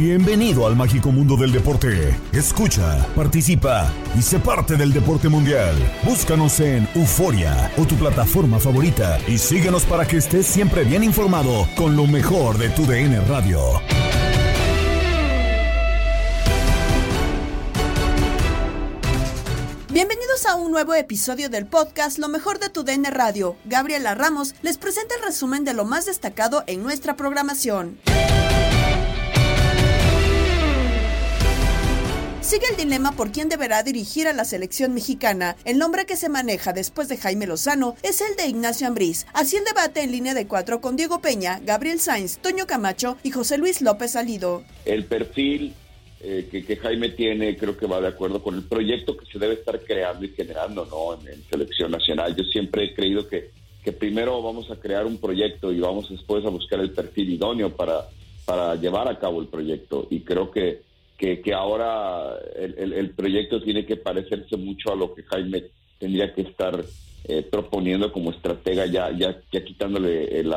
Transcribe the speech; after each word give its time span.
Bienvenido 0.00 0.66
al 0.66 0.76
mágico 0.76 1.12
mundo 1.12 1.36
del 1.36 1.52
deporte. 1.52 2.18
Escucha, 2.32 3.06
participa 3.14 3.92
y 4.18 4.22
sé 4.22 4.38
parte 4.38 4.74
del 4.74 4.94
deporte 4.94 5.28
mundial. 5.28 5.74
Búscanos 6.04 6.58
en 6.60 6.88
Euforia 6.94 7.70
o 7.76 7.84
tu 7.84 7.96
plataforma 7.96 8.58
favorita 8.58 9.18
y 9.28 9.36
síguenos 9.36 9.84
para 9.84 10.06
que 10.06 10.16
estés 10.16 10.46
siempre 10.46 10.84
bien 10.84 11.04
informado 11.04 11.68
con 11.76 11.96
lo 11.96 12.06
mejor 12.06 12.56
de 12.56 12.70
tu 12.70 12.86
DN 12.86 13.20
Radio. 13.26 13.60
Bienvenidos 19.92 20.46
a 20.46 20.54
un 20.54 20.70
nuevo 20.70 20.94
episodio 20.94 21.50
del 21.50 21.66
podcast 21.66 22.18
Lo 22.18 22.28
mejor 22.28 22.58
de 22.58 22.70
tu 22.70 22.84
DN 22.84 23.10
Radio. 23.10 23.54
Gabriela 23.66 24.14
Ramos 24.14 24.54
les 24.62 24.78
presenta 24.78 25.14
el 25.16 25.22
resumen 25.22 25.64
de 25.64 25.74
lo 25.74 25.84
más 25.84 26.06
destacado 26.06 26.64
en 26.66 26.82
nuestra 26.82 27.16
programación. 27.16 27.98
Sigue 32.50 32.66
el 32.68 32.76
dilema 32.76 33.12
por 33.12 33.30
quién 33.30 33.48
deberá 33.48 33.84
dirigir 33.84 34.26
a 34.26 34.32
la 34.32 34.44
selección 34.44 34.92
mexicana. 34.92 35.54
El 35.64 35.78
nombre 35.78 36.04
que 36.04 36.16
se 36.16 36.28
maneja 36.28 36.72
después 36.72 37.08
de 37.08 37.16
Jaime 37.16 37.46
Lozano 37.46 37.94
es 38.02 38.20
el 38.20 38.34
de 38.34 38.48
Ignacio 38.48 38.88
Ambriz. 38.88 39.24
Así 39.32 39.56
el 39.56 39.62
debate 39.62 40.02
en 40.02 40.10
línea 40.10 40.34
de 40.34 40.48
cuatro 40.48 40.80
con 40.80 40.96
Diego 40.96 41.20
Peña, 41.20 41.60
Gabriel 41.64 42.00
Sainz, 42.00 42.38
Toño 42.38 42.66
Camacho 42.66 43.16
y 43.22 43.30
José 43.30 43.56
Luis 43.56 43.82
López 43.82 44.10
Salido. 44.10 44.64
El 44.84 45.04
perfil 45.04 45.74
eh, 46.22 46.48
que, 46.50 46.76
Jaime 46.76 47.10
tiene 47.10 47.56
creo 47.56 47.76
que 47.76 47.86
va 47.86 48.00
de 48.00 48.08
acuerdo 48.08 48.42
con 48.42 48.56
el 48.56 48.64
proyecto 48.64 49.16
que 49.16 49.26
se 49.26 49.38
debe 49.38 49.54
estar 49.54 49.78
creando 49.84 50.24
y 50.24 50.30
generando 50.30 50.84
¿no? 50.86 51.24
en, 51.30 51.44
selección 51.48 51.92
nacional. 51.92 52.34
Yo 52.34 52.42
siempre 52.42 52.86
he 52.86 52.94
creído 52.96 53.28
que, 53.28 53.52
que 53.84 53.92
primero 53.92 54.42
vamos 54.42 54.68
a 54.72 54.76
crear 54.80 55.06
un 55.06 55.18
proyecto 55.18 55.70
y 55.70 55.78
vamos 55.78 56.10
después 56.10 56.44
a 56.44 56.48
buscar 56.48 56.80
el 56.80 56.90
perfil 56.90 57.30
idóneo 57.30 57.76
para, 57.76 58.08
para 58.44 58.74
llevar 58.74 59.06
a 59.06 59.20
cabo 59.20 59.40
el 59.40 59.46
proyecto. 59.46 60.08
Y 60.10 60.22
creo 60.22 60.50
que 60.50 60.89
que, 61.20 61.42
que 61.42 61.52
ahora 61.52 62.34
el, 62.56 62.74
el, 62.78 62.92
el, 62.94 63.10
proyecto 63.10 63.62
tiene 63.62 63.84
que 63.84 63.96
parecerse 63.96 64.56
mucho 64.56 64.90
a 64.90 64.96
lo 64.96 65.14
que 65.14 65.22
Jaime 65.24 65.64
tendría 65.98 66.32
que 66.32 66.40
estar 66.40 66.82
eh, 67.24 67.42
proponiendo 67.42 68.10
como 68.10 68.30
estratega, 68.30 68.86
ya, 68.86 69.10
ya, 69.12 69.38
ya 69.52 69.62
quitándole 69.62 70.40
el, 70.40 70.54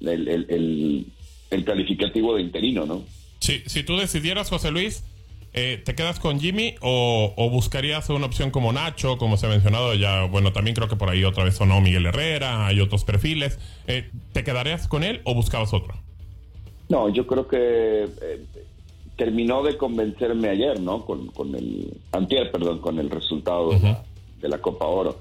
el, 0.00 1.06
el, 1.48 1.64
calificativo 1.64 2.34
de 2.34 2.42
interino, 2.42 2.84
¿no? 2.84 3.04
Sí, 3.38 3.62
si 3.66 3.84
tú 3.84 3.96
decidieras, 3.96 4.50
José 4.50 4.72
Luis, 4.72 5.04
eh, 5.52 5.80
¿te 5.84 5.94
quedas 5.94 6.18
con 6.18 6.40
Jimmy 6.40 6.74
o, 6.80 7.32
o, 7.36 7.48
buscarías 7.50 8.10
una 8.10 8.26
opción 8.26 8.50
como 8.50 8.72
Nacho, 8.72 9.16
como 9.16 9.36
se 9.36 9.46
ha 9.46 9.50
mencionado 9.50 9.94
ya? 9.94 10.24
Bueno, 10.24 10.52
también 10.52 10.74
creo 10.74 10.88
que 10.88 10.96
por 10.96 11.08
ahí 11.08 11.22
otra 11.22 11.44
vez 11.44 11.54
sonó 11.54 11.80
Miguel 11.80 12.06
Herrera, 12.06 12.66
hay 12.66 12.80
otros 12.80 13.04
perfiles. 13.04 13.60
Eh, 13.86 14.10
¿Te 14.32 14.42
quedarías 14.42 14.88
con 14.88 15.04
él 15.04 15.20
o 15.22 15.34
buscabas 15.34 15.72
otro? 15.72 15.94
No, 16.88 17.08
yo 17.08 17.28
creo 17.28 17.46
que 17.46 17.56
eh, 18.02 18.44
terminó 19.16 19.62
de 19.62 19.76
convencerme 19.76 20.48
ayer, 20.48 20.80
¿no? 20.80 21.04
Con, 21.04 21.28
con 21.28 21.54
el, 21.54 21.92
antier, 22.12 22.50
perdón, 22.50 22.80
con 22.80 22.98
el 22.98 23.10
resultado 23.10 23.68
uh 23.68 23.74
-huh. 23.74 23.98
de, 24.40 24.48
la, 24.48 24.58
Copa 24.58 24.86
Oro. 24.86 25.18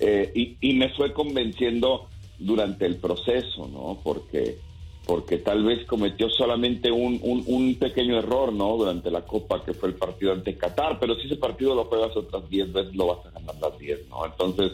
Eh, 0.00 0.32
y, 0.34 0.56
y, 0.60 0.74
me 0.74 0.90
fue 0.90 1.12
convenciendo 1.12 2.06
durante 2.38 2.86
el 2.86 2.96
proceso, 2.96 3.68
¿no? 3.72 3.98
Porque, 4.02 4.58
porque 5.06 5.38
tal 5.38 5.64
vez 5.64 5.86
cometió 5.86 6.28
solamente 6.28 6.90
un, 6.90 7.18
un, 7.22 7.44
un, 7.46 7.74
pequeño 7.76 8.18
error, 8.18 8.52
¿no? 8.52 8.76
Durante 8.76 9.10
la 9.10 9.22
Copa, 9.22 9.64
que 9.64 9.72
fue 9.72 9.90
el 9.90 9.94
partido 9.94 10.32
ante 10.32 10.56
Qatar, 10.56 10.98
pero 10.98 11.14
si 11.14 11.26
ese 11.26 11.36
partido 11.36 11.74
lo 11.74 11.84
juegas 11.84 12.16
otras 12.16 12.48
10 12.50 12.72
veces, 12.72 12.94
lo 12.94 13.06
vas 13.06 13.26
a 13.26 13.30
ganar 13.30 13.54
las 13.60 13.78
10, 13.78 14.08
¿no? 14.10 14.26
Entonces, 14.26 14.72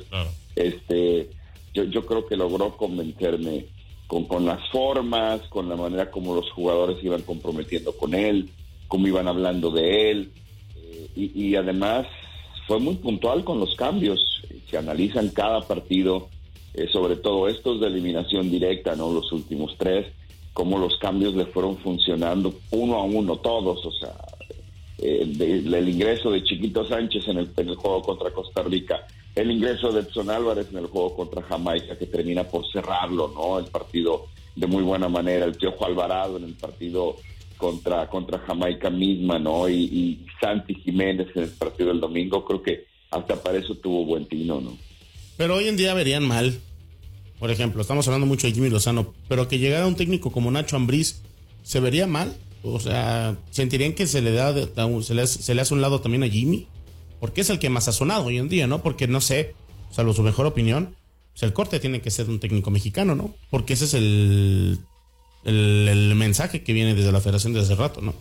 este, 0.56 1.30
yo, 1.74 1.84
yo 1.84 2.04
creo 2.04 2.26
que 2.26 2.36
logró 2.36 2.76
convencerme 2.76 3.66
con, 4.06 4.24
con 4.24 4.44
las 4.44 4.68
formas, 4.70 5.42
con 5.48 5.68
la 5.68 5.76
manera 5.76 6.10
como 6.10 6.34
los 6.34 6.50
jugadores 6.50 7.02
iban 7.04 7.22
comprometiendo 7.22 7.92
con 7.92 8.14
él, 8.14 8.50
cómo 8.92 9.08
iban 9.08 9.26
hablando 9.26 9.70
de 9.70 10.10
él 10.10 10.32
eh, 10.76 11.08
y, 11.16 11.54
además 11.56 12.06
fue 12.66 12.78
muy 12.78 12.96
puntual 12.96 13.42
con 13.42 13.58
los 13.58 13.74
cambios. 13.74 14.42
Se 14.68 14.76
analizan 14.76 15.30
cada 15.30 15.62
partido, 15.62 16.28
eh, 16.74 16.86
sobre 16.92 17.16
todo 17.16 17.48
estos 17.48 17.80
de 17.80 17.86
eliminación 17.86 18.50
directa, 18.50 18.94
no 18.94 19.10
los 19.10 19.32
últimos 19.32 19.74
tres, 19.78 20.08
cómo 20.52 20.76
los 20.76 20.98
cambios 20.98 21.34
le 21.34 21.46
fueron 21.46 21.78
funcionando 21.78 22.52
uno 22.70 22.96
a 22.96 23.04
uno 23.04 23.38
todos, 23.38 23.82
o 23.86 23.92
sea, 23.92 24.14
eh, 24.98 25.24
de, 25.24 25.78
el 25.78 25.88
ingreso 25.88 26.30
de 26.30 26.44
Chiquito 26.44 26.86
Sánchez 26.86 27.28
en 27.28 27.38
el, 27.38 27.50
en 27.56 27.70
el, 27.70 27.76
juego 27.76 28.02
contra 28.02 28.30
Costa 28.30 28.62
Rica, 28.62 29.06
el 29.34 29.52
ingreso 29.52 29.90
de 29.90 30.00
Edson 30.00 30.28
Álvarez 30.28 30.66
en 30.70 30.76
el 30.76 30.88
juego 30.88 31.16
contra 31.16 31.40
Jamaica 31.40 31.96
que 31.96 32.04
termina 32.04 32.44
por 32.44 32.70
cerrarlo, 32.70 33.32
¿no? 33.34 33.58
El 33.58 33.64
partido 33.70 34.26
de 34.54 34.66
muy 34.66 34.82
buena 34.82 35.08
manera, 35.08 35.46
el 35.46 35.54
Piojo 35.54 35.86
Alvarado 35.86 36.36
en 36.36 36.44
el 36.44 36.52
partido 36.52 37.16
contra, 37.62 38.08
contra 38.08 38.40
Jamaica 38.40 38.90
misma, 38.90 39.38
¿no? 39.38 39.68
Y, 39.68 39.84
y, 39.84 40.26
Santi 40.40 40.74
Jiménez 40.74 41.28
en 41.36 41.44
el 41.44 41.50
partido 41.50 41.90
del 41.90 42.00
domingo, 42.00 42.44
creo 42.44 42.60
que 42.60 42.86
hasta 43.12 43.40
para 43.40 43.58
eso 43.58 43.76
tuvo 43.76 44.04
buen 44.04 44.26
tino, 44.26 44.60
¿no? 44.60 44.76
Pero 45.36 45.54
hoy 45.54 45.68
en 45.68 45.76
día 45.76 45.94
verían 45.94 46.26
mal. 46.26 46.58
Por 47.38 47.52
ejemplo, 47.52 47.80
estamos 47.80 48.08
hablando 48.08 48.26
mucho 48.26 48.48
de 48.48 48.52
Jimmy 48.52 48.68
Lozano, 48.68 49.14
pero 49.28 49.46
que 49.46 49.60
llegara 49.60 49.86
un 49.86 49.94
técnico 49.94 50.32
como 50.32 50.50
Nacho 50.50 50.74
Ambriz, 50.74 51.22
¿se 51.62 51.78
vería 51.78 52.08
mal? 52.08 52.36
O 52.64 52.80
sea, 52.80 53.36
¿sentirían 53.52 53.92
que 53.92 54.08
se 54.08 54.22
le 54.22 54.32
da 54.32 54.52
se 55.00 55.14
le, 55.14 55.60
hace 55.60 55.74
un 55.74 55.80
lado 55.80 56.00
también 56.00 56.24
a 56.24 56.28
Jimmy? 56.28 56.66
Porque 57.20 57.42
es 57.42 57.50
el 57.50 57.60
que 57.60 57.70
más 57.70 57.86
ha 57.86 57.92
sonado 57.92 58.24
hoy 58.24 58.38
en 58.38 58.48
día, 58.48 58.66
¿no? 58.66 58.82
Porque 58.82 59.06
no 59.06 59.20
sé, 59.20 59.54
salvo 59.92 60.14
su 60.14 60.24
mejor 60.24 60.46
opinión, 60.46 60.96
pues 61.32 61.44
el 61.44 61.52
corte 61.52 61.78
tiene 61.78 62.00
que 62.00 62.10
ser 62.10 62.28
un 62.28 62.40
técnico 62.40 62.72
mexicano, 62.72 63.14
¿no? 63.14 63.32
Porque 63.50 63.74
ese 63.74 63.84
es 63.84 63.94
el 63.94 64.80
el, 65.44 65.88
el, 65.88 66.14
mensaje 66.14 66.62
que 66.62 66.72
viene 66.72 66.94
desde 66.94 67.12
la 67.12 67.20
federación 67.20 67.52
desde 67.52 67.72
hace 67.72 67.82
rato, 67.82 68.00
¿no? 68.00 68.14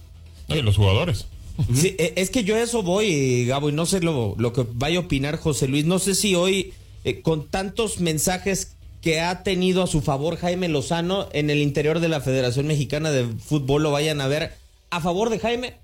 Y 0.47 0.61
los 0.61 0.77
jugadores. 0.77 1.27
Sí, 1.73 1.95
es 1.97 2.29
que 2.29 2.43
yo 2.43 2.55
a 2.55 2.61
eso 2.61 2.81
voy, 2.81 3.45
Gabo, 3.45 3.69
y 3.69 3.73
no 3.73 3.85
sé 3.85 4.01
lo, 4.01 4.35
lo 4.37 4.53
que 4.53 4.65
vaya 4.73 4.97
a 4.97 5.01
opinar 5.01 5.37
José 5.37 5.67
Luis. 5.67 5.85
No 5.85 5.99
sé 5.99 6.15
si 6.15 6.35
hoy, 6.35 6.73
eh, 7.03 7.21
con 7.21 7.47
tantos 7.47 7.99
mensajes 7.99 8.75
que 9.01 9.19
ha 9.19 9.43
tenido 9.43 9.83
a 9.83 9.87
su 9.87 10.01
favor 10.01 10.37
Jaime 10.37 10.67
Lozano 10.67 11.27
en 11.33 11.49
el 11.49 11.59
interior 11.59 11.99
de 11.99 12.09
la 12.09 12.21
Federación 12.21 12.67
Mexicana 12.67 13.11
de 13.11 13.25
Fútbol 13.25 13.83
lo 13.83 13.91
vayan 13.91 14.21
a 14.21 14.27
ver 14.27 14.53
a 14.91 15.01
favor 15.01 15.29
de 15.29 15.39
Jaime 15.39 15.75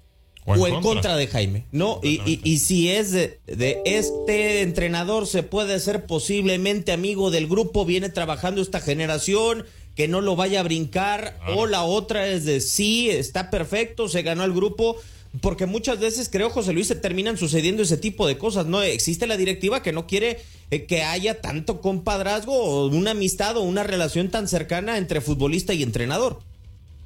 o 0.46 0.68
en, 0.68 0.82
contra. 0.82 1.18
de 1.18 1.28
Jaime, 1.28 1.66
¿no? 1.72 2.00
Y, 2.02 2.22
y, 2.26 2.40
y, 2.44 2.60
si 2.60 2.90
es 2.90 3.12
de, 3.12 3.40
de, 3.48 3.82
este 3.84 4.62
entrenador, 4.62 5.28
se 5.28 5.44
puede 5.44 5.78
ser 5.80 6.06
posiblemente 6.06 6.94
amigo 6.94 7.32
del 7.32 7.48
grupo, 7.48 7.84
viene 7.84 8.08
trabajando 8.08 8.62
esta 8.62 8.80
generación, 8.80 9.66
que 9.98 10.08
no 10.08 10.22
lo 10.22 10.36
vaya 10.36 10.60
a 10.60 10.64
brincar, 10.64 11.40
o 11.56 11.66
la 11.66 11.84
otra 11.84 12.28
es 12.28 12.46
de 12.46 12.62
sí, 12.62 13.10
está 13.10 13.50
perfecto, 13.50 14.08
se 14.08 14.22
ganó 14.22 14.44
el 14.44 14.54
grupo, 14.54 14.96
porque 15.42 15.66
muchas 15.66 16.00
veces, 16.00 16.30
creo, 16.32 16.52
José 16.52 16.72
Luis, 16.72 16.86
se 16.86 16.96
terminan 16.96 17.36
sucediendo 17.36 17.82
ese 17.82 17.98
tipo 17.98 18.28
de 18.28 18.38
cosas, 18.38 18.68
¿no? 18.68 18.84
Existe 18.84 19.26
la 19.26 19.38
directiva 19.38 19.82
que 19.82 19.92
no 19.92 20.06
quiere 20.06 20.38
eh, 20.70 20.86
que 20.86 21.02
haya 21.02 21.42
tanto 21.42 21.82
compadrazgo 21.82 22.54
o 22.54 22.88
una 22.88 23.12
amistad 23.12 23.58
o 23.58 23.64
una 23.64 23.82
relación 23.82 24.30
tan 24.30 24.48
cercana 24.48 25.00
entre 25.00 25.20
futbolista 25.20 25.74
y 25.74 25.82
entrenador. 25.82 26.42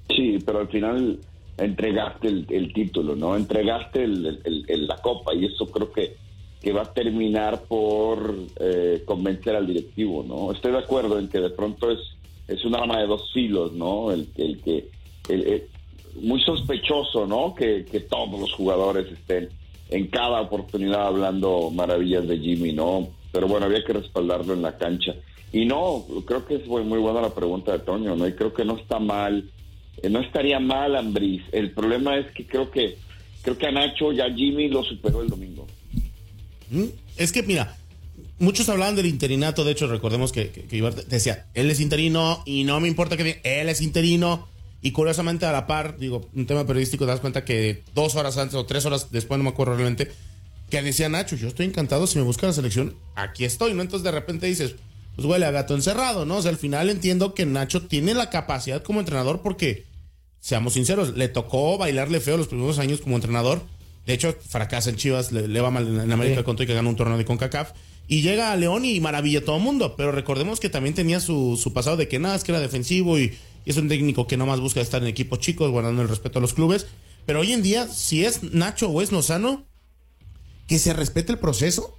Sí, 0.10 0.40
pero 0.46 0.60
al 0.60 0.68
final 0.68 1.18
entregaste 1.58 2.28
el, 2.28 2.74
título, 2.74 3.16
¿no? 3.16 3.38
Entregaste 3.38 4.04
el, 4.04 4.88
la 4.88 4.98
copa 4.98 5.34
y 5.34 5.46
eso 5.46 5.68
creo 5.68 5.94
que, 5.94 6.18
que 6.62 6.74
va 6.74 6.82
a 6.82 6.94
terminar 6.94 7.62
por 7.70 8.36
eh, 8.60 9.04
convencer 9.06 9.56
al 9.56 9.66
directivo, 9.66 10.26
¿no? 10.28 10.52
Estoy 10.52 10.74
de 10.74 10.80
acuerdo 10.80 11.20
en 11.20 11.30
que 11.30 11.40
de 11.40 11.52
pronto 11.52 11.90
es, 11.90 12.00
es 12.48 12.64
un 12.66 12.76
arma 12.76 13.00
de 13.00 13.08
dos 13.08 13.32
filos, 13.34 13.74
¿no? 13.74 14.12
El, 14.12 14.28
el 14.38 14.62
que... 14.62 14.90
muy 16.22 16.42
sospechoso, 16.42 17.26
¿no? 17.26 17.56
Que, 17.56 17.86
que 17.86 18.02
todos 18.02 18.40
los 18.40 18.52
jugadores 18.54 19.12
estén 19.12 19.50
en 19.90 20.08
cada 20.08 20.42
oportunidad 20.42 21.08
hablando 21.08 21.70
maravillas 21.72 22.28
de 22.28 22.40
Jimmy, 22.40 22.74
¿no? 22.74 23.10
Pero 23.32 23.48
bueno, 23.48 23.66
había 23.66 23.84
que 23.84 23.94
respaldarlo 23.94 24.54
en 24.54 24.62
la 24.62 24.78
cancha. 24.78 25.16
Y 25.54 25.66
no, 25.66 26.06
creo 26.26 26.46
que 26.46 26.56
es 26.56 26.68
muy, 26.68 27.00
buena 27.00 27.22
la 27.22 27.34
pregunta 27.34 27.74
de 27.74 27.80
Toño, 27.80 28.16
¿no? 28.16 28.28
Y 28.28 28.34
creo 28.34 28.54
que 28.54 28.64
no 28.64 28.78
está 28.78 29.00
mal 29.00 29.50
eh, 30.02 30.10
no 30.10 30.20
estaría 30.22 30.60
mal 30.60 30.96
Ambris. 30.96 31.44
El 31.52 31.72
problema 31.72 32.18
es 32.18 32.32
que 32.32 32.46
creo 32.46 32.72
que 32.72 32.98
creo 33.42 33.58
que 33.58 33.68
a 33.68 33.72
Nacho 33.72 34.12
ya 34.12 34.32
Jimmy 34.34 34.70
lo 34.70 34.84
superó 34.84 35.22
el 35.22 35.30
domingo. 35.30 35.68
Mm, 36.70 36.86
es 37.18 37.32
que 37.32 37.44
mira, 37.44 37.78
muchos 38.42 38.68
hablaban 38.68 38.96
del 38.96 39.06
interinato, 39.06 39.64
de 39.64 39.72
hecho 39.72 39.88
recordemos 39.88 40.32
que, 40.32 40.50
que, 40.50 40.82
decía, 41.08 41.48
él 41.54 41.72
es 41.72 41.80
interino 41.80 42.44
y 42.46 42.64
no 42.64 42.80
me 42.80 42.88
importa 42.88 43.16
que 43.16 43.40
él 43.44 43.70
es 43.70 43.82
interino. 43.82 44.50
Y 44.84 44.92
curiosamente 44.92 45.46
a 45.46 45.52
la 45.52 45.68
par, 45.68 46.00
digo, 46.00 46.28
un 46.34 46.48
tema 46.48 46.66
periodístico, 46.66 47.06
te 47.06 47.12
das 47.12 47.20
cuenta 47.20 47.46
que 47.46 47.84
dos 47.94 48.16
horas 48.16 48.38
antes 48.38 48.56
o 48.56 48.66
tres 48.66 48.84
horas 48.86 49.12
después, 49.12 49.38
no 49.38 49.44
me 49.44 49.52
acuerdo 49.52 49.76
realmente, 49.76 50.12
que 50.72 50.82
decía 50.82 51.08
Nacho, 51.08 51.36
yo 51.36 51.50
estoy 51.50 51.68
encantado, 51.68 52.08
si 52.08 52.18
me 52.18 52.24
busca 52.24 52.48
la 52.48 52.54
selección, 52.54 52.96
aquí 53.16 53.46
estoy, 53.46 53.76
¿no? 53.76 53.84
Entonces 53.84 54.04
de 54.04 54.12
repente 54.12 54.48
dices, 54.48 54.76
pues 55.16 55.28
huele 55.28 55.46
a 55.46 55.52
gato 55.52 55.76
encerrado, 55.76 56.26
¿no? 56.26 56.38
O 56.38 56.42
sea, 56.42 56.50
al 56.50 56.58
final 56.58 56.90
entiendo 56.90 57.36
que 57.36 57.46
Nacho 57.46 57.84
tiene 57.84 58.16
la 58.16 58.32
capacidad 58.32 58.82
como 58.82 59.00
entrenador 59.00 59.42
porque 59.44 59.86
seamos 60.40 60.74
sinceros, 60.74 61.16
le 61.16 61.28
tocó 61.28 61.78
bailarle 61.78 62.20
feo 62.20 62.38
los 62.38 62.48
primeros 62.48 62.80
años 62.80 63.02
como 63.02 63.16
entrenador. 63.16 63.62
De 64.08 64.14
hecho, 64.14 64.36
fracasa 64.50 64.90
en 64.90 64.96
Chivas, 64.96 65.32
le, 65.32 65.62
va 65.62 65.70
mal 65.70 65.88
en 65.88 66.12
América 66.12 66.44
con 66.44 66.56
todo 66.56 66.64
y 66.64 66.68
que 66.68 66.74
gana 66.74 66.90
un 66.90 66.96
torneo 66.96 67.20
de 67.20 67.26
CONCACAF. 67.26 67.74
Y 68.12 68.24
llega 68.24 68.52
a 68.52 68.58
León 68.58 68.84
y 68.84 69.00
maravilla 69.00 69.40
a 69.40 69.46
todo 69.46 69.56
el 69.56 69.64
mundo. 69.64 69.96
Pero 69.96 70.12
recordemos 70.12 70.60
que 70.60 70.70
también 70.70 70.94
tenía 70.94 71.22
su, 71.22 71.72
pasado 71.74 71.96
de 71.96 72.10
que 72.10 72.20
nada, 72.20 72.36
es 72.36 72.44
que 72.44 72.52
era 72.52 72.60
defensivo 72.60 73.18
y, 73.18 73.32
es 73.66 73.78
un 73.78 73.88
técnico 73.88 74.28
que 74.28 74.36
nomás 74.36 74.60
busca 74.60 74.82
estar 74.82 75.02
en 75.02 75.08
equipos 75.08 75.40
chicos, 75.40 75.72
guardando 75.72 76.02
el 76.02 76.10
respeto 76.10 76.40
a 76.40 76.42
los 76.42 76.54
clubes. 76.54 76.88
Pero 77.26 77.40
hoy 77.40 77.54
en 77.54 77.64
día, 77.64 77.88
si 77.88 78.26
es 78.26 78.44
Nacho 78.44 78.90
o 78.90 79.02
es 79.02 79.14
Lozano, 79.14 79.66
que 80.68 80.78
se 80.78 80.92
respete 80.92 81.32
el 81.32 81.40
proceso 81.40 81.96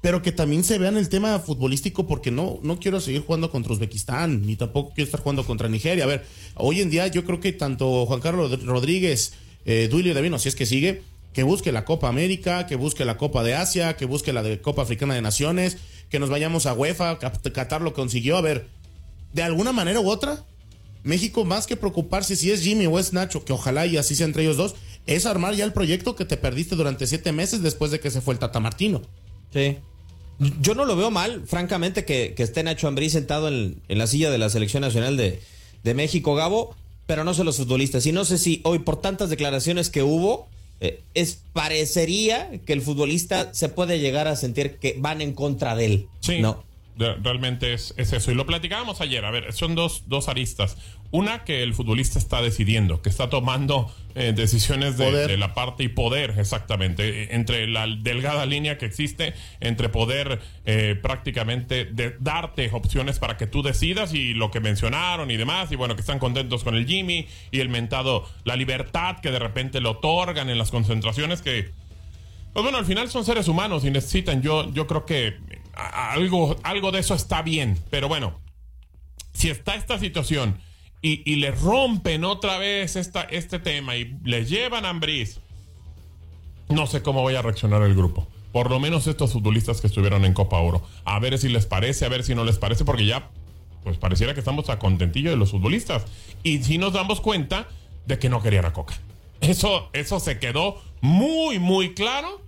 pero 0.00 0.20
que 0.20 0.32
también 0.32 0.64
se 0.64 0.78
vean 0.78 0.96
el 0.96 1.08
tema 1.08 1.38
futbolístico 1.38 2.08
porque 2.08 2.32
no, 2.32 2.58
no 2.64 2.78
quiero 2.80 3.00
seguir 3.00 3.22
jugando 3.22 3.52
contra 3.52 3.72
Uzbekistán, 3.72 4.42
ni 4.44 4.56
tampoco 4.56 4.92
quiero 4.94 5.06
estar 5.06 5.20
jugando 5.20 5.46
contra 5.46 5.68
Nigeria. 5.68 6.02
A 6.02 6.08
ver, 6.08 6.24
hoy 6.56 6.80
en 6.80 6.90
día 6.90 7.06
yo 7.06 7.24
creo 7.24 7.38
que 7.38 7.52
tanto 7.52 8.04
Juan 8.06 8.20
Carlos 8.20 8.64
Rodríguez, 8.64 9.34
eh, 9.64 9.86
Duilio 9.88 10.12
Davino, 10.12 10.40
si 10.40 10.48
es 10.48 10.56
que 10.56 10.66
sigue, 10.66 11.02
que 11.32 11.42
busque 11.42 11.72
la 11.72 11.84
Copa 11.84 12.08
América, 12.08 12.66
que 12.66 12.76
busque 12.76 13.04
la 13.04 13.16
Copa 13.16 13.42
de 13.42 13.54
Asia, 13.54 13.96
que 13.96 14.04
busque 14.04 14.32
la 14.32 14.42
de 14.42 14.60
Copa 14.60 14.82
Africana 14.82 15.14
de 15.14 15.22
Naciones, 15.22 15.78
que 16.10 16.18
nos 16.18 16.30
vayamos 16.30 16.66
a 16.66 16.74
UEFA, 16.74 17.18
Qatar 17.18 17.80
lo 17.80 17.94
consiguió. 17.94 18.36
A 18.36 18.42
ver, 18.42 18.68
de 19.32 19.42
alguna 19.42 19.72
manera 19.72 20.00
u 20.00 20.10
otra, 20.10 20.44
México 21.04 21.44
más 21.44 21.66
que 21.66 21.76
preocuparse 21.76 22.36
si 22.36 22.50
es 22.50 22.62
Jimmy 22.62 22.86
o 22.86 22.98
es 22.98 23.12
Nacho, 23.12 23.44
que 23.44 23.52
ojalá 23.52 23.86
y 23.86 23.96
así 23.96 24.14
sea 24.14 24.26
entre 24.26 24.42
ellos 24.42 24.56
dos, 24.56 24.74
es 25.06 25.26
armar 25.26 25.54
ya 25.54 25.64
el 25.64 25.72
proyecto 25.72 26.14
que 26.14 26.24
te 26.24 26.36
perdiste 26.36 26.76
durante 26.76 27.06
siete 27.06 27.32
meses 27.32 27.62
después 27.62 27.90
de 27.90 28.00
que 28.00 28.10
se 28.10 28.20
fue 28.20 28.34
el 28.34 28.40
Tata 28.40 28.60
Martino. 28.60 29.02
Sí. 29.52 29.78
Yo 30.60 30.74
no 30.74 30.84
lo 30.84 30.96
veo 30.96 31.10
mal, 31.10 31.42
francamente, 31.46 32.04
que, 32.04 32.34
esté 32.36 32.62
Nacho 32.62 32.88
Ambrí 32.88 33.10
sentado 33.10 33.48
en, 33.48 33.80
la 33.88 34.06
silla 34.06 34.30
de 34.30 34.38
la 34.38 34.50
Selección 34.50 34.80
Nacional 34.80 35.16
de, 35.16 35.94
México, 35.94 36.34
Gabo, 36.34 36.74
pero 37.06 37.24
no 37.24 37.34
sé 37.34 37.44
los 37.44 37.56
futbolistas. 37.56 38.06
Y 38.06 38.12
no 38.12 38.24
sé 38.24 38.38
si 38.38 38.60
hoy, 38.64 38.80
por 38.80 39.00
tantas 39.00 39.30
declaraciones 39.30 39.90
que 39.90 40.02
hubo, 40.02 40.48
eh, 40.82 41.00
es 41.14 41.38
parecería 41.52 42.50
que 42.66 42.72
el 42.72 42.82
futbolista 42.82 43.54
se 43.54 43.68
puede 43.68 44.00
llegar 44.00 44.26
a 44.26 44.34
sentir 44.34 44.78
que 44.78 44.96
van 44.98 45.20
en 45.20 45.32
contra 45.32 45.76
de 45.76 45.84
él. 45.84 46.08
Sí. 46.20 46.40
No. 46.40 46.64
Realmente 46.96 47.72
es, 47.72 47.94
eso. 47.96 48.30
Y 48.30 48.34
lo 48.34 48.44
platicábamos 48.44 49.00
ayer. 49.00 49.24
A 49.24 49.30
ver, 49.30 49.52
son 49.52 49.74
dos, 49.74 50.04
dos 50.08 50.28
aristas. 50.28 50.76
Una, 51.10 51.44
que 51.44 51.62
el 51.62 51.74
futbolista 51.74 52.18
está 52.18 52.42
decidiendo, 52.42 53.02
que 53.02 53.08
está 53.08 53.28
tomando 53.28 53.92
eh, 54.14 54.32
decisiones 54.34 54.96
de, 54.98 55.36
la 55.36 55.54
parte 55.54 55.84
y 55.84 55.88
poder, 55.88 56.34
exactamente, 56.38 57.34
entre 57.34 57.66
la 57.66 57.86
delgada 57.86 58.46
línea 58.46 58.78
que 58.78 58.86
existe, 58.86 59.34
entre 59.60 59.88
poder 59.88 60.40
eh, 60.64 60.98
prácticamente 61.02 61.84
de 61.84 62.16
darte 62.18 62.70
opciones 62.72 63.18
para 63.18 63.36
que 63.36 63.46
tú 63.46 63.62
decidas 63.62 64.14
y 64.14 64.32
lo 64.32 64.50
que 64.50 64.60
mencionaron 64.60 65.30
y 65.30 65.36
demás, 65.36 65.70
y 65.72 65.76
bueno, 65.76 65.96
que 65.96 66.00
están 66.00 66.18
contentos 66.18 66.64
con 66.64 66.76
el 66.76 66.86
Jimmy 66.86 67.26
y 67.50 67.60
el 67.60 67.68
mentado, 67.68 68.26
la 68.44 68.56
libertad 68.56 69.18
que 69.20 69.30
de 69.30 69.38
repente 69.38 69.80
le 69.80 69.88
otorgan 69.88 70.50
en 70.50 70.58
las 70.58 70.70
concentraciones 70.70 71.42
que... 71.42 71.72
Pues 72.52 72.62
bueno, 72.62 72.76
al 72.76 72.84
final 72.84 73.08
son 73.08 73.24
seres 73.24 73.48
humanos 73.48 73.84
y 73.84 73.90
necesitan, 73.90 74.42
yo, 74.42 74.70
yo 74.72 74.86
creo 74.86 75.06
que 75.06 75.38
algo, 75.74 76.56
algo 76.62 76.90
de 76.90 77.00
eso 77.00 77.14
está 77.14 77.42
bien, 77.42 77.78
pero 77.90 78.08
bueno, 78.08 78.38
si 79.32 79.50
está 79.50 79.74
esta 79.74 79.98
situación 79.98 80.58
y, 81.00 81.36
le 81.36 81.50
rompen 81.50 82.24
otra 82.24 82.58
vez 82.58 82.94
esta, 82.94 83.22
este 83.22 83.58
tema 83.58 83.96
y 83.96 84.16
le 84.22 84.44
llevan 84.44 84.84
a 84.84 84.92
no 86.68 86.86
sé 86.86 87.02
cómo 87.02 87.22
voy 87.22 87.34
a 87.34 87.42
reaccionar 87.42 87.82
el 87.82 87.94
grupo. 87.94 88.26
Por 88.52 88.70
lo 88.70 88.78
menos 88.78 89.06
estos 89.06 89.32
futbolistas 89.32 89.80
que 89.80 89.86
estuvieron 89.86 90.24
en 90.24 90.34
Copa 90.34 90.58
Oro. 90.58 90.82
A 91.04 91.18
ver 91.18 91.38
si 91.38 91.48
les 91.48 91.66
parece, 91.66 92.04
a 92.04 92.08
ver 92.08 92.22
si 92.22 92.34
no 92.34 92.44
les 92.44 92.58
parece, 92.58 92.84
porque 92.84 93.06
ya 93.06 93.30
pues 93.82 93.96
pareciera 93.96 94.32
que 94.34 94.40
estamos 94.40 94.68
a 94.70 94.78
contentillo 94.78 95.30
de 95.30 95.36
los 95.36 95.50
futbolistas. 95.50 96.04
Y 96.42 96.62
si 96.62 96.78
nos 96.78 96.92
damos 96.92 97.20
cuenta 97.20 97.66
de 98.06 98.18
que 98.18 98.28
no 98.28 98.42
querían 98.42 98.64
a 98.64 98.72
Coca. 98.72 98.94
Eso, 99.40 99.90
eso 99.92 100.20
se 100.20 100.38
quedó 100.38 100.80
muy, 101.00 101.58
muy 101.58 101.94
claro. 101.94 102.40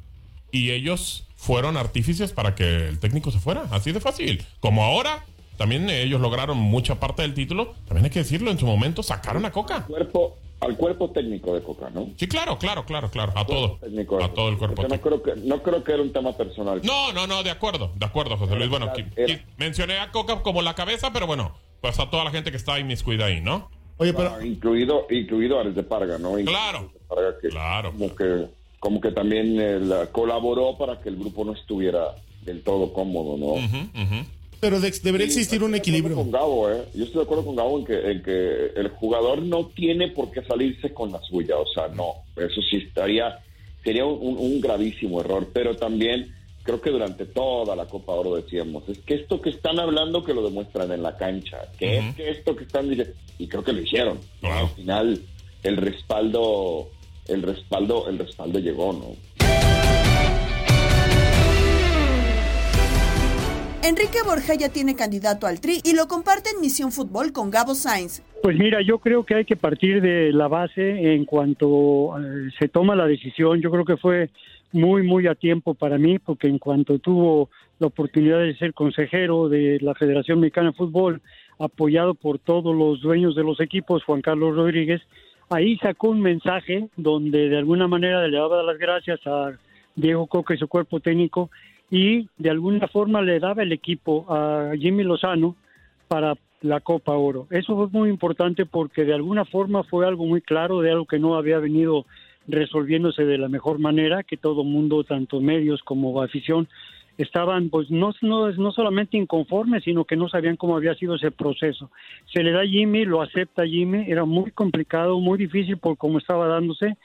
Y 0.53 0.71
ellos 0.71 1.27
fueron 1.45 1.77
artífices 1.77 2.33
para 2.33 2.55
que 2.55 2.89
el 2.89 2.99
técnico 2.99 3.31
se 3.31 3.39
fuera. 3.39 3.65
Así 3.71 3.93
de 3.93 4.01
fácil. 4.01 4.43
Como 4.61 4.83
ahora, 4.83 5.25
también 5.59 5.91
ellos 5.91 6.21
lograron 6.21 6.57
mucha 6.57 6.99
parte 6.99 7.23
del 7.23 7.35
título. 7.35 7.75
También 7.87 8.07
hay 8.07 8.11
que 8.11 8.21
decirlo, 8.21 8.51
en 8.51 8.59
su 8.59 8.67
momento 8.67 9.03
sacaron 9.03 9.45
a 9.45 9.53
Coca. 9.53 9.77
Al 9.77 9.85
cuerpo, 9.85 10.39
al 10.61 10.77
cuerpo 10.77 11.11
técnico 11.11 11.55
de 11.55 11.63
Coca, 11.63 11.91
¿no? 11.91 12.09
Sí, 12.17 12.27
claro, 12.27 12.59
claro, 12.59 12.87
claro, 12.87 13.11
claro. 13.11 13.33
A 13.37 13.47
todo. 13.47 13.79
A 14.23 14.29
todo 14.29 14.49
el 14.49 14.57
cuerpo 14.57 14.83
técnico. 14.83 15.11
No 15.11 15.21
creo, 15.21 15.23
que, 15.23 15.41
no 15.43 15.63
creo 15.63 15.85
que 15.85 15.93
era 15.93 16.03
un 16.03 16.13
tema 16.13 16.35
personal. 16.35 16.81
No, 16.83 17.13
no, 17.13 17.27
no, 17.27 17.43
de 17.43 17.51
acuerdo, 17.51 17.93
de 17.95 18.07
acuerdo, 18.07 18.39
José 18.39 18.57
Luis. 18.57 18.71
Bueno, 18.71 18.91
mencioné 19.59 19.99
a 19.99 20.11
Coca 20.11 20.41
como 20.41 20.63
la 20.63 20.75
cabeza, 20.75 21.13
pero 21.13 21.27
bueno, 21.27 21.55
pues 21.83 22.01
a 22.01 22.09
toda 22.09 22.25
la 22.25 22.31
gente 22.31 22.51
que 22.51 22.57
está 22.57 22.79
inmiscuida 22.79 23.27
ahí, 23.27 23.43
¿no? 23.43 23.69
Oye, 23.99 24.15
pero... 24.15 24.35
Ah, 24.35 24.45
incluido, 24.45 25.07
incluido 25.11 25.61
Ares 25.61 25.75
de 25.75 25.83
Parga, 25.83 26.17
¿no? 26.19 26.33
claro. 26.45 26.91
claro. 27.51 27.93
Como 27.93 28.17
que, 28.17 28.49
como 28.85 29.01
que 29.01 29.13
también 29.13 29.57
eh, 29.59 29.81
colaboró 30.13 30.77
para 30.77 31.01
que 31.01 31.09
el 31.09 31.17
grupo 31.17 31.43
no 31.43 31.55
estuviera 31.55 32.17
del 32.45 32.61
todo 32.61 32.93
cómodo, 32.93 33.39
¿no? 33.39 33.55
Pero 34.61 34.79
debería 34.79 35.27
existir 35.27 35.63
un 35.63 35.75
equilibrio. 35.75 36.15
Con 36.15 36.31
Gabo, 36.31 36.71
¿eh? 36.71 36.85
Yo 36.93 37.05
estoy 37.05 37.21
de 37.21 37.25
acuerdo 37.25 37.47
con 37.47 37.57
Gabo 37.57 37.79
en 37.79 37.87
que, 37.87 38.11
en 38.11 38.23
que 38.23 38.67
el 38.77 38.89
jugador 38.89 39.41
no 39.41 39.69
tiene 39.69 40.09
por 40.09 40.31
qué 40.31 40.43
salirse 40.43 40.93
con 40.93 41.11
la 41.11 41.23
suya. 41.23 41.57
O 41.57 41.67
sea, 41.67 41.89
no. 41.89 42.13
Eso 42.37 42.61
sí 42.69 42.77
estaría, 42.77 43.39
sería 43.83 44.05
un, 44.05 44.61
gravísimo 44.61 45.23
error. 45.23 45.49
Pero 45.55 45.77
también 45.77 46.35
creo 46.63 46.83
que 46.83 46.91
durante 46.91 47.25
toda 47.25 47.75
la 47.75 47.87
Copa 47.87 48.13
Oro 48.13 48.37
decíamos, 48.37 48.87
es 48.91 48.99
que 48.99 49.15
esto 49.15 49.41
que 49.41 49.49
están 49.49 49.81
hablando 49.81 50.23
que 50.23 50.35
lo 50.35 50.45
demuestran 50.45 50.93
en 50.93 51.03
la 51.03 51.17
cancha, 51.17 51.57
que 51.79 52.01
es 52.01 52.15
que 52.17 52.29
esto 52.29 52.55
que 52.55 52.65
están 52.65 52.95
y 53.39 53.49
creo 53.49 53.65
que 53.65 53.73
lo 53.73 53.81
hicieron. 53.81 54.19
Al 54.43 54.69
final 54.69 55.23
el 55.63 55.79
respaldo 55.79 56.91
el 57.27 57.43
respaldo 57.43 58.09
el 58.09 58.19
respaldo 58.19 58.59
llegó, 58.59 58.93
¿no? 58.93 59.35
Enrique 63.87 64.19
Borja 64.25 64.55
ya 64.55 64.71
tiene 64.71 64.97
candidato 64.97 65.47
al 65.47 65.61
Tri 65.61 65.81
y 65.85 65.95
lo 65.95 66.09
comparte 66.09 66.49
en 66.55 66.63
Misión 66.63 66.91
Fútbol 66.91 67.33
con 67.33 67.51
Gabo 67.51 67.75
Sainz. 67.75 68.23
Pues 68.43 68.57
mira, 68.57 68.81
yo 68.81 68.99
creo 68.99 69.25
que 69.25 69.35
hay 69.35 69.45
que 69.45 69.57
partir 69.57 70.01
de 70.01 70.33
la 70.33 70.49
base 70.49 71.15
en 71.15 71.27
cuanto 71.27 72.19
eh, 72.19 72.51
se 72.59 72.69
toma 72.69 72.97
la 72.97 73.07
decisión. 73.07 73.61
Yo 73.61 73.71
creo 73.71 73.85
que 73.85 73.99
fue 73.99 74.31
muy, 74.73 75.03
muy 75.03 75.27
a 75.27 75.35
tiempo 75.35 75.75
para 75.75 75.99
mí, 75.99 76.19
porque 76.19 76.49
en 76.49 76.59
cuanto 76.59 76.99
tuvo 76.99 77.51
la 77.79 77.89
oportunidad 77.89 78.39
de 78.39 78.57
ser 78.57 78.73
consejero 78.73 79.51
de 79.51 79.79
la 79.83 79.95
Federación 79.95 80.41
Mexicana 80.41 80.71
de 80.71 80.77
Fútbol, 80.77 81.21
apoyado 81.59 82.15
por 82.15 82.39
todos 82.39 82.75
los 82.75 83.03
dueños 83.03 83.37
de 83.37 83.45
los 83.45 83.61
equipos, 83.61 84.03
Juan 84.05 84.23
Carlos 84.23 84.57
Rodríguez, 84.57 85.03
ahí 85.51 85.77
sacó 85.79 86.09
un 86.09 86.21
mensaje 86.21 86.89
donde 86.97 87.49
de 87.49 87.59
alguna 87.59 87.89
manera 87.89 88.27
le 88.27 88.37
daba 88.37 88.63
las 88.63 88.79
gracias 88.79 89.21
a 89.27 89.53
Diego 89.95 90.27
Coca 90.27 90.55
y 90.55 90.59
su 90.59 90.69
cuerpo 90.69 91.01
técnico 91.01 91.51
y 91.91 92.29
de 92.39 92.51
alguna 92.51 92.89
forma 92.89 93.23
le 93.23 93.39
daba 93.39 93.63
el 93.63 93.73
equipo 93.73 94.27
a 94.29 94.73
Jimmy 94.77 95.05
Lozano 95.05 95.57
para 96.09 96.35
la 96.61 96.81
Copa 96.81 97.13
Oro. 97.13 97.47
Eso 97.51 97.77
fue 97.77 97.89
muy 97.89 98.09
importante 98.09 98.67
porque 98.67 99.05
de 99.05 99.15
alguna 99.15 99.45
forma 99.45 99.85
fue 99.85 100.07
algo 100.07 100.25
muy 100.25 100.41
claro 100.41 100.81
de 100.81 100.91
algo 100.91 101.07
que 101.07 101.19
no 101.19 101.37
había 101.37 101.59
venido 101.59 102.07
resolviéndose 102.47 103.25
de 103.25 103.39
la 103.39 103.49
mejor 103.49 103.79
manera, 103.79 104.23
que 104.23 104.37
todo 104.37 104.65
mundo, 104.65 105.05
tanto 105.05 105.41
medios 105.41 105.83
como 105.83 106.23
afición, 106.23 106.69
estaban 107.19 107.71
pues 107.71 107.91
no, 107.91 108.13
no, 108.23 108.51
no 108.53 108.73
solamente 108.73 109.17
inconformes, 109.17 109.85
sino 109.85 110.05
que 110.05 110.17
no 110.17 110.29
sabían 110.29 110.57
cómo 110.57 110.77
había 110.77 110.95
sido 110.95 111.15
ese 111.15 111.31
proceso. 111.31 111.91
Se 112.33 112.43
le 112.43 112.53
da 112.53 112.63
a 112.63 112.67
Jimmy, 112.67 113.05
lo 113.05 113.23
acepta 113.23 113.67
Jimmy, 113.67 114.05
era 114.09 114.25
muy 114.25 114.51
complicado, 114.51 115.19
muy 115.21 115.39
difícil 115.39 115.79
por 115.79 115.97
cómo 115.97 116.19
estaba 116.19 116.49
dándose, 116.49 116.97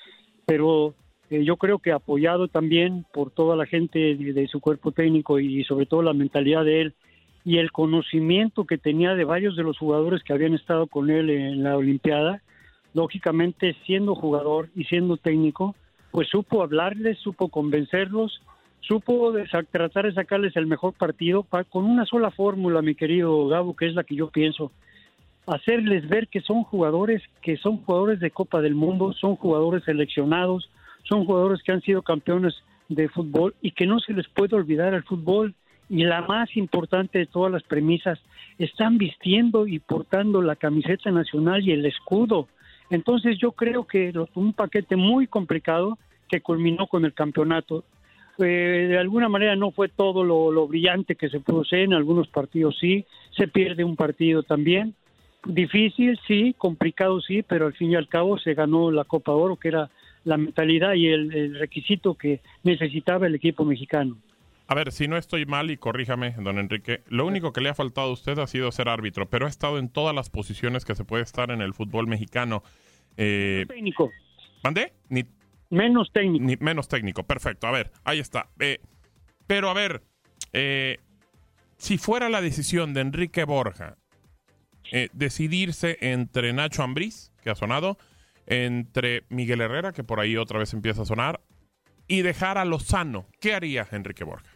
pero 0.45 0.95
eh, 1.29 1.43
yo 1.43 1.57
creo 1.57 1.79
que 1.79 1.91
apoyado 1.91 2.47
también 2.47 3.05
por 3.13 3.31
toda 3.31 3.55
la 3.55 3.65
gente 3.65 4.15
de, 4.15 4.47
su 4.47 4.59
cuerpo 4.59 4.91
técnico 4.91 5.39
y 5.39 5.63
sobre 5.63 5.85
todo 5.85 6.01
la 6.01 6.13
mentalidad 6.13 6.65
de 6.65 6.81
él 6.81 6.93
y 7.45 7.57
el 7.57 7.71
conocimiento 7.71 8.65
que 8.65 8.77
tenía 8.77 9.15
de 9.15 9.23
varios 9.25 9.55
de 9.55 9.63
los 9.63 9.77
jugadores 9.77 10.23
que 10.23 10.33
habían 10.33 10.53
estado 10.53 10.87
con 10.87 11.09
él 11.09 11.29
en 11.29 11.63
la 11.63 11.77
Olimpiada, 11.77 12.41
lógicamente 12.93 13.75
siendo 13.85 14.15
jugador 14.15 14.69
y 14.75 14.85
siendo 14.85 15.17
técnico, 15.17 15.75
pues 16.11 16.27
supo 16.27 16.63
hablarles, 16.63 17.19
supo 17.19 17.49
convencerlos, 17.49 18.41
supo 18.81 19.33
tratar 19.71 20.05
de 20.05 20.13
sacarles 20.13 20.55
el 20.55 20.67
mejor 20.67 20.93
partido 20.93 21.45
con 21.69 21.85
una 21.85 22.05
sola 22.05 22.31
fórmula, 22.31 22.81
mi 22.81 22.95
querido 22.95 23.47
Gabo, 23.47 23.75
que 23.75 23.87
es 23.87 23.93
la 23.93 24.03
que 24.03 24.15
yo 24.15 24.29
pienso, 24.29 24.71
hacerles 25.47 26.07
ver 26.07 26.27
que 26.27 26.41
son 26.41 26.63
jugadores, 26.63 27.21
que 27.41 27.57
son 27.57 27.77
jugadores 27.77 28.19
de 28.19 28.31
Copa 28.31 28.61
del 28.61 28.75
Mundo, 28.75 29.13
son 29.13 29.35
jugadores 29.35 29.83
seleccionados, 29.83 30.69
son 31.03 31.25
jugadores 31.25 31.61
que 31.63 31.71
han 31.71 31.81
sido 31.81 32.01
campeones 32.01 32.55
de 32.87 33.09
fútbol 33.09 33.55
y 33.61 33.71
que 33.71 33.85
no 33.85 33.99
se 33.99 34.13
les 34.13 34.27
puede 34.27 34.55
olvidar 34.55 34.93
el 34.93 35.03
fútbol. 35.03 35.55
Y 35.89 36.03
la 36.03 36.21
más 36.21 36.55
importante 36.55 37.17
de 37.17 37.25
todas 37.25 37.51
las 37.51 37.63
premisas, 37.63 38.19
están 38.59 38.97
vistiendo 38.97 39.65
y 39.65 39.79
portando 39.79 40.41
la 40.41 40.55
camiseta 40.55 41.09
nacional 41.09 41.67
y 41.67 41.71
el 41.71 41.85
escudo. 41.85 42.47
Entonces 42.91 43.39
yo 43.39 43.53
creo 43.53 43.87
que 43.87 44.13
un 44.35 44.53
paquete 44.53 44.95
muy 44.95 45.25
complicado 45.27 45.97
que 46.27 46.41
culminó 46.41 46.87
con 46.87 47.05
el 47.05 47.13
campeonato. 47.13 47.85
Eh, 48.39 48.87
de 48.89 48.97
alguna 48.97 49.29
manera 49.29 49.55
no 49.55 49.71
fue 49.71 49.89
todo 49.89 50.23
lo, 50.23 50.67
brillante 50.67 51.15
que 51.15 51.29
se 51.29 51.39
pudo 51.39 51.63
ser, 51.63 51.81
en 51.81 51.93
algunos 51.93 52.27
partidos 52.27 52.77
sí, 52.79 53.05
se 53.31 53.47
pierde 53.47 53.83
un 53.83 53.95
partido 53.95 54.43
también. 54.43 54.95
Difícil, 55.45 56.19
sí, 56.27 56.55
complicado, 56.57 57.21
sí, 57.21 57.43
pero 57.43 57.67
al 57.67 57.73
fin 57.73 57.91
y 57.91 57.95
al 57.95 58.07
cabo 58.07 58.37
se 58.37 58.53
ganó 58.53 58.91
la 58.91 59.05
Copa 59.05 59.31
Oro, 59.31 59.55
que 59.55 59.69
era 59.69 59.89
la 60.25 60.37
mentalidad 60.37 60.93
y 60.93 61.07
el 61.07 61.57
requisito 61.57 62.15
que 62.15 62.41
necesitaba 62.63 63.27
el 63.27 63.35
equipo 63.35 63.63
mexicano. 63.63 64.17
A 64.69 64.75
ver, 64.75 64.91
si 64.91 65.07
no 65.07 65.17
estoy 65.17 65.47
mal 65.47 65.71
y 65.71 65.77
corríjame, 65.77 66.35
don 66.37 66.59
Enrique, 66.59 67.01
lo 67.07 67.25
único 67.25 67.51
que 67.51 67.59
le 67.59 67.69
ha 67.69 67.73
faltado 67.73 68.09
a 68.09 68.13
usted 68.13 68.37
ha 68.37 68.45
sido 68.45 68.71
ser 68.71 68.87
árbitro, 68.87 69.27
pero 69.27 69.47
ha 69.47 69.49
estado 69.49 69.79
en 69.79 69.89
todas 69.89 70.13
las 70.13 70.29
posiciones 70.29 70.85
que 70.85 70.93
se 70.93 71.03
puede 71.03 71.23
estar 71.23 71.49
en 71.49 71.61
el 71.61 71.73
fútbol 71.73 72.05
mexicano. 72.05 72.61
Eh, 73.17 73.65
técnico. 73.67 74.11
¿Mandé? 74.63 74.93
Ni, 75.09 75.23
menos 75.69 76.11
técnico. 76.11 76.45
Ni, 76.45 76.57
menos 76.57 76.87
técnico, 76.87 77.23
perfecto. 77.23 77.67
A 77.67 77.71
ver, 77.71 77.91
ahí 78.03 78.19
está. 78.19 78.49
Eh, 78.59 78.79
pero 79.47 79.69
a 79.69 79.73
ver, 79.73 80.03
eh, 80.53 80.97
si 81.77 81.97
fuera 81.97 82.29
la 82.29 82.41
decisión 82.41 82.93
de 82.93 83.01
Enrique 83.01 83.43
Borja 83.43 83.97
eh, 84.91 85.09
decidirse 85.13 85.97
entre 86.01 86.53
Nacho 86.53 86.83
Ambriz, 86.83 87.31
que 87.41 87.49
ha 87.49 87.55
sonado, 87.55 87.97
entre 88.47 89.23
Miguel 89.29 89.61
Herrera, 89.61 89.93
que 89.93 90.03
por 90.03 90.19
ahí 90.19 90.35
otra 90.35 90.59
vez 90.59 90.73
empieza 90.73 91.03
a 91.03 91.05
sonar, 91.05 91.41
y 92.07 92.23
dejar 92.23 92.57
a 92.57 92.65
Lozano, 92.65 93.27
¿qué 93.39 93.53
haría 93.53 93.87
Enrique 93.91 94.23
Borja? 94.23 94.49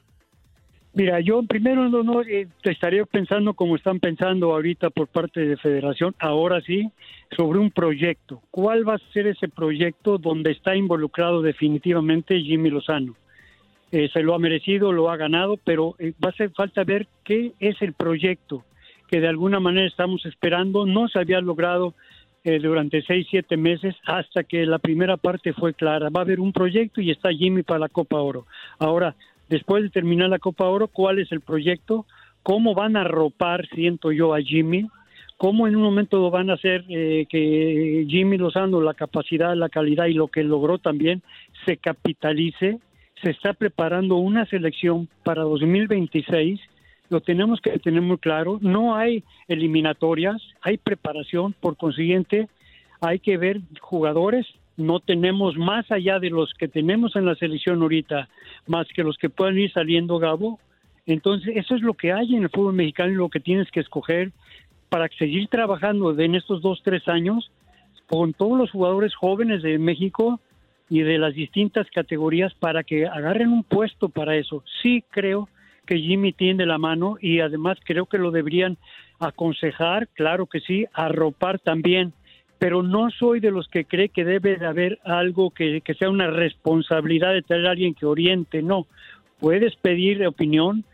Mira, 0.95 1.19
yo 1.21 1.41
primero 1.41 1.89
no, 1.89 2.21
eh, 2.21 2.47
estaría 2.61 3.03
pensando 3.05 3.55
como 3.55 3.75
están 3.75 3.99
pensando 3.99 4.53
ahorita 4.53 4.91
por 4.91 5.07
parte 5.07 5.41
de 5.41 5.57
Federación, 5.57 6.13
ahora 6.19 6.61
sí, 6.61 6.91
sobre 7.35 7.57
un 7.57 7.71
proyecto. 7.71 8.43
¿Cuál 8.51 8.87
va 8.87 8.95
a 8.95 9.11
ser 9.11 9.25
ese 9.25 9.47
proyecto 9.47 10.19
donde 10.19 10.51
está 10.51 10.75
involucrado 10.75 11.41
definitivamente 11.41 12.39
Jimmy 12.39 12.69
Lozano? 12.69 13.15
Eh, 13.91 14.07
se 14.13 14.21
lo 14.21 14.35
ha 14.35 14.39
merecido, 14.39 14.91
lo 14.91 15.09
ha 15.09 15.17
ganado, 15.17 15.57
pero 15.63 15.95
eh, 15.97 16.13
va 16.23 16.29
a 16.29 16.31
hacer 16.31 16.51
falta 16.51 16.83
ver 16.83 17.07
qué 17.23 17.53
es 17.59 17.81
el 17.81 17.93
proyecto 17.93 18.63
que 19.09 19.19
de 19.19 19.27
alguna 19.27 19.59
manera 19.59 19.87
estamos 19.87 20.23
esperando. 20.27 20.85
No 20.85 21.07
se 21.07 21.19
había 21.19 21.41
logrado 21.41 21.95
durante 22.61 23.01
seis, 23.03 23.25
siete 23.29 23.55
meses 23.55 23.95
hasta 24.05 24.43
que 24.43 24.65
la 24.65 24.77
primera 24.77 25.15
parte 25.15 25.53
fue 25.53 25.73
clara. 25.73 26.09
Va 26.09 26.19
a 26.19 26.23
haber 26.23 26.41
un 26.41 26.51
proyecto 26.51 26.99
y 26.99 27.09
está 27.09 27.31
Jimmy 27.31 27.63
para 27.63 27.79
la 27.79 27.89
Copa 27.89 28.17
Oro. 28.17 28.47
Ahora, 28.79 29.15
después 29.49 29.83
de 29.83 29.89
terminar 29.89 30.29
la 30.29 30.39
Copa 30.39 30.65
Oro, 30.65 30.87
cuál 30.87 31.19
es 31.19 31.31
el 31.31 31.41
proyecto, 31.41 32.05
cómo 32.43 32.73
van 32.73 32.97
a 32.97 33.03
ropar, 33.03 33.67
siento 33.69 34.11
yo, 34.11 34.33
a 34.33 34.41
Jimmy, 34.41 34.87
cómo 35.37 35.67
en 35.67 35.75
un 35.75 35.81
momento 35.81 36.29
van 36.29 36.49
a 36.49 36.53
hacer 36.53 36.85
eh, 36.89 37.25
que 37.29 38.05
Jimmy 38.07 38.37
Lozano, 38.37 38.81
la 38.81 38.93
capacidad, 38.93 39.55
la 39.55 39.69
calidad 39.69 40.05
y 40.05 40.13
lo 40.13 40.27
que 40.27 40.43
logró 40.43 40.77
también, 40.77 41.21
se 41.65 41.77
capitalice. 41.77 42.79
Se 43.21 43.29
está 43.29 43.53
preparando 43.53 44.17
una 44.17 44.45
selección 44.45 45.07
para 45.23 45.43
2026, 45.43 46.59
lo 47.09 47.21
tenemos 47.21 47.61
que 47.61 47.77
tener 47.79 48.01
muy 48.01 48.17
claro, 48.17 48.57
no 48.61 48.95
hay 48.95 49.23
eliminatorias, 49.47 50.41
hay 50.61 50.77
preparación, 50.77 51.53
por 51.59 51.77
consiguiente, 51.77 52.49
hay 52.99 53.19
que 53.19 53.37
ver 53.37 53.61
jugadores 53.79 54.45
no 54.77 54.99
tenemos 54.99 55.55
más 55.57 55.89
allá 55.91 56.19
de 56.19 56.29
los 56.29 56.53
que 56.53 56.67
tenemos 56.67 57.15
en 57.15 57.25
la 57.25 57.35
selección 57.35 57.81
ahorita, 57.81 58.27
más 58.67 58.87
que 58.87 59.03
los 59.03 59.17
que 59.17 59.29
puedan 59.29 59.57
ir 59.57 59.71
saliendo, 59.71 60.19
Gabo. 60.19 60.59
Entonces, 61.05 61.55
eso 61.55 61.75
es 61.75 61.81
lo 61.81 61.93
que 61.93 62.13
hay 62.13 62.35
en 62.35 62.43
el 62.43 62.49
fútbol 62.49 62.73
mexicano 62.73 63.11
y 63.11 63.15
lo 63.15 63.29
que 63.29 63.39
tienes 63.39 63.69
que 63.71 63.81
escoger 63.81 64.31
para 64.89 65.07
seguir 65.17 65.47
trabajando 65.47 66.17
en 66.19 66.35
estos 66.35 66.61
dos, 66.61 66.81
tres 66.83 67.07
años 67.07 67.51
con 68.07 68.33
todos 68.33 68.57
los 68.57 68.71
jugadores 68.71 69.15
jóvenes 69.15 69.61
de 69.63 69.79
México 69.79 70.39
y 70.89 71.01
de 71.01 71.17
las 71.17 71.33
distintas 71.33 71.87
categorías 71.89 72.53
para 72.53 72.83
que 72.83 73.07
agarren 73.07 73.49
un 73.49 73.63
puesto 73.63 74.09
para 74.09 74.35
eso. 74.35 74.63
Sí 74.81 75.03
creo 75.09 75.49
que 75.85 75.97
Jimmy 75.97 76.31
tiene 76.33 76.65
la 76.65 76.77
mano 76.77 77.17
y 77.19 77.39
además 77.39 77.77
creo 77.83 78.05
que 78.05 78.17
lo 78.17 78.31
deberían 78.31 78.77
aconsejar, 79.19 80.07
claro 80.09 80.45
que 80.45 80.59
sí, 80.59 80.85
arropar 80.93 81.59
también 81.59 82.13
pero 82.63 82.81
no 82.81 83.09
soy 83.09 83.41
de 83.41 83.51
los 83.51 83.67
que 83.67 83.83
cree 83.83 84.07
que 84.07 84.23
debe 84.23 84.55
de 84.55 84.65
haber 84.65 84.97
algo 85.03 85.49
que, 85.49 85.81
sea 85.99 86.09
una 86.09 86.27
responsabilidad 86.27 87.33
de 87.33 87.41
tener 87.41 87.67
alguien 87.67 87.93
que 87.93 88.05
oriente, 88.05 88.61
no. 88.61 88.87
Puedes 89.37 89.75
pedir 89.75 90.25
opinión, 90.25 90.85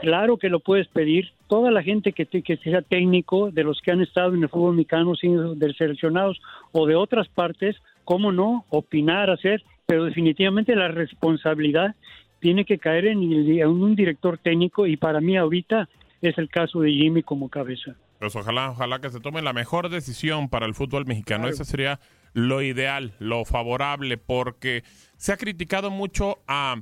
claro 0.00 0.36
que 0.36 0.48
lo 0.48 0.60
puedes 0.60 0.86
pedir. 0.86 1.32
Toda 1.48 1.72
la 1.72 1.82
gente 1.82 2.12
que, 2.12 2.26
que 2.26 2.56
sea 2.58 2.80
técnico, 2.80 3.50
de 3.50 3.64
los 3.64 3.80
que 3.80 3.90
han 3.90 4.02
estado 4.02 4.34
en 4.34 4.44
el 4.44 4.48
fútbol 4.48 4.76
mexicano, 4.76 5.14
de 5.56 5.74
seleccionados 5.74 6.40
o 6.70 6.86
de 6.86 6.94
otras 6.94 7.26
partes, 7.26 7.74
cómo 8.04 8.30
no, 8.30 8.64
opinar, 8.68 9.28
hacer, 9.28 9.64
pero 9.84 10.04
definitivamente 10.04 10.76
la 10.76 10.86
responsabilidad 10.86 11.96
tiene 12.38 12.64
que 12.64 12.78
caer 12.78 13.06
en, 13.06 13.20
en 13.24 13.66
un 13.66 13.96
director 13.96 14.38
técnico 14.38 14.86
y 14.86 14.96
para 14.96 15.20
mí 15.20 15.36
ahorita 15.36 15.88
es 16.22 16.38
el 16.38 16.48
caso 16.48 16.82
de 16.82 16.92
Jimmy 16.92 17.24
como 17.24 17.48
cabeza. 17.48 17.96
Pues 18.18 18.34
ojalá, 18.34 18.70
ojalá 18.70 19.00
que 19.00 19.10
se 19.10 19.20
tome 19.20 19.42
la 19.42 19.52
mejor 19.52 19.88
decisión 19.88 20.48
para 20.48 20.66
el 20.66 20.74
fútbol 20.74 21.06
mexicano. 21.06 21.48
Ese 21.48 21.64
sería 21.64 22.00
lo 22.32 22.62
ideal, 22.62 23.14
lo 23.18 23.44
favorable, 23.44 24.16
porque 24.18 24.84
se 25.16 25.32
ha 25.32 25.36
criticado 25.36 25.90
mucho 25.90 26.38
a, 26.46 26.76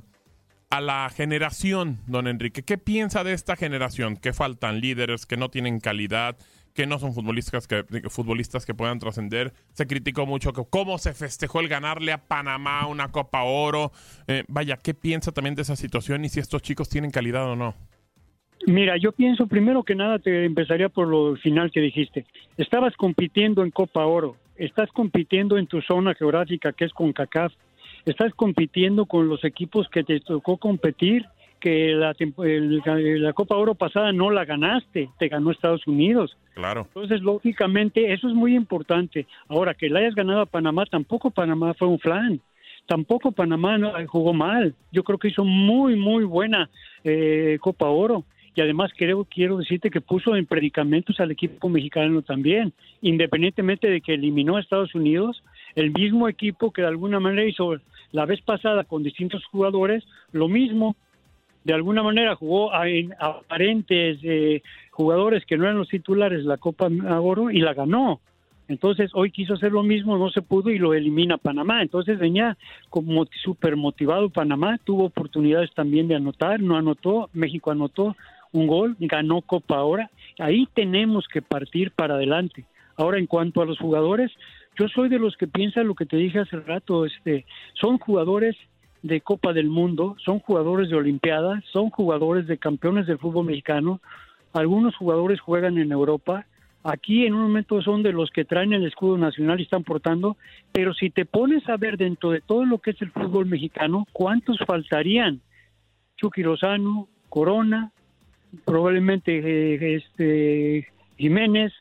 a 0.69 0.81
la 0.81 1.09
generación, 1.09 2.01
don 2.07 2.27
Enrique. 2.27 2.63
¿Qué 2.63 2.77
piensa 2.77 3.23
de 3.23 3.33
esta 3.33 3.55
generación? 3.55 4.17
Que 4.17 4.33
faltan 4.33 4.79
líderes, 4.79 5.25
que 5.25 5.37
no 5.37 5.49
tienen 5.49 5.79
calidad, 5.79 6.37
que 6.75 6.85
no 6.85 6.99
son 6.99 7.13
futbolistas 7.13 7.67
que, 7.67 7.83
futbolistas 8.09 8.65
que 8.65 8.73
puedan 8.73 8.99
trascender. 8.99 9.53
Se 9.73 9.87
criticó 9.87 10.25
mucho 10.25 10.51
que 10.51 10.63
cómo 10.69 10.97
se 10.97 11.13
festejó 11.13 11.61
el 11.61 11.69
ganarle 11.69 12.11
a 12.11 12.27
Panamá 12.27 12.85
una 12.87 13.11
Copa 13.11 13.43
Oro. 13.43 13.93
Eh, 14.27 14.43
vaya, 14.49 14.77
¿qué 14.77 14.93
piensa 14.93 15.31
también 15.31 15.55
de 15.55 15.61
esa 15.61 15.77
situación 15.77 16.25
y 16.25 16.29
si 16.29 16.41
estos 16.41 16.61
chicos 16.61 16.89
tienen 16.89 17.11
calidad 17.11 17.45
o 17.45 17.55
no? 17.55 17.75
Mira, 18.67 18.97
yo 18.97 19.11
pienso 19.11 19.47
primero 19.47 19.83
que 19.83 19.95
nada 19.95 20.19
te 20.19 20.45
empezaría 20.45 20.89
por 20.89 21.07
lo 21.07 21.35
final 21.35 21.71
que 21.71 21.81
dijiste. 21.81 22.25
Estabas 22.57 22.95
compitiendo 22.95 23.63
en 23.63 23.71
Copa 23.71 24.05
Oro, 24.05 24.37
estás 24.55 24.91
compitiendo 24.91 25.57
en 25.57 25.67
tu 25.67 25.81
zona 25.81 26.15
geográfica 26.15 26.73
que 26.73 26.85
es 26.85 26.93
con 26.93 27.13
CACAF, 27.13 27.53
estás 28.05 28.33
compitiendo 28.33 29.05
con 29.05 29.27
los 29.27 29.43
equipos 29.43 29.87
que 29.89 30.03
te 30.03 30.19
tocó 30.19 30.57
competir, 30.57 31.25
que 31.59 31.93
la, 31.93 32.15
la 32.17 33.33
Copa 33.33 33.55
Oro 33.55 33.75
pasada 33.75 34.11
no 34.11 34.29
la 34.29 34.45
ganaste, 34.45 35.09
te 35.17 35.27
ganó 35.27 35.51
Estados 35.51 35.85
Unidos. 35.87 36.37
Claro. 36.53 36.87
Entonces, 36.87 37.21
lógicamente, 37.21 38.13
eso 38.13 38.27
es 38.27 38.33
muy 38.33 38.55
importante. 38.55 39.25
Ahora, 39.47 39.73
que 39.73 39.89
la 39.89 39.99
hayas 39.99 40.15
ganado 40.15 40.41
a 40.41 40.45
Panamá, 40.45 40.85
tampoco 40.85 41.31
Panamá 41.31 41.73
fue 41.73 41.87
un 41.87 41.99
flan. 41.99 42.39
tampoco 42.87 43.31
Panamá 43.31 43.79
jugó 44.05 44.33
mal. 44.33 44.75
Yo 44.91 45.03
creo 45.03 45.17
que 45.17 45.29
hizo 45.29 45.43
muy, 45.43 45.95
muy 45.95 46.23
buena 46.23 46.69
eh, 47.03 47.57
Copa 47.59 47.87
Oro. 47.89 48.23
Y 48.55 48.61
además 48.61 48.91
creo, 48.95 49.25
quiero 49.25 49.57
decirte 49.57 49.91
que 49.91 49.99
puso 49.99 50.35
en 50.35 50.45
predicamentos 50.45 51.19
al 51.19 51.31
equipo 51.31 51.67
mexicano 51.67 52.21
también, 52.21 52.71
independientemente 53.01 53.89
de 53.89 53.99
que 53.99 54.13
eliminó 54.13 54.55
a 54.55 54.61
Estados 54.61 54.95
Unidos, 54.95 55.43
el 55.75 55.91
mismo 55.91 56.29
equipo 56.29 56.71
que 56.71 56.81
de 56.81 56.87
alguna 56.87 57.19
manera 57.19 57.47
hizo 57.47 57.75
la 58.13 58.25
vez 58.25 58.41
pasada 58.41 58.85
con 58.85 59.03
distintos 59.03 59.43
jugadores, 59.45 60.05
lo 60.31 60.47
mismo, 60.47 60.95
de 61.65 61.73
alguna 61.73 62.01
manera 62.01 62.35
jugó 62.35 62.73
a, 62.73 62.85
aparentes 63.19 64.19
eh, 64.23 64.61
jugadores 64.91 65.45
que 65.45 65.57
no 65.57 65.65
eran 65.65 65.77
los 65.77 65.89
titulares 65.89 66.45
la 66.45 66.57
Copa 66.57 66.87
Oro 67.19 67.51
y 67.51 67.59
la 67.59 67.73
ganó. 67.73 68.21
Entonces 68.67 69.11
hoy 69.13 69.31
quiso 69.31 69.55
hacer 69.55 69.71
lo 69.71 69.83
mismo, 69.83 70.17
no 70.17 70.29
se 70.29 70.41
pudo 70.41 70.69
y 70.69 70.79
lo 70.79 70.93
elimina 70.93 71.37
Panamá. 71.37 71.81
Entonces 71.81 72.17
venía 72.17 72.57
como 72.89 73.25
súper 73.43 73.75
motivado 73.75 74.29
Panamá, 74.29 74.79
tuvo 74.83 75.05
oportunidades 75.05 75.71
también 75.73 76.07
de 76.07 76.15
anotar, 76.15 76.61
no 76.61 76.77
anotó, 76.77 77.29
México 77.33 77.71
anotó 77.71 78.15
un 78.55 78.67
gol, 78.67 78.95
ganó 78.99 79.41
Copa 79.41 79.77
ahora. 79.77 80.09
Ahí 80.39 80.67
tenemos 80.73 81.27
que 81.27 81.41
partir 81.41 81.91
para 81.91 82.15
adelante. 82.15 82.65
Ahora 82.97 83.19
en 83.19 83.27
cuanto 83.27 83.61
a 83.61 83.65
los 83.65 83.77
jugadores, 83.77 84.31
yo 84.79 84.87
soy 84.87 85.09
de 85.09 85.19
los 85.19 85.35
que 85.37 85.47
piensan 85.47 85.87
lo 85.87 85.95
que 85.95 86.05
te 86.05 86.17
dije 86.17 86.39
hace 86.39 86.57
rato, 86.57 87.05
este, 87.05 87.45
son 87.73 87.97
jugadores 87.97 88.55
de 89.01 89.21
Copa 89.21 89.53
del 89.53 89.67
Mundo, 89.67 90.15
son 90.23 90.39
jugadores 90.39 90.89
de 90.89 90.95
Olimpiadas, 90.95 91.63
son 91.71 91.89
jugadores 91.89 92.47
de 92.47 92.57
campeones 92.57 93.05
del 93.05 93.19
fútbol 93.19 93.45
mexicano, 93.45 94.01
algunos 94.53 94.95
jugadores 94.95 95.39
juegan 95.41 95.77
en 95.77 95.91
Europa, 95.91 96.45
Aquí 96.87 97.25
en 97.25 97.33
un 97.33 97.41
momento 97.41 97.81
son 97.81 98.03
de 98.03 98.13
los 98.13 98.29
que 98.29 98.45
traen 98.45 98.71
el 98.71 98.85
escudo 98.85 99.17
nacional 99.17 99.59
y 99.59 99.63
están 99.63 99.83
portando, 99.83 100.37
pero 100.71 100.93
si 100.93 101.09
te 101.09 101.25
pones 101.25 101.67
a 101.67 101.77
ver 101.77 101.97
dentro 101.97 102.29
de 102.29 102.41
todo 102.41 102.63
lo 102.63 102.77
que 102.77 102.91
es 102.91 103.01
el 103.01 103.09
fútbol 103.09 103.47
mexicano, 103.47 104.05
¿cuántos 104.13 104.59
faltarían? 104.67 105.41
Chucky 106.17 106.43
Lozano, 106.43 107.07
Corona, 107.27 107.91
probablemente 108.63 109.39
eh, 109.39 109.95
este 109.95 110.87
Jiménez, 111.17 111.73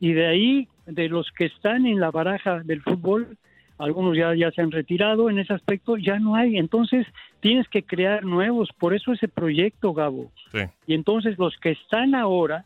y 0.00 0.12
de 0.12 0.26
ahí, 0.26 0.68
de 0.86 1.08
los 1.08 1.30
que 1.32 1.46
están 1.46 1.86
en 1.86 2.00
la 2.00 2.10
baraja 2.10 2.60
del 2.60 2.82
fútbol, 2.82 3.36
algunos 3.78 4.16
ya, 4.16 4.34
ya 4.34 4.50
se 4.50 4.60
han 4.60 4.70
retirado 4.70 5.30
en 5.30 5.38
ese 5.38 5.52
aspecto, 5.52 5.96
ya 5.96 6.18
no 6.18 6.34
hay. 6.34 6.58
Entonces 6.58 7.06
tienes 7.40 7.68
que 7.68 7.82
crear 7.82 8.24
nuevos, 8.24 8.70
por 8.78 8.94
eso 8.94 9.12
ese 9.12 9.28
proyecto, 9.28 9.94
Gabo. 9.94 10.30
Y 10.86 10.94
entonces 10.94 11.38
los 11.38 11.56
que 11.58 11.70
están 11.70 12.14
ahora 12.14 12.64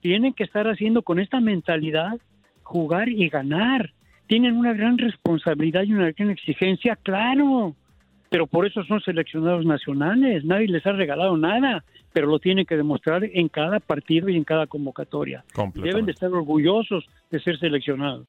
tienen 0.00 0.32
que 0.32 0.44
estar 0.44 0.66
haciendo 0.66 1.02
con 1.02 1.18
esta 1.18 1.40
mentalidad 1.40 2.18
jugar 2.62 3.08
y 3.08 3.28
ganar. 3.28 3.92
Tienen 4.26 4.56
una 4.56 4.72
gran 4.72 4.98
responsabilidad 4.98 5.84
y 5.84 5.92
una 5.92 6.10
gran 6.10 6.30
exigencia, 6.30 6.96
claro, 6.96 7.74
pero 8.30 8.46
por 8.46 8.66
eso 8.66 8.82
son 8.84 9.00
seleccionados 9.00 9.64
nacionales. 9.64 10.44
Nadie 10.44 10.68
les 10.68 10.86
ha 10.86 10.92
regalado 10.92 11.36
nada, 11.36 11.84
pero 12.12 12.26
lo 12.26 12.38
tienen 12.38 12.66
que 12.66 12.76
demostrar 12.76 13.24
en 13.24 13.48
cada 13.48 13.80
partido 13.80 14.28
y 14.28 14.36
en 14.36 14.44
cada 14.44 14.66
convocatoria. 14.66 15.44
Deben 15.74 16.06
de 16.06 16.12
estar 16.12 16.30
orgullosos 16.30 17.04
de 17.30 17.40
ser 17.40 17.58
seleccionados. 17.58 18.26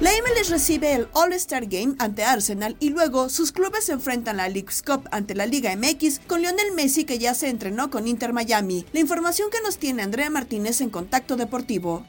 La 0.00 0.10
MLS 0.10 0.50
recibe 0.50 0.92
el 0.94 1.06
All-Star 1.14 1.64
Game 1.66 1.94
ante 1.98 2.24
Arsenal 2.24 2.76
y 2.78 2.90
luego 2.90 3.30
sus 3.30 3.52
clubes 3.52 3.84
se 3.84 3.92
enfrentan 3.92 4.38
a 4.38 4.42
la 4.42 4.48
League's 4.50 4.82
Cup 4.82 5.08
ante 5.12 5.34
la 5.34 5.46
Liga 5.46 5.74
MX 5.74 6.18
con 6.26 6.42
Lionel 6.42 6.72
Messi 6.76 7.04
que 7.04 7.18
ya 7.18 7.32
se 7.32 7.48
entrenó 7.48 7.88
con 7.88 8.06
Inter 8.06 8.34
Miami. 8.34 8.84
La 8.92 9.00
información 9.00 9.48
que 9.50 9.62
nos 9.64 9.78
tiene 9.78 10.02
Andrea 10.02 10.28
Martínez 10.28 10.82
en 10.82 10.90
Contacto 10.90 11.36
Deportivo. 11.36 12.04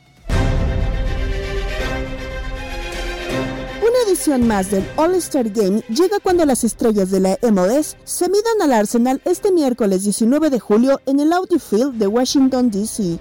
Una 3.96 4.12
edición 4.12 4.46
más 4.46 4.72
del 4.72 4.86
All-Star 4.98 5.50
Game 5.50 5.82
llega 5.88 6.20
cuando 6.22 6.46
las 6.46 6.66
estrellas 6.66 7.12
de 7.12 7.22
la 7.22 7.38
MLS 7.42 7.96
se 8.04 8.28
midan 8.28 8.62
al 8.62 8.74
Arsenal 8.74 9.22
este 9.24 9.54
miércoles 9.54 10.04
19 10.04 10.50
de 10.50 10.60
julio 10.60 11.00
en 11.06 11.22
el 11.22 11.32
Audi 11.32 11.60
Field 11.60 11.94
de 11.94 12.08
Washington, 12.08 12.70
D.C. 12.72 13.20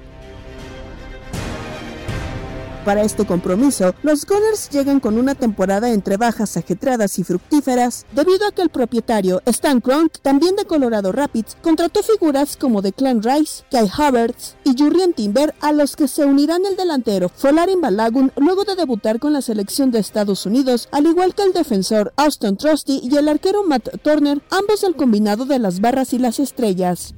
Para 2.84 3.00
este 3.00 3.24
compromiso, 3.24 3.94
los 4.02 4.26
Gunners 4.26 4.68
llegan 4.68 5.00
con 5.00 5.16
una 5.16 5.34
temporada 5.34 5.90
entre 5.90 6.18
bajas 6.18 6.58
ajetreadas 6.58 7.18
y 7.18 7.24
fructíferas, 7.24 8.04
debido 8.12 8.46
a 8.46 8.52
que 8.52 8.60
el 8.60 8.68
propietario, 8.68 9.40
Stan 9.46 9.80
Kroenke, 9.80 10.18
también 10.20 10.54
de 10.54 10.66
Colorado 10.66 11.10
Rapids, 11.10 11.56
contrató 11.62 12.02
figuras 12.02 12.58
como 12.58 12.82
Declan 12.82 13.22
Rice, 13.22 13.64
Kai 13.70 13.88
Havertz 13.90 14.56
y 14.64 14.76
Jurrien 14.76 15.14
Timber, 15.14 15.54
a 15.62 15.72
los 15.72 15.96
que 15.96 16.08
se 16.08 16.26
unirán 16.26 16.66
el 16.66 16.76
delantero 16.76 17.30
Folarin 17.30 17.80
Balagun 17.80 18.32
luego 18.36 18.64
de 18.64 18.76
debutar 18.76 19.18
con 19.18 19.32
la 19.32 19.40
selección 19.40 19.90
de 19.90 20.00
Estados 20.00 20.44
Unidos, 20.44 20.88
al 20.92 21.06
igual 21.06 21.34
que 21.34 21.42
el 21.42 21.54
defensor 21.54 22.12
Austin 22.16 22.58
Trusty 22.58 23.00
y 23.02 23.16
el 23.16 23.28
arquero 23.28 23.64
Matt 23.64 24.02
Turner, 24.02 24.42
ambos 24.50 24.84
el 24.84 24.94
combinado 24.94 25.46
de 25.46 25.58
las 25.58 25.80
barras 25.80 26.12
y 26.12 26.18
las 26.18 26.38
estrellas. 26.38 27.14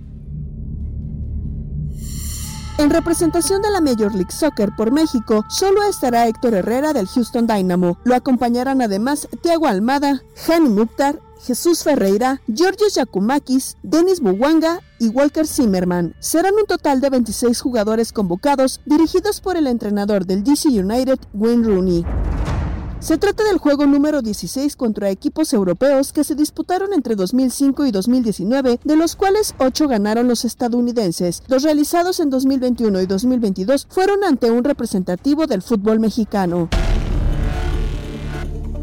En 2.78 2.90
representación 2.90 3.62
de 3.62 3.70
la 3.70 3.80
Major 3.80 4.14
League 4.14 4.30
Soccer 4.30 4.70
por 4.76 4.92
México, 4.92 5.46
solo 5.48 5.82
estará 5.84 6.28
Héctor 6.28 6.52
Herrera 6.52 6.92
del 6.92 7.06
Houston 7.06 7.46
Dynamo. 7.46 7.96
Lo 8.04 8.14
acompañarán 8.14 8.82
además 8.82 9.28
Thiago 9.40 9.66
Almada, 9.66 10.22
Hani 10.46 10.68
Mukhtar, 10.68 11.18
Jesús 11.42 11.82
Ferreira, 11.84 12.42
Giorgio 12.46 12.86
Yakumakis, 12.94 13.78
Denis 13.82 14.20
Muwanga 14.20 14.80
y 14.98 15.08
Walker 15.08 15.46
Zimmerman. 15.46 16.14
Serán 16.20 16.54
un 16.54 16.66
total 16.66 17.00
de 17.00 17.08
26 17.08 17.58
jugadores 17.62 18.12
convocados, 18.12 18.82
dirigidos 18.84 19.40
por 19.40 19.56
el 19.56 19.68
entrenador 19.68 20.26
del 20.26 20.44
DC 20.44 20.68
United, 20.68 21.18
Wayne 21.32 21.66
Rooney. 21.66 22.04
Se 23.06 23.18
trata 23.18 23.44
del 23.44 23.58
juego 23.58 23.86
número 23.86 24.20
16 24.20 24.74
contra 24.74 25.10
equipos 25.10 25.52
europeos 25.52 26.12
que 26.12 26.24
se 26.24 26.34
disputaron 26.34 26.92
entre 26.92 27.14
2005 27.14 27.86
y 27.86 27.92
2019, 27.92 28.80
de 28.82 28.96
los 28.96 29.14
cuales 29.14 29.54
8 29.60 29.86
ganaron 29.86 30.26
los 30.26 30.44
estadounidenses. 30.44 31.44
Los 31.46 31.62
realizados 31.62 32.18
en 32.18 32.30
2021 32.30 33.00
y 33.00 33.06
2022 33.06 33.86
fueron 33.88 34.24
ante 34.24 34.50
un 34.50 34.64
representativo 34.64 35.46
del 35.46 35.62
fútbol 35.62 36.00
mexicano. 36.00 36.68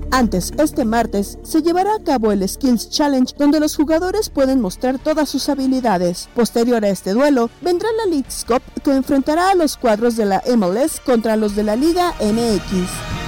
Antes, 0.10 0.54
este 0.58 0.86
martes, 0.86 1.38
se 1.44 1.62
llevará 1.62 1.94
a 1.94 2.04
cabo 2.06 2.32
el 2.32 2.48
Skills 2.48 2.92
Challenge, 2.92 3.36
donde 3.38 3.60
los 3.60 3.76
jugadores 3.76 4.30
pueden 4.30 4.62
mostrar 4.62 5.00
todas 5.00 5.28
sus 5.28 5.50
habilidades. 5.50 6.30
Posterior 6.34 6.86
a 6.86 6.90
este 6.90 7.12
duelo, 7.12 7.50
vendrá 7.62 7.90
la 7.98 8.10
League 8.10 8.30
Cup, 8.48 8.62
que 8.86 8.96
enfrentará 8.96 9.50
a 9.50 9.56
los 9.56 9.76
cuadros 9.76 10.16
de 10.16 10.24
la 10.24 10.42
MLS 10.56 11.02
contra 11.02 11.36
los 11.36 11.58
de 11.58 11.64
la 11.64 11.76
Liga 11.76 12.14
MX. 12.22 13.23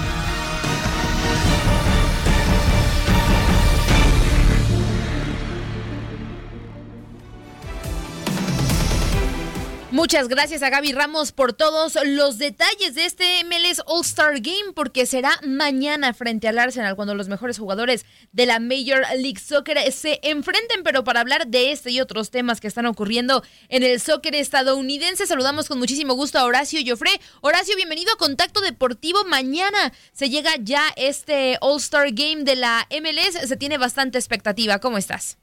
Muchas 9.96 10.28
gracias 10.28 10.62
a 10.62 10.70
Gaby 10.70 10.92
Ramos 10.92 11.32
por 11.32 11.54
todos 11.54 11.98
los 12.04 12.38
detalles 12.38 12.96
de 12.96 13.06
este 13.06 13.42
MLS 13.46 13.82
All-Star 13.86 14.42
Game, 14.42 14.74
porque 14.76 15.06
será 15.06 15.40
mañana 15.42 16.14
frente 16.14 16.50
al 16.50 16.60
Arsenal 16.60 16.98
cuando 16.98 17.16
los 17.16 17.30
mejores 17.30 17.58
jugadores 17.58 18.06
de 18.34 18.46
la 18.46 18.60
Major 18.60 19.06
League 19.16 19.40
Soccer 19.40 19.80
se 19.94 20.20
enfrenten. 20.22 20.84
Pero 20.84 21.06
para 21.06 21.22
hablar 21.22 21.48
de 21.48 21.72
este 21.72 21.92
y 21.92 22.02
otros 22.02 22.30
temas 22.30 22.60
que 22.60 22.68
están 22.68 22.88
ocurriendo 22.88 23.42
en 23.70 23.84
el 23.84 24.02
soccer 24.02 24.36
estadounidense, 24.36 25.28
saludamos 25.28 25.70
con 25.70 25.80
muchísimo 25.80 26.14
gusto 26.14 26.40
a 26.40 26.44
Horacio 26.44 26.82
Joffre. 26.86 27.12
Horacio, 27.40 27.78
bienvenido 27.78 28.12
a 28.12 28.18
Contacto 28.18 28.60
Deportivo. 28.60 29.24
Mañana 29.24 29.94
se 30.12 30.30
llega 30.30 30.52
ya 30.60 30.84
este 30.98 31.58
All-Star 31.62 32.10
Game 32.12 32.44
de 32.44 32.58
la 32.58 32.86
MLS. 32.92 33.48
Se 33.48 33.56
tiene 33.56 33.78
bastante 33.78 34.18
expectativa. 34.18 34.80
¿Cómo 34.80 34.98
estás? 34.98 35.38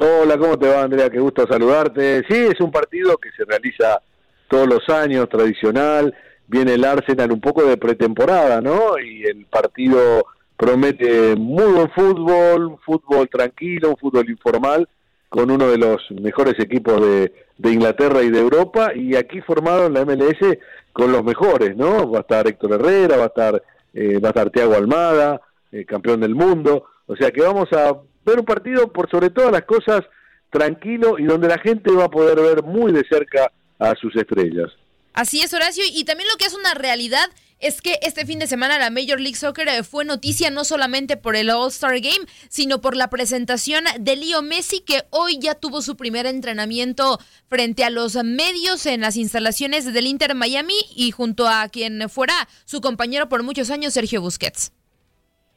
Hola, 0.00 0.38
¿cómo 0.38 0.58
te 0.58 0.68
va 0.68 0.82
Andrea? 0.84 1.10
Qué 1.10 1.20
gusto 1.20 1.46
saludarte. 1.46 2.24
Sí, 2.26 2.34
es 2.34 2.58
un 2.60 2.70
partido 2.70 3.18
que 3.18 3.30
se 3.32 3.44
realiza 3.44 4.00
todos 4.48 4.66
los 4.66 4.88
años, 4.88 5.28
tradicional. 5.28 6.14
Viene 6.46 6.74
el 6.74 6.84
Arsenal 6.84 7.30
un 7.30 7.42
poco 7.42 7.62
de 7.64 7.76
pretemporada, 7.76 8.62
¿no? 8.62 8.98
Y 8.98 9.24
el 9.24 9.44
partido 9.44 10.24
promete 10.56 11.36
muy 11.36 11.72
buen 11.72 11.90
fútbol, 11.90 12.66
un 12.68 12.78
fútbol 12.78 13.28
tranquilo, 13.28 13.90
un 13.90 13.96
fútbol 13.98 14.30
informal, 14.30 14.88
con 15.28 15.50
uno 15.50 15.68
de 15.68 15.76
los 15.76 16.00
mejores 16.10 16.54
equipos 16.58 16.98
de, 17.00 17.32
Inglaterra 17.62 18.22
y 18.22 18.30
de 18.30 18.40
Europa. 18.40 18.92
Y 18.94 19.14
aquí 19.14 19.42
formado 19.42 19.86
en 19.86 19.92
la 19.92 20.06
MLS 20.06 20.58
con 20.94 21.12
los 21.12 21.22
mejores, 21.22 21.76
¿no? 21.76 22.10
Va 22.10 22.18
a 22.18 22.22
estar 22.22 22.46
Héctor 22.46 22.72
Herrera, 22.72 23.18
va 23.18 23.24
a 23.24 23.26
estar, 23.26 23.62
eh, 23.92 24.18
va 24.18 24.28
a 24.28 24.30
estar 24.30 24.50
Thiago 24.50 24.74
Almada, 24.74 25.42
eh, 25.70 25.84
campeón 25.84 26.20
del 26.20 26.34
mundo. 26.34 26.86
O 27.06 27.14
sea 27.14 27.30
que 27.30 27.42
vamos 27.42 27.70
a 27.74 27.94
ver 28.24 28.38
un 28.38 28.44
partido 28.44 28.92
por 28.92 29.10
sobre 29.10 29.30
todas 29.30 29.52
las 29.52 29.62
cosas 29.62 30.02
tranquilo 30.50 31.18
y 31.18 31.24
donde 31.24 31.48
la 31.48 31.58
gente 31.58 31.90
va 31.90 32.04
a 32.04 32.10
poder 32.10 32.40
ver 32.40 32.62
muy 32.62 32.92
de 32.92 33.04
cerca 33.08 33.50
a 33.78 33.94
sus 33.96 34.14
estrellas. 34.16 34.70
Así 35.14 35.42
es, 35.42 35.52
Horacio, 35.52 35.84
y 35.92 36.04
también 36.04 36.28
lo 36.30 36.36
que 36.38 36.46
es 36.46 36.54
una 36.54 36.74
realidad 36.74 37.28
es 37.62 37.80
que 37.80 37.98
este 38.02 38.26
fin 38.26 38.38
de 38.38 38.46
semana 38.46 38.78
la 38.78 38.90
Major 38.90 39.20
League 39.20 39.36
Soccer 39.36 39.68
eh, 39.68 39.82
fue 39.84 40.04
noticia 40.04 40.50
no 40.50 40.64
solamente 40.64 41.16
por 41.16 41.36
el 41.36 41.48
All-Star 41.48 42.00
Game, 42.00 42.26
sino 42.48 42.80
por 42.80 42.96
la 42.96 43.08
presentación 43.08 43.84
de 44.00 44.16
Leo 44.16 44.42
Messi, 44.42 44.80
que 44.80 45.04
hoy 45.10 45.38
ya 45.38 45.54
tuvo 45.54 45.80
su 45.80 45.96
primer 45.96 46.26
entrenamiento 46.26 47.20
frente 47.48 47.84
a 47.84 47.90
los 47.90 48.16
medios 48.24 48.84
en 48.86 49.02
las 49.02 49.16
instalaciones 49.16 49.92
del 49.92 50.06
Inter 50.06 50.34
Miami 50.34 50.74
y 50.96 51.12
junto 51.12 51.48
a 51.48 51.68
quien 51.68 52.08
fuera 52.10 52.48
su 52.64 52.80
compañero 52.80 53.28
por 53.28 53.44
muchos 53.44 53.70
años, 53.70 53.94
Sergio 53.94 54.20
Busquets. 54.20 54.72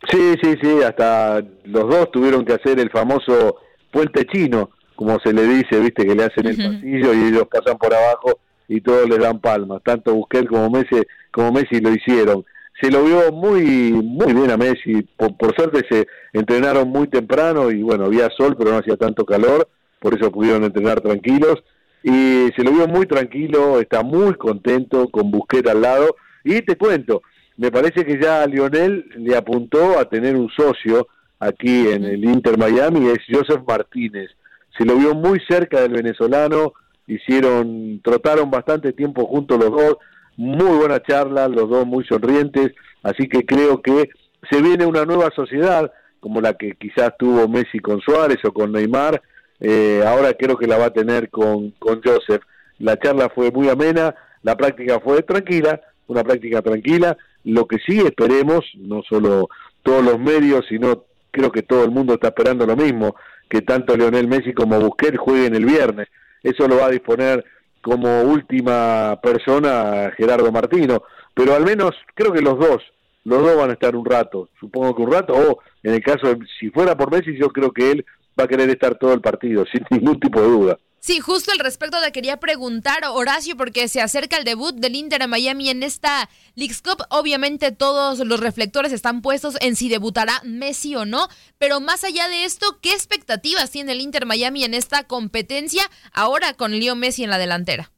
Sí, 0.10 0.36
sí, 0.42 0.56
sí, 0.62 0.84
hasta 0.84 1.44
los 1.64 1.90
dos 1.90 2.12
tuvieron 2.12 2.46
que 2.46 2.54
hacer 2.54 2.80
el 2.80 2.90
famoso 2.90 3.58
puente 3.92 4.26
chino, 4.26 4.72
como 4.96 5.20
se 5.20 5.34
le 5.34 5.44
dice, 5.44 5.80
viste, 5.80 6.06
que 6.06 6.16
le 6.16 6.26
hacen 6.26 6.48
el 6.48 6.58
pasillo 6.58 7.14
y 7.14 7.28
ellos 7.28 7.48
pasan 7.50 7.78
por 7.78 7.94
abajo 7.94 8.40
y 8.68 8.82
todos 8.82 9.10
les 9.10 9.20
dan 9.20 9.40
palmas. 9.40 9.82
Tanto 9.84 10.14
Busquets 10.14 10.50
como 10.50 10.70
Messi, 10.70 11.02
como 11.32 11.52
Messi 11.52 11.80
lo 11.80 11.92
hicieron. 11.92 12.46
Se 12.82 12.92
lo 12.92 13.04
vio 13.04 13.32
muy 13.32 13.94
muy 13.94 14.34
bien 14.34 14.52
a 14.52 14.58
Messi. 14.58 15.02
Por, 15.18 15.56
suerte 15.56 15.86
se 15.90 16.08
entrenaron 16.34 16.90
muy 16.90 17.08
temprano 17.08 17.72
y 17.72 17.82
bueno, 17.82 18.06
había 18.06 18.30
sol, 18.38 18.56
pero 18.58 18.72
no 18.72 18.78
hacía 18.78 18.98
tanto 18.98 19.26
calor, 19.26 19.68
por 20.00 20.14
eso 20.14 20.32
pudieron 20.32 20.64
entrenar 20.64 21.02
tranquilos. 21.02 21.64
Y 22.04 22.50
se 22.56 22.64
lo 22.64 22.72
vio 22.72 22.88
muy 22.88 23.08
tranquilo, 23.08 23.80
está 23.80 24.04
muy 24.04 24.36
contento 24.36 25.10
con 25.10 25.32
Busquets 25.32 25.70
al 25.70 25.82
lado. 25.82 26.16
Y 26.44 26.62
te 26.62 26.76
cuento, 26.76 27.24
me 27.58 27.72
parece 27.72 28.06
que 28.06 28.20
ya 28.20 28.46
Lionel 28.46 29.06
le 29.16 29.36
apuntó 29.36 29.98
a 30.00 30.06
tener 30.06 30.36
un 30.36 30.50
socio 30.50 31.08
aquí 31.40 31.88
en 31.88 32.04
el 32.04 32.24
Inter 32.24 32.58
Miami, 32.58 33.08
es 33.08 33.20
Joseph 33.30 33.64
Martínez. 33.68 34.32
Se 34.78 34.86
lo 34.86 34.96
vio 34.96 35.16
muy 35.16 35.40
cerca 35.48 35.82
del 35.82 35.94
venezolano, 35.94 36.74
hicieron, 37.08 38.02
trotaron 38.04 38.52
bastante 38.52 38.94
tiempo 38.94 39.26
juntos 39.26 39.60
los 39.60 39.72
dos, 39.72 39.98
muy 40.38 40.78
buena 40.78 41.02
charla, 41.02 41.48
los 41.48 41.70
dos 41.70 41.86
muy 41.86 42.04
sonrientes, 42.06 42.74
así 43.04 43.30
que 43.30 43.46
creo 43.46 43.82
que 43.82 44.10
se 44.50 44.62
viene 44.62 44.86
una 44.86 45.06
nueva 45.06 45.32
sociedad, 45.34 45.92
como 46.20 46.42
la 46.42 46.56
que 46.56 46.74
quizás 46.74 47.14
tuvo 47.18 47.48
Messi 47.48 47.80
con 47.80 48.02
Suárez 48.02 48.44
o 48.44 48.52
con 48.52 48.72
Neymar, 48.72 49.22
eh, 49.62 50.04
ahora 50.06 50.34
creo 50.34 50.58
que 50.58 50.68
la 50.68 50.78
va 50.78 50.86
a 50.86 50.94
tener 50.94 51.30
con, 51.30 51.72
con 51.72 52.02
Joseph. 52.04 52.44
La 52.80 53.00
charla 53.00 53.30
fue 53.30 53.52
muy 53.52 53.70
amena, 53.70 54.14
la 54.44 54.58
práctica 54.58 55.00
fue 55.00 55.22
tranquila, 55.22 55.80
una 56.08 56.24
práctica 56.24 56.62
tranquila, 56.62 57.18
lo 57.46 57.68
que 57.68 57.78
sí 57.86 58.00
esperemos, 58.00 58.66
no 58.76 59.02
solo 59.08 59.50
todos 59.84 60.04
los 60.04 60.20
medios, 60.20 60.66
sino 60.68 61.06
creo 61.32 61.52
que 61.52 61.64
todo 61.64 61.84
el 61.84 61.92
mundo 61.92 62.16
está 62.16 62.30
esperando 62.30 62.66
lo 62.66 62.76
mismo, 62.76 63.16
que 63.50 63.62
tanto 63.62 63.96
Leonel 63.96 64.28
Messi 64.28 64.54
como 64.54 64.80
Busquets 64.80 65.18
jueguen 65.18 65.56
el 65.56 65.66
viernes. 65.66 66.08
Eso 66.42 66.68
lo 66.68 66.78
va 66.78 66.88
a 66.88 66.92
disponer 66.92 67.44
como 67.82 68.22
última 68.24 69.20
persona 69.22 70.12
Gerardo 70.18 70.52
Martino, 70.52 71.04
pero 71.34 71.54
al 71.54 71.64
menos 71.64 71.92
creo 72.16 72.34
que 72.34 72.42
los 72.42 72.58
dos, 72.58 72.82
los 73.24 73.44
dos 73.44 73.56
van 73.58 73.70
a 73.70 73.74
estar 73.74 73.96
un 73.96 74.06
rato, 74.06 74.50
supongo 74.60 74.96
que 74.96 75.02
un 75.04 75.12
rato, 75.12 75.34
o 75.34 75.60
en 75.84 75.94
el 75.94 76.02
caso 76.02 76.34
de, 76.34 76.40
si 76.60 76.72
fuera 76.72 76.98
por 76.98 77.12
Messi, 77.12 77.38
yo 77.38 77.50
creo 77.50 77.72
que 77.72 77.92
él 77.92 78.06
va 78.40 78.46
a 78.46 78.48
querer 78.48 78.70
estar 78.70 78.96
todo 78.96 79.14
el 79.14 79.22
partido, 79.22 79.66
sin 79.72 79.86
ningún 79.92 80.20
tipo 80.20 80.42
de 80.42 80.48
duda. 80.48 80.78
Sí, 81.06 81.20
justo 81.20 81.52
al 81.52 81.60
respecto 81.60 82.00
le 82.02 82.12
quería 82.12 82.38
preguntar, 82.38 82.98
Horacio, 83.08 83.56
porque 83.56 83.88
se 83.88 84.02
acerca 84.02 84.38
el 84.38 84.44
debut 84.44 84.74
del 84.74 84.96
Inter 84.96 85.22
a 85.22 85.28
Miami 85.28 85.70
en 85.70 85.84
esta 85.84 86.32
Leagues 86.56 86.82
Cup. 86.82 87.04
Obviamente 87.12 87.72
todos 87.72 88.18
los 88.26 88.40
reflectores 88.40 88.92
están 88.92 89.22
puestos 89.22 89.56
en 89.62 89.76
si 89.76 89.88
debutará 89.88 90.42
Messi 90.44 90.96
o 90.96 91.06
no, 91.06 91.28
pero 91.60 91.80
más 91.80 92.04
allá 92.04 92.28
de 92.28 92.44
esto, 92.44 92.80
¿qué 92.82 92.90
expectativas 92.90 93.70
tiene 93.70 93.92
el 93.92 94.02
Inter 94.02 94.26
Miami 94.26 94.64
en 94.64 94.74
esta 94.74 95.04
competencia 95.04 95.84
ahora 96.12 96.54
con 96.54 96.72
Leo 96.72 96.96
Messi 96.96 97.24
en 97.24 97.30
la 97.30 97.38
delantera? 97.38 97.92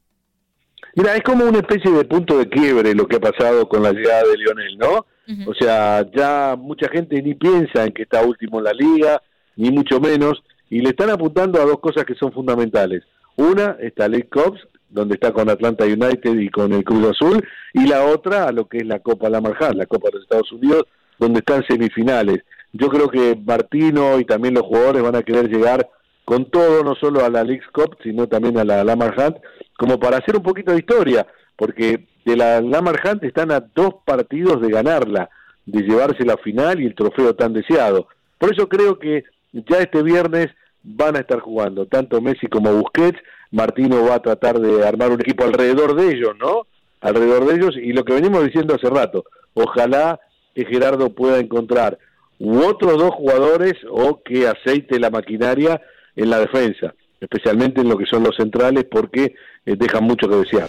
Mira, 0.94 1.16
es 1.16 1.22
como 1.22 1.46
una 1.46 1.60
especie 1.60 1.90
de 1.90 2.04
punto 2.04 2.36
de 2.36 2.46
quiebre 2.50 2.94
lo 2.94 3.08
que 3.08 3.16
ha 3.16 3.20
pasado 3.20 3.70
con 3.70 3.82
la 3.82 3.92
llegada 3.92 4.24
de 4.24 4.36
Lionel, 4.36 4.76
¿no? 4.76 5.06
O 5.46 5.54
sea, 5.58 6.04
ya 6.14 6.56
mucha 6.58 6.90
gente 6.90 7.22
ni 7.22 7.34
piensa 7.34 7.86
en 7.86 7.92
que 7.94 8.02
está 8.02 8.20
último 8.20 8.58
en 8.58 8.64
la 8.64 8.74
liga, 8.74 9.22
ni 9.56 9.70
mucho 9.70 9.98
menos 9.98 10.42
y 10.70 10.80
le 10.80 10.90
están 10.90 11.10
apuntando 11.10 11.60
a 11.60 11.64
dos 11.64 11.80
cosas 11.80 12.04
que 12.04 12.14
son 12.14 12.32
fundamentales. 12.32 13.04
Una 13.36 13.76
está 13.80 14.08
League 14.08 14.28
Cups, 14.28 14.60
donde 14.90 15.14
está 15.14 15.32
con 15.32 15.48
Atlanta 15.48 15.84
United 15.84 16.38
y 16.38 16.48
con 16.50 16.72
el 16.72 16.84
Cruz 16.84 17.10
Azul, 17.10 17.46
y 17.72 17.86
la 17.86 18.04
otra 18.04 18.44
a 18.44 18.52
lo 18.52 18.66
que 18.66 18.78
es 18.78 18.86
la 18.86 19.00
Copa 19.00 19.30
La 19.30 19.40
Marján, 19.40 19.76
la 19.76 19.86
Copa 19.86 20.08
de 20.08 20.14
los 20.14 20.22
Estados 20.24 20.50
Unidos, 20.52 20.84
donde 21.18 21.40
están 21.40 21.64
semifinales. 21.66 22.42
Yo 22.72 22.88
creo 22.88 23.08
que 23.08 23.38
Martino 23.44 24.18
y 24.18 24.24
también 24.24 24.54
los 24.54 24.64
jugadores 24.64 25.02
van 25.02 25.16
a 25.16 25.22
querer 25.22 25.48
llegar 25.48 25.88
con 26.24 26.50
todo, 26.50 26.84
no 26.84 26.94
solo 26.94 27.24
a 27.24 27.30
la 27.30 27.42
League 27.42 27.62
Cup, 27.72 27.96
sino 28.02 28.26
también 28.26 28.58
a 28.58 28.64
la 28.64 28.84
Lamar 28.84 29.14
Hunt, 29.18 29.36
como 29.78 29.98
para 29.98 30.18
hacer 30.18 30.36
un 30.36 30.42
poquito 30.42 30.72
de 30.72 30.78
historia, 30.78 31.26
porque 31.56 32.06
de 32.24 32.36
la 32.36 32.60
Lamar 32.60 33.00
Hunt 33.02 33.24
están 33.24 33.50
a 33.50 33.60
dos 33.60 33.94
partidos 34.04 34.60
de 34.60 34.68
ganarla, 34.68 35.30
de 35.64 35.82
llevarse 35.82 36.24
la 36.24 36.36
final 36.36 36.80
y 36.80 36.86
el 36.86 36.94
trofeo 36.94 37.34
tan 37.34 37.52
deseado. 37.52 38.08
Por 38.36 38.52
eso 38.52 38.68
creo 38.68 38.98
que 38.98 39.24
ya 39.52 39.78
este 39.78 40.02
viernes 40.02 40.48
van 40.82 41.16
a 41.16 41.20
estar 41.20 41.40
jugando 41.40 41.86
tanto 41.86 42.20
Messi 42.20 42.46
como 42.46 42.72
Busquets. 42.72 43.18
Martino 43.50 44.04
va 44.04 44.16
a 44.16 44.22
tratar 44.22 44.58
de 44.60 44.86
armar 44.86 45.10
un 45.10 45.20
equipo 45.20 45.44
alrededor 45.44 45.94
de 45.94 46.12
ellos, 46.12 46.32
¿no? 46.38 46.66
Alrededor 47.00 47.46
de 47.46 47.54
ellos 47.54 47.76
y 47.76 47.92
lo 47.92 48.04
que 48.04 48.14
venimos 48.14 48.44
diciendo 48.44 48.74
hace 48.74 48.90
rato, 48.90 49.24
ojalá 49.54 50.20
que 50.54 50.66
Gerardo 50.66 51.14
pueda 51.14 51.38
encontrar 51.38 51.98
u 52.38 52.58
otros 52.60 52.98
dos 52.98 53.14
jugadores 53.14 53.74
o 53.90 54.22
que 54.22 54.46
aceite 54.46 54.98
la 54.98 55.10
maquinaria 55.10 55.80
en 56.16 56.30
la 56.30 56.40
defensa, 56.40 56.94
especialmente 57.20 57.80
en 57.80 57.88
lo 57.88 57.96
que 57.96 58.06
son 58.06 58.22
los 58.22 58.36
centrales 58.36 58.84
porque 58.90 59.34
eh, 59.64 59.76
dejan 59.76 60.04
mucho 60.04 60.28
que 60.28 60.36
desear. 60.36 60.68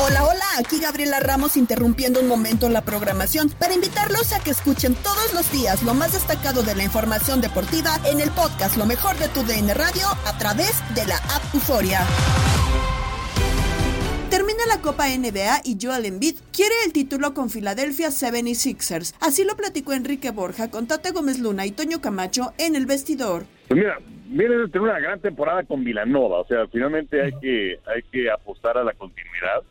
Hola, 0.00 0.24
hola, 0.24 0.44
aquí 0.58 0.78
Gabriela 0.78 1.18
Ramos 1.18 1.56
interrumpiendo 1.56 2.20
un 2.20 2.28
momento 2.28 2.68
la 2.68 2.82
programación 2.82 3.50
para 3.58 3.74
invitarlos 3.74 4.32
a 4.32 4.38
que 4.38 4.50
escuchen 4.50 4.94
todos 4.94 5.34
los 5.34 5.50
días 5.50 5.82
lo 5.82 5.92
más 5.92 6.12
destacado 6.12 6.62
de 6.62 6.76
la 6.76 6.84
información 6.84 7.40
deportiva 7.40 7.98
en 8.04 8.20
el 8.20 8.30
podcast 8.30 8.76
Lo 8.76 8.86
mejor 8.86 9.16
de 9.18 9.28
tu 9.28 9.42
DN 9.42 9.74
Radio 9.74 10.06
a 10.24 10.38
través 10.38 10.72
de 10.94 11.04
la 11.04 11.16
app 11.16 11.42
Euforia. 11.52 12.06
Termina 14.30 14.66
la 14.66 14.80
Copa 14.80 15.08
NBA 15.08 15.62
y 15.64 15.78
Joel 15.80 16.04
Embiid 16.04 16.36
quiere 16.52 16.74
el 16.84 16.92
título 16.92 17.34
con 17.34 17.50
Philadelphia 17.50 18.10
76ers. 18.10 19.14
Así 19.20 19.42
lo 19.42 19.56
platicó 19.56 19.94
Enrique 19.94 20.30
Borja 20.30 20.70
con 20.70 20.86
Tate 20.86 21.10
Gómez 21.10 21.40
Luna 21.40 21.66
y 21.66 21.72
Toño 21.72 22.00
Camacho 22.00 22.52
en 22.58 22.76
el 22.76 22.86
vestidor. 22.86 23.46
Pues 23.66 23.80
mira, 23.80 23.98
viene 24.28 24.56
de 24.56 24.68
tener 24.68 24.88
una 24.88 25.00
gran 25.00 25.20
temporada 25.20 25.62
con 25.64 25.82
Vilanova, 25.82 26.40
o 26.40 26.46
sea, 26.46 26.66
finalmente 26.68 27.20
hay 27.22 27.32
que 27.40 27.78
hay 27.86 28.02
que 28.10 28.30
apostar 28.30 28.76
a 28.78 28.84
la 28.84 28.92
continuidad. 28.92 29.62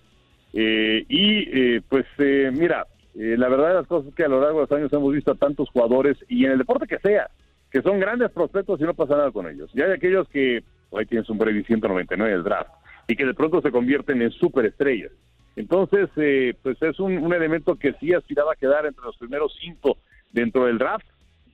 Eh, 0.54 1.06
y 1.08 1.50
eh, 1.50 1.82
pues 1.88 2.06
eh, 2.18 2.52
mira, 2.54 2.88
la 3.14 3.50
verdad 3.50 3.70
de 3.70 3.74
las 3.76 3.88
cosas 3.88 4.10
es 4.10 4.16
que 4.16 4.24
a 4.24 4.30
lo 4.30 4.42
largo 4.42 4.60
de 4.60 4.64
los 4.64 4.72
años 4.72 4.94
hemos 4.94 5.14
visto 5.14 5.32
a 5.32 5.36
tantos 5.36 5.70
jugadores 5.70 6.18
y 6.28 6.46
en 6.46 6.54
el 6.54 6.58
deporte 6.58 6.88
que 6.88 7.00
sea, 7.00 7.30
que 7.72 7.82
son 7.82 8.00
grandes 8.00 8.32
prospectos 8.32 8.80
y 8.80 8.84
no 8.84 8.94
pasa 8.94 9.18
nada 9.18 9.32
con 9.32 9.48
ellos. 9.48 9.70
Y 9.74 9.82
hay 9.82 9.92
aquellos 9.92 10.28
que 10.30 10.64
hoy 10.90 11.06
tienes 11.06 11.30
un 11.30 11.38
brevi 11.38 11.64
199 11.64 12.32
del 12.32 12.44
draft 12.44 12.72
y 13.08 13.16
que 13.16 13.26
de 13.26 13.34
pronto 13.34 13.62
se 13.62 13.72
convierten 13.72 14.22
en 14.22 14.32
superestrellas. 14.32 15.12
Entonces, 15.56 16.10
pues 16.62 16.82
es 16.82 17.00
un, 17.00 17.18
un 17.18 17.34
elemento 17.34 17.76
que 17.76 17.94
sí 17.94 18.14
aspiraba 18.14 18.54
a 18.54 18.56
quedar 18.56 18.86
entre 18.86 19.04
los 19.04 19.18
primeros 19.18 19.58
cinco 19.60 19.98
dentro 20.32 20.66
del 20.66 20.78
draft 20.78 21.08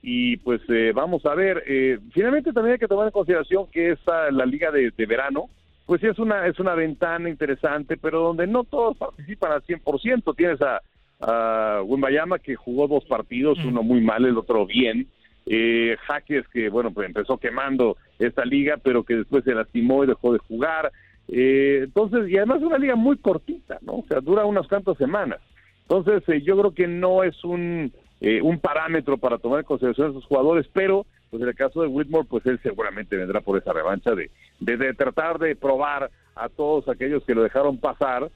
y 0.06 0.36
pues 0.36 0.60
eh, 0.68 0.92
vamos 0.94 1.24
a 1.24 1.34
ver. 1.34 1.64
Eh, 1.66 1.98
finalmente 2.12 2.52
también 2.52 2.74
hay 2.74 2.78
que 2.78 2.86
tomar 2.86 3.06
en 3.06 3.12
consideración 3.12 3.66
que 3.72 3.92
esta 3.92 4.30
la 4.30 4.44
liga 4.44 4.70
de, 4.70 4.92
verano, 5.06 5.48
pues 5.86 6.02
sí 6.02 6.06
es 6.08 6.18
una 6.18 6.46
es 6.46 6.60
una 6.60 6.74
ventana 6.74 7.30
interesante, 7.30 7.96
pero 7.96 8.20
donde 8.20 8.46
no 8.46 8.64
todos 8.64 8.98
participan 8.98 9.52
al 9.52 9.62
100%. 9.62 10.36
Tienes 10.36 10.60
a, 10.60 10.82
a 11.20 11.82
Wimbayama 11.82 12.38
que 12.38 12.54
jugó 12.54 12.86
dos 12.86 13.06
partidos, 13.06 13.56
uno 13.64 13.82
muy 13.82 14.02
mal, 14.02 14.26
el 14.26 14.36
otro 14.36 14.66
bien. 14.66 15.08
Eh, 15.46 15.96
Jaques 16.06 16.46
que 16.48 16.68
bueno 16.68 16.90
pues 16.90 17.06
empezó 17.06 17.38
quemando 17.38 17.96
esta 18.18 18.44
liga, 18.44 18.76
pero 18.76 19.04
que 19.04 19.16
después 19.16 19.42
se 19.44 19.54
lastimó 19.54 20.04
y 20.04 20.08
dejó 20.08 20.34
de 20.34 20.38
jugar. 20.38 20.92
Eh, 21.28 21.80
entonces, 21.84 22.28
y 22.28 22.36
además 22.36 22.58
es 22.58 22.64
una 22.64 22.76
liga 22.76 22.94
muy 22.94 23.16
cortita, 23.16 23.78
¿no? 23.80 23.94
O 23.94 24.04
sea, 24.06 24.20
dura 24.20 24.44
unas 24.44 24.68
cuantas 24.68 24.98
semanas. 24.98 25.40
Entonces, 25.88 26.22
eh, 26.28 26.42
yo 26.42 26.58
creo 26.58 26.74
que 26.74 26.86
no 26.86 27.22
es 27.24 27.42
un, 27.42 27.90
eh, 28.26 28.40
un 28.42 28.58
parámetro 28.58 29.18
para 29.18 29.38
tomar 29.38 29.60
en 29.60 29.66
consideración 29.66 30.06
a 30.06 30.10
esos 30.10 30.24
jugadores, 30.24 30.66
pero 30.72 31.04
pues 31.30 31.42
en 31.42 31.48
el 31.48 31.54
caso 31.54 31.82
de 31.82 31.88
Whitmore, 31.88 32.26
pues 32.28 32.46
él 32.46 32.58
seguramente 32.62 33.16
vendrá 33.16 33.40
por 33.40 33.58
esa 33.58 33.72
revancha 33.72 34.12
de, 34.14 34.30
de, 34.60 34.94
tratar 34.94 35.38
de 35.38 35.56
probar 35.56 36.10
a 36.34 36.48
todos 36.48 36.88
aquellos 36.88 37.24
que 37.24 37.34
lo 37.34 37.42
dejaron 37.42 37.78
pasar 37.78 38.30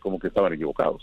como 0.00 0.18
que 0.18 0.26
estaban 0.26 0.52
equivocados. 0.52 1.02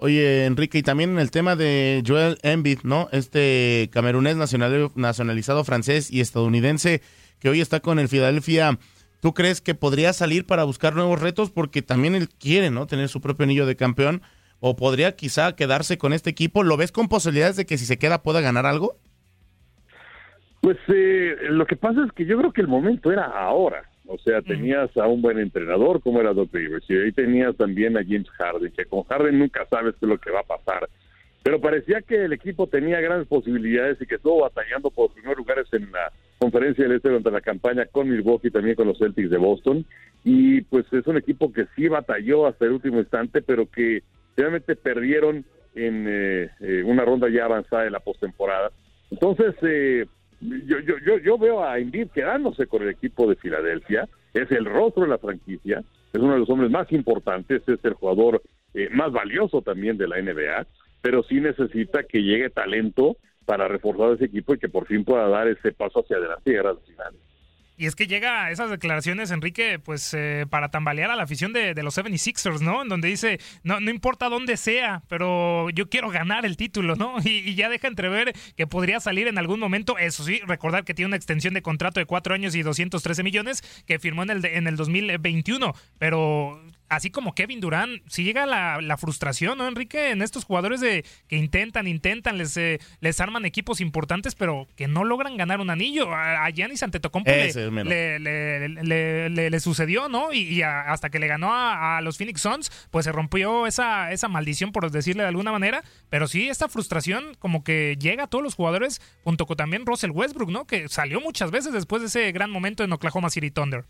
Oye, 0.00 0.46
Enrique, 0.46 0.78
y 0.78 0.82
también 0.82 1.10
en 1.10 1.18
el 1.18 1.30
tema 1.30 1.54
de 1.56 2.02
Joel 2.06 2.38
Embiid, 2.42 2.80
¿no? 2.82 3.08
Este 3.12 3.88
camerunés 3.92 4.36
nacional, 4.36 4.90
nacionalizado 4.94 5.64
francés 5.64 6.10
y 6.10 6.20
estadounidense 6.20 7.02
que 7.38 7.48
hoy 7.48 7.60
está 7.60 7.80
con 7.80 7.98
el 7.98 8.08
Philadelphia 8.08 8.78
¿Tú 9.20 9.34
crees 9.34 9.60
que 9.60 9.74
podría 9.74 10.12
salir 10.12 10.46
para 10.46 10.64
buscar 10.64 10.94
nuevos 10.94 11.20
retos? 11.20 11.50
Porque 11.50 11.82
también 11.82 12.14
él 12.14 12.28
quiere, 12.28 12.70
¿no? 12.70 12.86
Tener 12.86 13.08
su 13.08 13.20
propio 13.20 13.44
anillo 13.44 13.66
de 13.66 13.74
campeón. 13.74 14.22
¿O 14.60 14.76
podría 14.76 15.14
quizá 15.16 15.54
quedarse 15.54 15.98
con 15.98 16.12
este 16.12 16.30
equipo? 16.30 16.62
¿Lo 16.62 16.76
ves 16.76 16.92
con 16.92 17.08
posibilidades 17.08 17.56
de 17.56 17.66
que 17.66 17.78
si 17.78 17.84
se 17.84 17.98
queda 17.98 18.22
pueda 18.22 18.40
ganar 18.40 18.66
algo? 18.66 18.96
Pues 20.60 20.76
eh, 20.88 21.36
lo 21.50 21.66
que 21.66 21.76
pasa 21.76 22.04
es 22.04 22.12
que 22.12 22.26
yo 22.26 22.36
creo 22.38 22.52
que 22.52 22.60
el 22.60 22.68
momento 22.68 23.12
era 23.12 23.24
ahora. 23.24 23.88
O 24.06 24.18
sea, 24.18 24.40
tenías 24.40 24.96
a 24.96 25.06
un 25.06 25.20
buen 25.20 25.38
entrenador 25.38 26.00
como 26.00 26.20
era 26.20 26.32
Doc 26.32 26.48
Rivers 26.52 26.88
y 26.88 26.96
ahí 26.96 27.12
tenías 27.12 27.54
también 27.56 27.96
a 27.98 28.02
James 28.02 28.28
Harden, 28.30 28.72
que 28.72 28.86
con 28.86 29.04
Harden 29.04 29.38
nunca 29.38 29.66
sabes 29.66 29.94
qué 30.00 30.06
es 30.06 30.08
lo 30.08 30.18
que 30.18 30.30
va 30.30 30.40
a 30.40 30.44
pasar. 30.44 30.88
Pero 31.42 31.60
parecía 31.60 32.00
que 32.00 32.24
el 32.24 32.32
equipo 32.32 32.66
tenía 32.66 33.00
grandes 33.00 33.28
posibilidades 33.28 34.00
y 34.00 34.06
que 34.06 34.16
estuvo 34.16 34.40
batallando 34.40 34.90
por 34.90 35.12
primeros 35.12 35.38
lugares 35.38 35.66
en 35.72 35.92
la 35.92 36.10
conferencia 36.38 36.84
del 36.84 36.96
Este 36.96 37.08
durante 37.08 37.30
la 37.30 37.40
campaña 37.42 37.86
con 37.86 38.08
Milwaukee 38.08 38.48
y 38.48 38.50
también 38.50 38.76
con 38.76 38.88
los 38.88 38.98
Celtics 38.98 39.30
de 39.30 39.36
Boston. 39.36 39.84
Y 40.24 40.62
pues 40.62 40.90
es 40.92 41.06
un 41.06 41.18
equipo 41.18 41.52
que 41.52 41.66
sí 41.76 41.88
batalló 41.88 42.46
hasta 42.46 42.64
el 42.64 42.72
último 42.72 42.98
instante, 42.98 43.42
pero 43.42 43.70
que 43.70 44.02
realmente 44.38 44.76
perdieron 44.76 45.44
en 45.74 46.06
eh, 46.08 46.50
eh, 46.60 46.82
una 46.84 47.04
ronda 47.04 47.28
ya 47.28 47.44
avanzada 47.44 47.82
de 47.82 47.90
la 47.90 48.00
postemporada. 48.00 48.70
Entonces, 49.10 49.54
eh, 49.62 50.06
yo, 50.40 50.78
yo, 50.80 50.94
yo, 51.04 51.18
yo 51.18 51.38
veo 51.38 51.64
a 51.64 51.78
Embiid 51.78 52.08
quedándose 52.08 52.66
con 52.66 52.82
el 52.82 52.90
equipo 52.90 53.28
de 53.28 53.36
Filadelfia. 53.36 54.08
Es 54.32 54.50
el 54.52 54.64
rostro 54.64 55.02
de 55.02 55.08
la 55.08 55.18
franquicia, 55.18 55.82
es 56.12 56.20
uno 56.20 56.34
de 56.34 56.40
los 56.40 56.50
hombres 56.50 56.70
más 56.70 56.90
importantes, 56.92 57.62
es 57.66 57.84
el 57.84 57.94
jugador 57.94 58.42
más 58.92 59.10
valioso 59.10 59.62
también 59.62 59.96
de 59.96 60.06
la 60.06 60.20
NBA, 60.20 60.66
pero 61.00 61.24
sí 61.24 61.40
necesita 61.40 62.04
que 62.04 62.22
llegue 62.22 62.50
talento 62.50 63.16
para 63.46 63.66
reforzar 63.66 64.12
ese 64.12 64.26
equipo 64.26 64.54
y 64.54 64.58
que 64.58 64.68
por 64.68 64.86
fin 64.86 65.04
pueda 65.04 65.26
dar 65.26 65.48
ese 65.48 65.72
paso 65.72 66.00
hacia 66.00 66.18
adelante 66.18 66.42
y 66.44 66.50
llegar 66.50 66.66
a 66.66 66.72
las 66.74 66.84
finales. 66.84 67.27
Y 67.78 67.86
es 67.86 67.94
que 67.94 68.08
llega 68.08 68.44
a 68.44 68.50
esas 68.50 68.70
declaraciones, 68.70 69.30
Enrique, 69.30 69.78
pues 69.78 70.12
eh, 70.12 70.46
para 70.50 70.68
tambalear 70.68 71.12
a 71.12 71.16
la 71.16 71.22
afición 71.22 71.52
de, 71.52 71.80
los 71.80 71.96
76ers, 71.96 72.60
¿no? 72.60 72.82
En 72.82 72.88
donde 72.88 73.06
dice, 73.06 73.38
no, 73.62 73.78
no 73.78 73.90
importa 73.90 74.28
dónde 74.28 74.56
sea, 74.56 75.02
pero 75.08 75.70
yo 75.70 75.88
quiero 75.88 76.10
ganar 76.10 76.44
el 76.44 76.56
título, 76.56 76.96
¿no? 76.96 77.16
Y, 77.24 77.54
ya 77.54 77.68
deja 77.68 77.86
entrever 77.86 78.32
que 78.56 78.66
podría 78.66 78.98
salir 78.98 79.28
en 79.28 79.38
algún 79.38 79.60
momento. 79.60 79.96
Eso 79.96 80.24
sí, 80.24 80.40
recordar 80.44 80.84
que 80.84 80.92
tiene 80.92 81.06
una 81.06 81.16
extensión 81.16 81.54
de 81.54 81.62
contrato 81.62 82.00
de 82.00 82.06
cuatro 82.06 82.34
años 82.34 82.56
y 82.56 82.62
213 82.62 83.22
millones 83.22 83.62
que 83.86 84.00
firmó 84.00 84.24
en 84.24 84.30
el, 84.30 84.44
en 84.44 84.66
el 84.66 84.76
2021. 84.76 85.72
Pero 85.98 86.60
así 86.88 87.10
como 87.10 87.34
Kevin 87.34 87.60
Durán, 87.60 88.02
si 88.06 88.24
llega 88.24 88.46
la, 88.46 88.96
frustración, 88.98 89.58
¿no, 89.58 89.68
Enrique? 89.68 90.10
En 90.10 90.22
estos 90.22 90.44
jugadores 90.44 90.80
de 90.80 91.04
que 91.28 91.36
intentan, 91.36 91.86
intentan, 91.86 92.38
les, 92.38 92.56
eh, 92.56 92.80
les 93.00 93.20
arman 93.20 93.44
equipos 93.44 93.80
importantes, 93.80 94.34
pero 94.34 94.66
que 94.76 94.88
no 94.88 95.04
logran 95.04 95.36
ganar 95.36 95.60
un 95.60 95.70
anillo. 95.70 96.12
A 96.12 96.48
Giannis 96.50 96.82
Antetokounmpo 96.82 97.30
le, 97.30 98.18
le, 98.18 99.50
le, 99.50 99.60
sucedió, 99.60 100.08
¿no? 100.08 100.32
Y, 100.32 100.62
hasta 100.62 101.10
que 101.10 101.18
le 101.18 101.26
ganó 101.26 101.50
a, 101.52 102.00
los 102.02 102.18
Phoenix 102.18 102.40
Suns, 102.40 102.88
pues 102.90 103.04
se 103.04 103.12
rompió 103.12 103.66
esa, 103.66 104.12
esa 104.12 104.28
maldición, 104.28 104.72
por 104.72 104.90
decirle 104.90 105.22
de 105.22 105.28
alguna 105.28 105.52
manera. 105.52 105.82
Pero 106.10 106.26
sí, 106.26 106.48
esta 106.48 106.68
frustración 106.68 107.36
como 107.38 107.62
que 107.64 107.96
llega 108.00 108.24
a 108.24 108.26
todos 108.26 108.42
los 108.42 108.54
jugadores, 108.54 109.00
junto 109.24 109.46
con 109.46 109.56
también 109.56 109.86
Russell 109.86 110.10
Westbrook, 110.10 110.50
¿no? 110.50 110.66
Que 110.66 110.88
salió 110.88 111.20
muchas 111.20 111.50
veces 111.50 111.72
después 111.72 112.02
de 112.02 112.08
ese 112.08 112.32
gran 112.32 112.50
momento 112.50 112.84
en 112.84 112.92
Oklahoma 112.92 113.30
City 113.30 113.50
Thunder. 113.50 113.84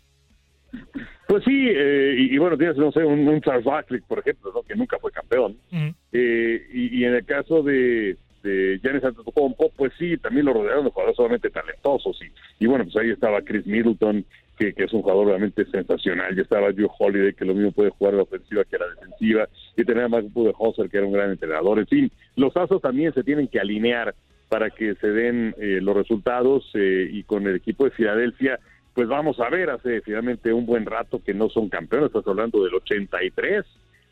Pues 1.27 1.43
sí, 1.43 1.67
eh, 1.69 2.15
y, 2.17 2.37
bueno, 2.39 2.57
tienes, 2.57 2.75
no 2.77 2.91
sé, 2.91 3.03
un, 3.03 3.39
Charles 3.41 3.63
Barkley, 3.63 4.01
por 4.01 4.19
ejemplo, 4.19 4.51
¿no? 4.53 4.63
que 4.63 4.75
nunca 4.75 4.97
fue 4.99 5.11
campeón. 5.11 5.57
Eh, 6.11 6.67
y, 6.73 7.03
en 7.03 7.13
el 7.13 7.23
caso 7.23 7.61
de, 7.61 8.17
de 8.41 8.79
Giannis 8.81 9.03
Antetokounmpo, 9.03 9.71
pues 9.77 9.93
sí, 9.99 10.17
también 10.17 10.47
lo 10.47 10.53
rodearon 10.53 10.85
de 10.85 10.91
jugadores 10.91 11.15
solamente 11.15 11.51
talentosos. 11.51 12.19
Y, 12.23 12.63
y 12.63 12.67
bueno, 12.67 12.83
pues 12.85 12.95
ahí 12.97 13.11
estaba 13.11 13.43
Chris 13.43 13.67
Middleton, 13.67 14.25
que, 14.57 14.73
que, 14.73 14.85
es 14.85 14.93
un 14.93 15.03
jugador 15.03 15.27
realmente 15.27 15.65
sensacional. 15.65 16.35
Ya 16.35 16.41
estaba 16.41 16.73
Joe 16.75 16.89
Holiday, 16.97 17.33
que 17.33 17.45
lo 17.45 17.53
mismo 17.53 17.71
puede 17.73 17.91
jugar 17.91 18.15
la 18.15 18.23
ofensiva 18.23 18.63
que 18.63 18.79
la 18.79 18.87
defensiva. 18.87 19.47
Y 19.77 19.83
tenía 19.83 20.07
más 20.07 20.23
grupo 20.23 20.45
de 20.45 20.53
Hosser, 20.57 20.89
que 20.89 20.97
era 20.97 21.05
un 21.05 21.13
gran 21.13 21.29
entrenador. 21.29 21.77
En 21.77 21.87
fin, 21.87 22.11
los 22.37 22.57
asos 22.57 22.81
también 22.81 23.13
se 23.13 23.23
tienen 23.23 23.47
que 23.47 23.59
alinear 23.59 24.15
para 24.49 24.71
que 24.71 24.95
se 24.95 25.07
den 25.11 25.53
eh, 25.59 25.79
los 25.79 25.95
resultados. 25.95 26.71
y 26.73 27.21
con 27.21 27.45
el 27.45 27.55
equipo 27.55 27.85
de 27.85 27.91
Filadelfia 27.91 28.59
pues 28.99 29.07
vamos 29.07 29.39
a 29.39 29.49
ver, 29.49 29.69
hace 29.69 30.01
finalmente 30.01 30.51
un 30.51 30.65
buen 30.65 30.85
rato 30.85 31.23
que 31.23 31.33
no 31.33 31.47
son 31.47 31.69
campeones, 31.69 32.07
estás 32.07 32.27
hablando 32.27 32.65
del 32.65 32.73
83, 32.75 33.65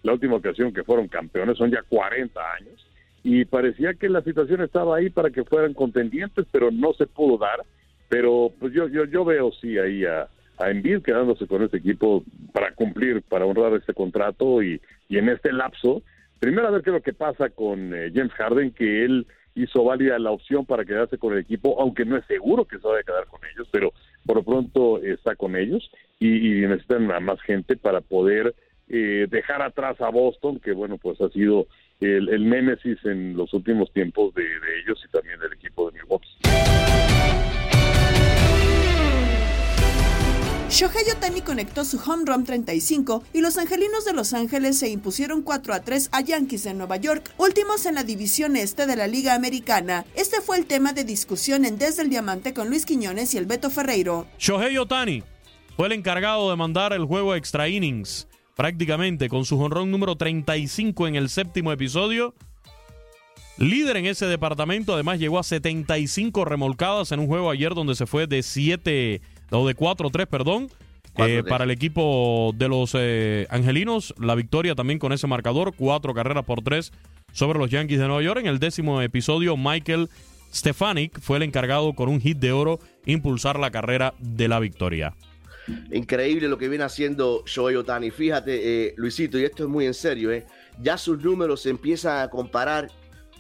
la 0.04 0.13
última 0.13 0.38
ocasión 0.38 0.71
que 0.71 0.86
fueron 0.86 1.10
campeones, 1.10 1.58
son 1.58 1.69
ya 1.69 1.82
40 1.89 2.39
años, 2.54 2.88
y 3.21 3.43
parecía 3.43 3.95
que 3.95 4.08
la 4.08 4.21
situación 4.21 4.62
estaba 4.62 4.95
ahí 4.95 5.10
para 5.10 5.30
que 5.30 5.43
fueran 5.43 5.73
contendientes, 5.73 6.45
pero 6.54 6.71
no 6.71 6.93
se 6.93 7.06
pudo 7.06 7.38
dar, 7.38 7.65
pero 8.08 8.50
pues 8.62 8.71
yo 8.71 8.88
yo, 8.88 9.04
yo 9.04 9.26
veo 9.26 9.52
sí 9.60 9.78
ahí 9.78 10.06
a, 10.06 10.30
a 10.58 11.02
quedándose 11.04 11.47
con 11.47 11.63
este 11.63 11.80
equipo 11.80 12.23
para 12.54 12.71
cumplir, 12.71 13.21
para 13.23 13.45
honrar 13.45 13.73
este 13.73 13.93
contrato 13.93 14.63
y, 14.63 14.80
y 15.10 15.17
en 15.17 15.28
este 15.28 15.52
lapso, 15.52 16.02
primero 16.39 16.69
a 16.69 16.71
ver 16.71 16.82
qué 16.82 16.91
es 16.91 16.93
lo 16.93 17.02
que 17.02 17.12
pasa 17.12 17.50
con 17.50 17.93
eh, 17.93 18.10
James 18.15 18.32
Harden, 18.36 18.71
que 18.71 19.04
él 19.04 19.28
hizo 19.58 19.84
válida 19.84 20.19
la 20.19 20.32
opción 20.32 20.65
para 20.65 20.86
quedarse 20.86 21.17
con 21.17 21.34
el 21.34 21.39
equipo, 21.39 21.82
aunque 21.82 22.06
no 22.06 22.15
es 22.15 22.26
seguro 22.26 22.65
que 22.65 22.78
se 22.78 22.88
vaya 22.88 23.02
a 23.02 23.04
quedar 23.04 23.26
con 23.26 23.41
ellos, 23.54 23.67
pero 23.71 23.91
por 24.28 24.38
lo 24.38 24.44
pronto 24.44 25.02
está 25.02 25.36
con 25.36 25.56
ellos 25.56 25.90
y, 26.20 26.62
necesitan 26.68 27.12
a 27.12 27.20
más 27.20 27.42
gente 27.42 27.76
para 27.78 28.02
poder 28.02 28.54
eh, 28.90 29.26
dejar 29.30 29.62
atrás 29.62 30.00
a 30.02 30.10
Boston, 30.10 30.60
que 30.60 30.74
bueno, 30.74 30.98
pues 30.98 31.20
ha 31.22 31.30
sido 31.30 31.68
el, 32.00 32.30
el 32.30 32.48
némesis 32.48 32.98
en 33.06 33.36
los 33.36 33.54
últimos 33.54 33.92
tiempos 33.94 34.34
de, 34.36 34.44
de 34.44 34.80
ellos 34.84 35.04
y 35.08 35.12
también 35.12 35.40
del 35.40 35.54
equipo 35.54 35.90
de 35.90 36.00
Milwaukee. 36.00 37.16
Shohei 40.69 41.10
Otani 41.15 41.41
conectó 41.41 41.86
su 41.86 41.97
home 41.97 42.23
run 42.25 42.43
35 42.43 43.23
y 43.34 43.39
los 43.39 43.58
angelinos 43.58 44.03
de 44.03 44.12
Los 44.12 44.34
Ángeles 44.34 44.77
se 44.77 44.89
impusieron 44.89 45.41
4 45.41 45.73
a 45.73 45.80
3 45.80 46.10
a 46.12 46.19
Yankees 46.19 46.65
de 46.65 46.73
Nueva 46.73 46.97
York, 46.97 47.34
últimos 47.38 47.86
en 47.86 47.95
la 47.95 48.03
división 48.03 48.58
este 48.58 48.86
de 48.86 48.97
la 48.97 49.08
Liga 49.08 49.34
Americana. 49.34 50.06
Este 50.13 50.41
fue 50.41 50.58
el 50.58 50.65
tema 50.65 50.91
de 50.91 51.06
discusión 51.06 51.63
en 51.63 51.77
Desde 51.77 52.01
el 52.01 52.10
Diamante 52.10 52.53
con 52.53 52.67
Luis 52.67 52.86
Quiñones 52.86 53.34
y 53.34 53.38
el 53.38 53.45
Beto 53.45 53.69
Ferreiro. 53.69 54.27
Shohei 54.39 54.77
Otani 54.77 55.23
fue 55.77 55.88
el 55.88 55.93
encargado 55.93 56.49
de 56.49 56.58
mandar 56.58 56.91
el 56.91 57.06
juego 57.06 57.34
extra 57.34 57.69
innings, 57.69 58.27
prácticamente 58.58 59.30
con 59.30 59.45
su 59.45 59.58
honrón 59.58 59.89
número 59.89 60.17
35 60.17 61.08
en 61.08 61.15
el 61.15 61.30
séptimo 61.30 61.71
episodio. 61.71 62.36
Líder 63.58 63.97
en 63.97 64.06
ese 64.06 64.25
departamento, 64.25 64.93
además 64.93 65.17
llegó 65.17 65.39
a 65.39 65.43
75 65.43 66.43
remolcadas 66.43 67.13
en 67.13 67.21
un 67.21 67.27
juego 67.27 67.49
ayer 67.49 67.73
donde 67.73 67.95
se 67.95 68.06
fue 68.06 68.27
de 68.27 68.43
7 68.43 69.21
o 69.52 69.68
de 69.68 69.76
4-3, 69.76 70.28
perdón. 70.28 70.70
Eh, 71.20 71.44
para 71.48 71.64
el 71.64 71.72
equipo 71.72 72.54
de 72.56 72.68
los 72.68 72.92
eh, 72.94 73.48
Angelinos, 73.50 74.14
la 74.20 74.36
victoria 74.36 74.76
también 74.76 75.00
con 75.00 75.14
ese 75.14 75.26
marcador, 75.26 75.74
cuatro 75.76 76.14
carreras 76.14 76.46
por 76.46 76.62
tres 76.62 76.92
sobre 77.32 77.58
los 77.58 77.72
Yankees 77.72 78.00
de 78.00 78.06
Nueva 78.06 78.22
York. 78.22 78.42
En 78.42 78.48
el 78.48 78.60
décimo 78.60 79.02
episodio, 79.02 79.58
Michael 79.58 80.10
Stefanik 80.54 81.20
fue 81.20 81.38
el 81.38 81.44
encargado 81.44 81.94
con 81.94 82.10
un 82.10 82.22
hit 82.22 82.38
de 82.38 82.52
oro 82.52 82.80
impulsar 83.06 83.60
la 83.60 83.72
carrera 83.72 84.14
de 84.20 84.48
la 84.48 84.60
victoria. 84.60 85.16
Increíble 85.92 86.48
lo 86.48 86.58
que 86.58 86.70
viene 86.70 86.84
haciendo 86.84 87.44
Shohei 87.46 87.76
Otani. 87.76 88.12
Fíjate, 88.12 88.88
eh, 88.88 88.94
Luisito, 88.96 89.38
y 89.38 89.44
esto 89.44 89.64
es 89.64 89.70
muy 89.70 89.86
en 89.86 89.94
serio, 89.94 90.30
ya 90.82 90.98
sus 90.98 91.22
números 91.22 91.62
se 91.62 91.70
empiezan 91.70 92.22
a 92.22 92.30
comparar 92.30 92.90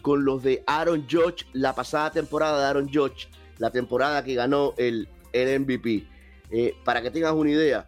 con 0.01 0.25
los 0.25 0.43
de 0.43 0.63
Aaron 0.67 1.05
Judge, 1.09 1.45
la 1.53 1.73
pasada 1.73 2.11
temporada 2.11 2.59
de 2.59 2.65
Aaron 2.65 2.89
Judge, 2.91 3.27
la 3.59 3.71
temporada 3.71 4.23
que 4.23 4.35
ganó 4.35 4.73
el 4.77 5.07
el 5.37 5.61
MVP. 5.61 6.07
Eh, 6.49 6.75
para 6.83 7.01
que 7.01 7.11
tengas 7.11 7.33
una 7.33 7.51
idea, 7.51 7.85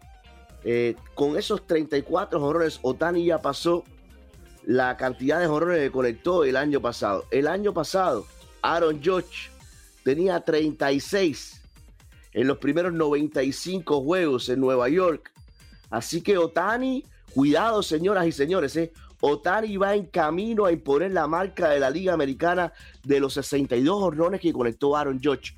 eh, 0.64 0.96
con 1.14 1.36
esos 1.36 1.66
34 1.66 2.42
honores, 2.42 2.78
Otani 2.82 3.24
ya 3.24 3.38
pasó 3.38 3.84
la 4.64 4.96
cantidad 4.96 5.40
de 5.40 5.46
honores 5.46 5.80
que 5.80 5.90
conectó 5.90 6.44
el 6.44 6.56
año 6.56 6.80
pasado. 6.80 7.24
El 7.30 7.46
año 7.46 7.72
pasado, 7.72 8.26
Aaron 8.62 9.02
Judge 9.02 9.50
tenía 10.04 10.40
36 10.40 11.62
en 12.32 12.46
los 12.46 12.58
primeros 12.58 12.92
95 12.92 14.02
juegos 14.02 14.48
en 14.48 14.60
Nueva 14.60 14.88
York. 14.88 15.32
Así 15.88 16.20
que 16.20 16.38
Otani, 16.38 17.04
cuidado 17.32 17.82
señoras 17.82 18.26
y 18.26 18.32
señores, 18.32 18.76
eh. 18.76 18.92
Otani 19.22 19.76
va 19.76 19.94
en 19.94 20.06
camino 20.06 20.64
a 20.64 20.72
imponer 20.72 21.10
la 21.10 21.26
marca 21.26 21.68
de 21.68 21.80
la 21.80 21.90
Liga 21.90 22.14
Americana 22.14 22.72
de 23.04 23.20
los 23.20 23.34
62 23.34 24.02
honrones 24.02 24.40
que 24.40 24.52
conectó 24.52 24.96
Aaron 24.96 25.20
Judge 25.22 25.56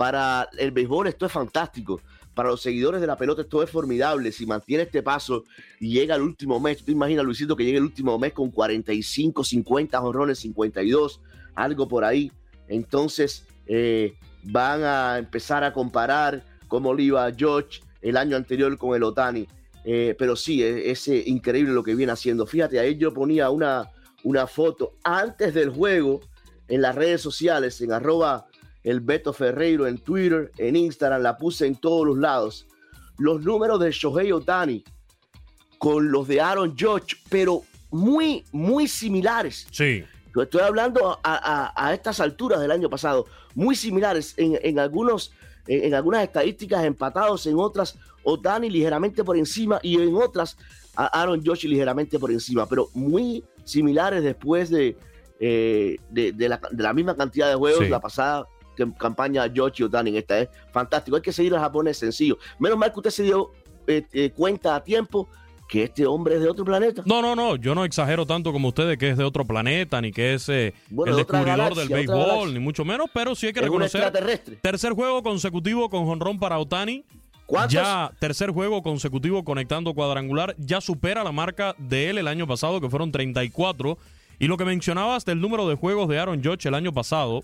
para 0.00 0.48
el 0.56 0.70
béisbol 0.70 1.08
esto 1.08 1.26
es 1.26 1.32
fantástico, 1.32 2.00
para 2.32 2.48
los 2.48 2.62
seguidores 2.62 3.02
de 3.02 3.06
la 3.06 3.18
pelota 3.18 3.42
esto 3.42 3.62
es 3.62 3.68
formidable. 3.68 4.32
Si 4.32 4.46
mantiene 4.46 4.84
este 4.84 5.02
paso 5.02 5.44
y 5.78 5.92
llega 5.92 6.14
al 6.14 6.22
último 6.22 6.58
mes, 6.58 6.78
¿tú 6.78 6.86
te 6.86 6.92
imaginas, 6.92 7.22
Luisito, 7.22 7.54
que 7.54 7.66
llegue 7.66 7.76
el 7.76 7.84
último 7.84 8.18
mes 8.18 8.32
con 8.32 8.50
45, 8.50 9.44
50 9.44 10.00
honrones, 10.00 10.38
52, 10.38 11.20
algo 11.54 11.86
por 11.86 12.02
ahí? 12.04 12.32
Entonces 12.66 13.44
eh, 13.66 14.14
van 14.42 14.84
a 14.84 15.18
empezar 15.18 15.64
a 15.64 15.74
comparar 15.74 16.44
cómo 16.66 16.94
le 16.94 17.02
iba 17.02 17.30
George 17.34 17.82
el 18.00 18.16
año 18.16 18.38
anterior 18.38 18.74
con 18.78 18.96
el 18.96 19.02
Otani. 19.02 19.46
Eh, 19.84 20.16
pero 20.18 20.34
sí, 20.34 20.62
es, 20.62 21.08
es, 21.08 21.26
increíble 21.26 21.74
lo 21.74 21.82
que 21.82 21.94
viene 21.94 22.12
haciendo. 22.12 22.46
Fíjate, 22.46 22.80
ahí 22.80 22.96
yo 22.96 23.12
ponía 23.12 23.50
una, 23.50 23.90
una 24.24 24.46
foto 24.46 24.94
antes 25.04 25.52
del 25.52 25.68
juego 25.68 26.22
en 26.68 26.80
las 26.80 26.94
redes 26.94 27.20
sociales, 27.20 27.78
en 27.82 27.92
arroba 27.92 28.46
el 28.82 29.00
Beto 29.00 29.32
Ferreiro, 29.32 29.86
en 29.86 29.98
Twitter, 29.98 30.50
en 30.58 30.76
Instagram, 30.76 31.22
la 31.22 31.36
puse 31.36 31.66
en 31.66 31.76
todos 31.76 32.06
los 32.06 32.18
lados. 32.18 32.66
Los 33.18 33.42
números 33.42 33.80
de 33.80 33.90
Shohei 33.90 34.32
Otani 34.32 34.82
con 35.78 36.10
los 36.10 36.28
de 36.28 36.40
Aaron 36.40 36.74
George, 36.76 37.16
pero 37.28 37.62
muy, 37.90 38.44
muy 38.52 38.88
similares. 38.88 39.66
Sí. 39.70 40.04
Estoy 40.40 40.60
hablando 40.60 41.18
a, 41.24 41.90
estas 41.92 42.20
alturas 42.20 42.60
del 42.60 42.70
año 42.70 42.88
pasado, 42.88 43.26
muy 43.54 43.74
similares 43.74 44.34
en, 44.36 44.78
algunos, 44.78 45.32
en, 45.66 45.92
algunas 45.94 46.22
estadísticas 46.22 46.84
empatados, 46.84 47.46
en 47.46 47.56
otras 47.56 47.98
Otani 48.22 48.70
ligeramente 48.70 49.24
por 49.24 49.36
encima 49.36 49.80
y 49.82 50.00
en 50.00 50.14
otras 50.14 50.56
Aaron 50.94 51.42
George 51.42 51.66
ligeramente 51.66 52.18
por 52.18 52.30
encima, 52.30 52.66
pero 52.66 52.88
muy 52.94 53.42
similares 53.64 54.22
después 54.22 54.70
de, 54.70 54.96
eh, 55.40 55.96
de, 56.10 56.48
la, 56.48 56.92
misma 56.92 57.16
cantidad 57.16 57.48
de 57.48 57.54
juegos 57.54 57.88
la 57.88 58.00
pasada 58.00 58.46
campaña 58.98 59.50
George 59.52 59.84
Otani. 59.84 60.16
Esta 60.16 60.40
es 60.40 60.48
fantástico. 60.72 61.16
Hay 61.16 61.22
que 61.22 61.32
seguir 61.32 61.54
al 61.54 61.60
japonés 61.60 61.98
sencillo. 61.98 62.38
Menos 62.58 62.78
mal 62.78 62.92
que 62.92 62.98
usted 62.98 63.10
se 63.10 63.22
dio 63.24 63.50
eh, 63.86 64.04
eh, 64.12 64.30
cuenta 64.30 64.76
a 64.76 64.84
tiempo 64.84 65.28
que 65.68 65.84
este 65.84 66.04
hombre 66.04 66.34
es 66.34 66.40
de 66.40 66.48
otro 66.48 66.64
planeta. 66.64 67.02
No, 67.06 67.22
no, 67.22 67.36
no, 67.36 67.54
yo 67.54 67.76
no 67.76 67.84
exagero 67.84 68.26
tanto 68.26 68.52
como 68.52 68.68
ustedes 68.68 68.98
que 68.98 69.10
es 69.10 69.16
de 69.16 69.22
otro 69.22 69.44
planeta, 69.44 70.00
ni 70.00 70.10
que 70.10 70.34
es 70.34 70.48
el 70.48 70.74
descubridor 70.90 71.76
del 71.76 71.88
béisbol, 71.88 72.52
ni 72.52 72.58
mucho 72.58 72.84
menos, 72.84 73.08
pero 73.14 73.36
sí 73.36 73.46
hay 73.46 73.52
que 73.52 73.60
reconocer. 73.60 74.12
Tercer 74.60 74.92
juego 74.92 75.22
consecutivo 75.22 75.88
con 75.88 76.06
jonrón 76.06 76.40
para 76.40 76.58
Otani. 76.58 77.04
Ya 77.68 78.12
tercer 78.18 78.50
juego 78.50 78.82
consecutivo 78.82 79.44
conectando 79.44 79.94
cuadrangular, 79.94 80.54
ya 80.58 80.80
supera 80.80 81.24
la 81.24 81.32
marca 81.32 81.74
de 81.78 82.10
él 82.10 82.18
el 82.18 82.28
año 82.28 82.46
pasado, 82.46 82.80
que 82.80 82.88
fueron 82.88 83.10
34. 83.10 83.98
Y 84.38 84.46
lo 84.46 84.56
que 84.56 84.64
mencionabas 84.64 85.24
del 85.24 85.40
número 85.40 85.68
de 85.68 85.74
juegos 85.74 86.08
de 86.08 86.18
Aaron 86.18 86.42
Judge 86.42 86.66
el 86.66 86.74
año 86.74 86.92
pasado, 86.92 87.42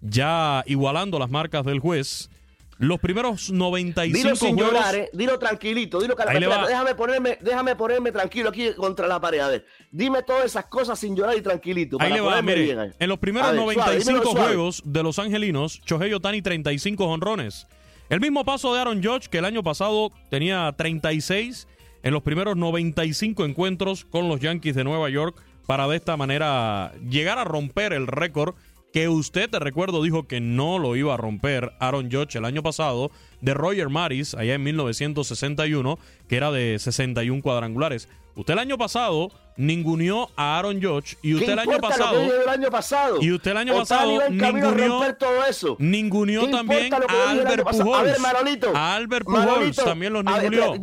ya 0.00 0.62
igualando 0.66 1.18
las 1.18 1.30
marcas 1.30 1.64
del 1.64 1.80
juez. 1.80 2.30
Los 2.78 3.00
primeros 3.00 3.50
95 3.50 4.18
dilo 4.18 4.36
sin 4.36 4.54
juegos... 4.54 4.74
llorar, 4.74 4.94
eh. 4.94 5.10
dilo 5.14 5.38
tranquilito, 5.38 5.98
dilo 5.98 6.14
déjame 6.14 6.94
ponerme, 6.94 7.38
déjame 7.40 7.74
ponerme 7.74 8.12
tranquilo 8.12 8.50
aquí 8.50 8.74
contra 8.74 9.06
la 9.06 9.18
pared. 9.18 9.40
A 9.40 9.48
ver, 9.48 9.66
dime 9.90 10.22
todas 10.22 10.44
esas 10.44 10.66
cosas 10.66 10.98
sin 10.98 11.16
llorar 11.16 11.38
y 11.38 11.40
tranquilito. 11.40 11.96
Ahí 11.98 12.12
le 12.12 12.20
va, 12.20 12.42
mire, 12.42 12.92
en 12.98 13.08
los 13.08 13.18
primeros 13.18 13.54
95 13.54 14.30
juegos 14.30 14.82
de 14.84 15.02
los 15.02 15.18
angelinos, 15.18 15.80
Shohei 15.86 16.12
Otani 16.12 16.42
35 16.42 17.02
honrones. 17.06 17.66
El 18.10 18.20
mismo 18.20 18.44
paso 18.44 18.74
de 18.74 18.80
Aaron 18.80 19.02
Judge, 19.02 19.28
que 19.28 19.38
el 19.38 19.46
año 19.46 19.62
pasado 19.62 20.12
tenía 20.30 20.72
36 20.76 21.66
en 22.02 22.12
los 22.12 22.22
primeros 22.22 22.56
95 22.56 23.44
encuentros 23.46 24.04
con 24.04 24.28
los 24.28 24.38
Yankees 24.40 24.74
de 24.76 24.84
Nueva 24.84 25.08
York, 25.08 25.42
para 25.66 25.88
de 25.88 25.96
esta 25.96 26.16
manera 26.16 26.92
llegar 27.08 27.38
a 27.38 27.44
romper 27.44 27.92
el 27.92 28.06
récord 28.06 28.54
que 28.96 29.10
usted, 29.10 29.50
te 29.50 29.58
recuerdo, 29.58 30.02
dijo 30.02 30.26
que 30.26 30.40
no 30.40 30.78
lo 30.78 30.96
iba 30.96 31.12
a 31.12 31.18
romper 31.18 31.74
Aaron 31.80 32.10
Judge 32.10 32.38
el 32.38 32.46
año 32.46 32.62
pasado 32.62 33.10
de 33.42 33.52
Roger 33.52 33.90
Maris, 33.90 34.32
allá 34.32 34.54
en 34.54 34.62
1961, 34.62 35.98
que 36.26 36.36
era 36.38 36.50
de 36.50 36.78
61 36.78 37.42
cuadrangulares. 37.42 38.08
Usted 38.36 38.52
el 38.52 38.58
año 38.58 38.76
pasado 38.76 39.30
ninguneó 39.56 40.28
a 40.36 40.58
Aaron 40.58 40.82
Judge 40.82 41.16
y 41.22 41.34
usted 41.34 41.52
el 41.52 41.58
año 41.58 41.78
pasado, 41.78 42.20
el 42.20 42.48
año 42.48 42.70
pasado 42.70 43.18
y 43.22 43.32
usted 43.32 43.52
el 43.52 43.56
año 43.56 43.74
pasado 43.74 44.28
ninguneó, 44.28 45.14
todo 45.16 45.44
eso. 45.46 45.76
ninguneó 45.78 46.50
también 46.50 46.92
a 46.92 47.30
Albert 47.30 47.64
Pujols. 47.64 47.98
A 47.98 48.02
ver, 48.02 48.20
Marolito, 48.20 48.76
a 48.76 48.94
Albert 48.94 49.24
Pujols 49.24 49.76
también 49.76 50.12
los 50.12 50.22
ninguneó. 50.22 50.74
Eh, 50.74 50.80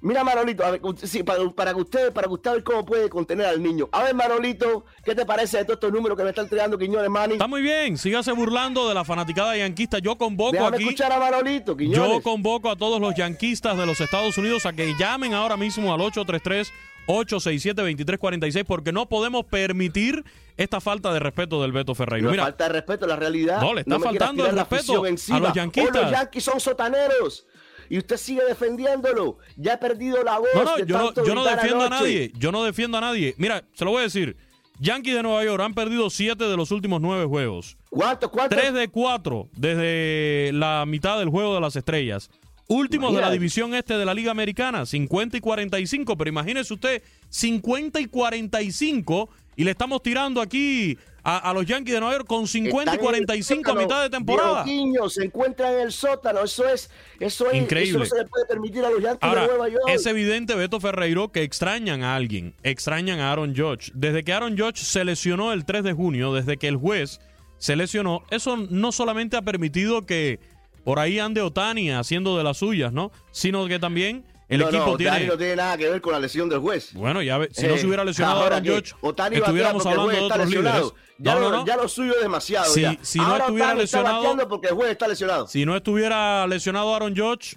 mira 0.00 0.24
Marolito, 0.24 0.64
a 0.64 0.72
ver, 0.72 0.80
sí, 1.04 1.22
para, 1.22 1.48
para, 1.50 1.72
que 1.72 1.80
usted 1.80 2.12
para 2.12 2.26
que 2.26 2.34
usted 2.34 2.52
vea 2.54 2.64
cómo 2.64 2.84
puede 2.84 3.08
contener 3.08 3.46
al 3.46 3.62
niño. 3.62 3.88
A 3.92 4.02
ver 4.02 4.14
Marolito, 4.14 4.84
¿qué 5.04 5.14
te 5.14 5.24
parece 5.24 5.58
de 5.58 5.64
todos 5.64 5.76
estos 5.76 5.92
números 5.92 6.18
que 6.18 6.24
me 6.24 6.30
está 6.30 6.42
entregando 6.42 6.76
Quiñones 6.76 7.10
Manny? 7.10 7.34
Está 7.34 7.46
muy 7.46 7.62
bien, 7.62 7.96
sígase 7.96 8.32
burlando 8.32 8.88
de 8.88 8.94
la 8.94 9.04
fanaticada 9.04 9.56
yanquista. 9.56 10.00
Yo 10.00 10.18
convoco 10.18 10.52
Déjame 10.52 10.76
aquí 10.76 10.84
escuchar 10.84 11.12
a 11.12 11.20
Marolito, 11.20 11.76
Quiñones. 11.76 12.10
Yo 12.10 12.22
convoco 12.22 12.70
a 12.70 12.76
todos 12.76 13.00
los 13.00 13.14
yanquistas 13.14 13.78
de 13.78 13.86
los 13.86 14.00
Estados 14.00 14.36
Unidos 14.36 14.66
a 14.66 14.72
que 14.72 14.94
llamen 14.98 15.34
ahora 15.34 15.56
mismo 15.56 15.94
al 15.94 16.00
833 16.00 16.72
867-2346 17.08 18.64
porque 18.64 18.92
no 18.92 19.08
podemos 19.08 19.44
permitir 19.46 20.24
esta 20.56 20.80
falta 20.80 21.12
de 21.12 21.18
respeto 21.18 21.60
del 21.62 21.72
Beto 21.72 21.94
Ferreira. 21.94 22.30
No 22.30 22.42
falta 22.42 22.64
de 22.64 22.70
respeto, 22.74 23.06
la 23.06 23.16
realidad. 23.16 23.60
No, 23.60 23.74
le 23.74 23.80
está 23.80 23.98
faltando 23.98 24.46
el 24.46 24.56
respeto 24.56 25.02
a 25.04 25.38
los 25.40 25.52
yanquistas. 25.54 26.02
los 26.02 26.10
yanquis 26.12 26.44
son 26.44 26.60
sotaneros 26.60 27.46
y 27.88 27.98
usted 27.98 28.16
sigue 28.16 28.44
defendiéndolo. 28.44 29.38
Ya 29.56 29.74
ha 29.74 29.80
perdido 29.80 30.22
la 30.22 30.38
voz. 30.38 30.48
No, 30.54 30.64
no, 30.64 30.78
yo, 30.84 30.98
no, 30.98 31.24
yo 31.24 31.34
no 31.34 31.44
defiendo 31.44 31.84
a 31.84 31.88
nadie. 31.88 32.32
Yo 32.36 32.52
no 32.52 32.62
defiendo 32.62 32.98
a 32.98 33.00
nadie. 33.00 33.34
Mira, 33.38 33.64
se 33.72 33.84
lo 33.84 33.92
voy 33.92 34.00
a 34.00 34.04
decir. 34.04 34.36
Yankees 34.80 35.16
de 35.16 35.22
Nueva 35.24 35.42
York 35.44 35.60
han 35.60 35.74
perdido 35.74 36.08
siete 36.08 36.44
de 36.44 36.56
los 36.56 36.70
últimos 36.70 37.00
nueve 37.00 37.24
juegos. 37.24 37.76
¿Cuántos? 37.90 38.30
¿Cuántos? 38.30 38.56
Tres 38.56 38.72
de 38.72 38.88
cuatro 38.88 39.48
desde 39.56 40.52
la 40.52 40.84
mitad 40.86 41.18
del 41.18 41.30
juego 41.30 41.54
de 41.54 41.60
las 41.60 41.74
estrellas. 41.74 42.30
Últimos 42.70 43.14
de 43.14 43.22
la 43.22 43.30
división 43.30 43.74
este 43.74 43.96
de 43.96 44.04
la 44.04 44.12
Liga 44.12 44.30
Americana, 44.30 44.84
50 44.84 45.38
y 45.38 45.40
45, 45.40 46.18
pero 46.18 46.28
imagínese 46.28 46.74
usted, 46.74 47.02
50 47.30 47.98
y 47.98 48.04
45 48.04 49.30
y 49.56 49.64
le 49.64 49.70
estamos 49.70 50.02
tirando 50.02 50.42
aquí 50.42 50.98
a, 51.24 51.50
los 51.54 51.64
Yankees 51.64 51.94
de 51.94 52.00
Nueva 52.00 52.14
York 52.16 52.26
con 52.26 52.46
50 52.46 52.94
y 52.94 52.98
45 52.98 53.70
a 53.70 53.74
mitad 53.74 54.02
de 54.02 54.10
temporada. 54.10 54.64
Niños 54.66 55.14
se 55.14 55.24
encuentran 55.24 55.72
en 55.74 55.80
el 55.80 55.92
sótano, 55.92 56.42
eso 56.42 56.68
es, 56.68 56.90
eso 57.18 57.50
es 57.50 57.62
increíble. 57.62 57.90
Eso 57.90 57.98
no 58.00 58.04
se 58.04 58.18
le 58.18 58.28
puede 58.28 58.44
permitir 58.44 58.84
a 58.84 58.90
los 58.90 59.02
Yankees 59.02 59.30
de 59.30 59.46
Nueva 59.46 59.68
York. 59.70 59.84
Es 59.88 60.04
evidente, 60.04 60.54
Beto 60.54 60.78
Ferreiro, 60.78 61.32
que 61.32 61.44
extrañan 61.44 62.02
a 62.02 62.16
alguien, 62.16 62.54
extrañan 62.62 63.20
a 63.20 63.32
Aaron 63.32 63.56
Judge. 63.56 63.92
Desde 63.94 64.24
que 64.24 64.34
Aaron 64.34 64.58
Judge 64.58 64.84
se 64.84 65.06
lesionó 65.06 65.54
el 65.54 65.64
3 65.64 65.84
de 65.84 65.94
junio, 65.94 66.34
desde 66.34 66.58
que 66.58 66.68
el 66.68 66.76
juez 66.76 67.18
se 67.56 67.76
lesionó, 67.76 68.24
eso 68.30 68.58
no 68.58 68.92
solamente 68.92 69.38
ha 69.38 69.42
permitido 69.42 70.04
que 70.04 70.38
por 70.84 70.98
ahí 70.98 71.18
ande 71.18 71.42
Otani 71.42 71.90
haciendo 71.90 72.36
de 72.36 72.44
las 72.44 72.58
suyas, 72.58 72.92
¿no? 72.92 73.10
Sino 73.30 73.66
que 73.66 73.78
también 73.78 74.24
el 74.48 74.62
equipo 74.62 74.96
tiene. 74.96 75.26
no 75.26 75.36
tiene 75.36 75.56
nada 75.56 75.76
que 75.76 75.88
ver 75.88 76.00
con 76.00 76.12
la 76.12 76.20
lesión 76.20 76.48
del 76.48 76.60
juez. 76.60 76.92
Bueno, 76.94 77.22
ya 77.22 77.38
si 77.52 77.66
no 77.66 77.76
se 77.76 77.86
hubiera 77.86 78.04
lesionado 78.04 78.42
ahora 78.42 78.60
George, 78.62 78.94
Otani 79.00 79.36
estuviéramos 79.36 79.84
hablando 79.84 80.12
de 80.12 80.20
otros 80.20 80.48
líderes. 80.48 80.92
Ya, 81.20 81.34
no, 81.34 81.50
no, 81.50 81.66
ya 81.66 81.76
lo 81.76 81.88
suyo 81.88 82.14
es 82.14 82.22
demasiado. 82.22 82.72
Si, 82.72 82.84
si 83.02 83.18
no 83.18 83.36
estuviera 83.36 83.74
lesionado. 83.74 84.48
porque 84.48 84.68
el 84.68 84.74
juez 84.74 84.92
está 84.92 85.08
lesionado. 85.08 85.48
Si 85.48 85.66
no 85.66 85.76
estuviera 85.76 86.46
lesionado 86.46 86.94
Aaron 86.94 87.14
George, 87.14 87.56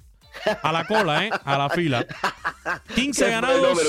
a 0.64 0.72
la 0.72 0.86
cola, 0.86 1.26
¿eh? 1.26 1.30
A 1.44 1.58
la 1.58 1.70
fila. 1.70 2.06
15 2.96 3.30
ganados. 3.30 3.80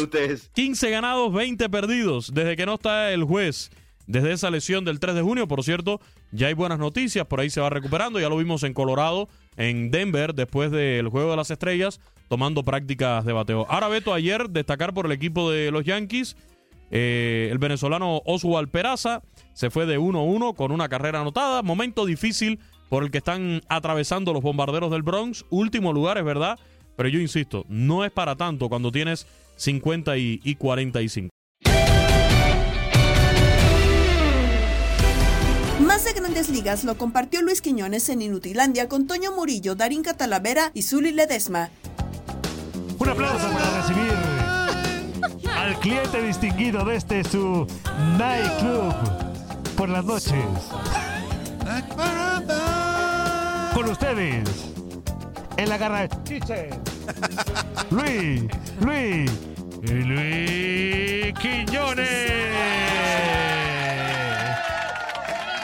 15 0.52 0.90
ganados, 0.90 1.32
20 1.32 1.68
perdidos. 1.70 2.32
Desde 2.34 2.56
que 2.56 2.66
no 2.66 2.74
está 2.74 3.12
el 3.12 3.24
juez 3.24 3.70
desde 4.06 4.32
esa 4.32 4.50
lesión 4.50 4.84
del 4.84 5.00
3 5.00 5.14
de 5.14 5.22
junio. 5.22 5.48
Por 5.48 5.64
cierto, 5.64 6.00
ya 6.32 6.46
hay 6.46 6.54
buenas 6.54 6.78
noticias, 6.78 7.26
por 7.26 7.40
ahí 7.40 7.50
se 7.50 7.60
va 7.60 7.70
recuperando. 7.70 8.18
Ya 8.18 8.30
lo 8.30 8.38
vimos 8.38 8.62
en 8.62 8.72
Colorado, 8.72 9.28
en 9.56 9.90
Denver, 9.90 10.34
después 10.34 10.70
del 10.70 11.08
Juego 11.08 11.30
de 11.30 11.36
las 11.36 11.50
Estrellas, 11.50 12.00
tomando 12.28 12.64
prácticas 12.64 13.24
de 13.24 13.34
bateo. 13.34 13.66
Ahora, 13.68 13.88
Beto, 13.88 14.14
ayer 14.14 14.48
destacar 14.48 14.94
por 14.94 15.06
el 15.06 15.12
equipo 15.12 15.50
de 15.50 15.70
los 15.70 15.84
Yankees. 15.84 16.36
Eh, 16.90 17.48
el 17.50 17.58
venezolano 17.58 18.22
Oswald 18.24 18.70
Peraza 18.70 19.22
se 19.54 19.70
fue 19.70 19.86
de 19.86 19.98
1-1 19.98 20.54
con 20.54 20.72
una 20.72 20.88
carrera 20.88 21.20
anotada. 21.20 21.62
Momento 21.62 22.06
difícil 22.06 22.58
por 22.88 23.02
el 23.02 23.10
que 23.10 23.18
están 23.18 23.60
atravesando 23.68 24.32
los 24.32 24.42
bombarderos 24.42 24.90
del 24.90 25.02
Bronx. 25.02 25.44
Último 25.50 25.92
lugar, 25.92 26.16
es 26.16 26.24
verdad. 26.24 26.58
Pero 26.96 27.08
yo 27.08 27.20
insisto, 27.20 27.64
no 27.68 28.04
es 28.04 28.10
para 28.10 28.36
tanto 28.36 28.68
cuando 28.68 28.90
tienes 28.90 29.26
50 29.56 30.16
y, 30.16 30.40
y 30.44 30.54
45. 30.54 31.32
Más 35.86 36.04
de 36.04 36.12
grandes 36.12 36.48
ligas 36.48 36.84
lo 36.84 36.96
compartió 36.96 37.42
Luis 37.42 37.60
Quiñones 37.60 38.08
en 38.08 38.22
Inutilandia 38.22 38.88
con 38.88 39.08
Toño 39.08 39.32
Murillo, 39.32 39.74
Darín 39.74 40.02
Catalavera 40.02 40.70
y 40.74 40.82
Zuli 40.82 41.10
Ledesma. 41.10 41.70
Un 42.98 43.08
aplauso 43.08 43.50
para 43.50 43.82
recibir 43.82 44.12
al 45.48 45.78
cliente 45.80 46.22
distinguido 46.22 46.84
de 46.84 46.96
este 46.96 47.24
su 47.24 47.66
Night 48.16 48.52
Club 48.60 48.94
por 49.76 49.88
las 49.88 50.04
noches. 50.04 50.44
Con 53.74 53.90
ustedes, 53.90 54.48
en 55.56 55.68
la 55.68 55.78
garra 55.78 56.08
Luis, 57.90 58.44
Luis, 58.80 59.30
Luis 59.82 61.34
Quiñones. 61.40 63.51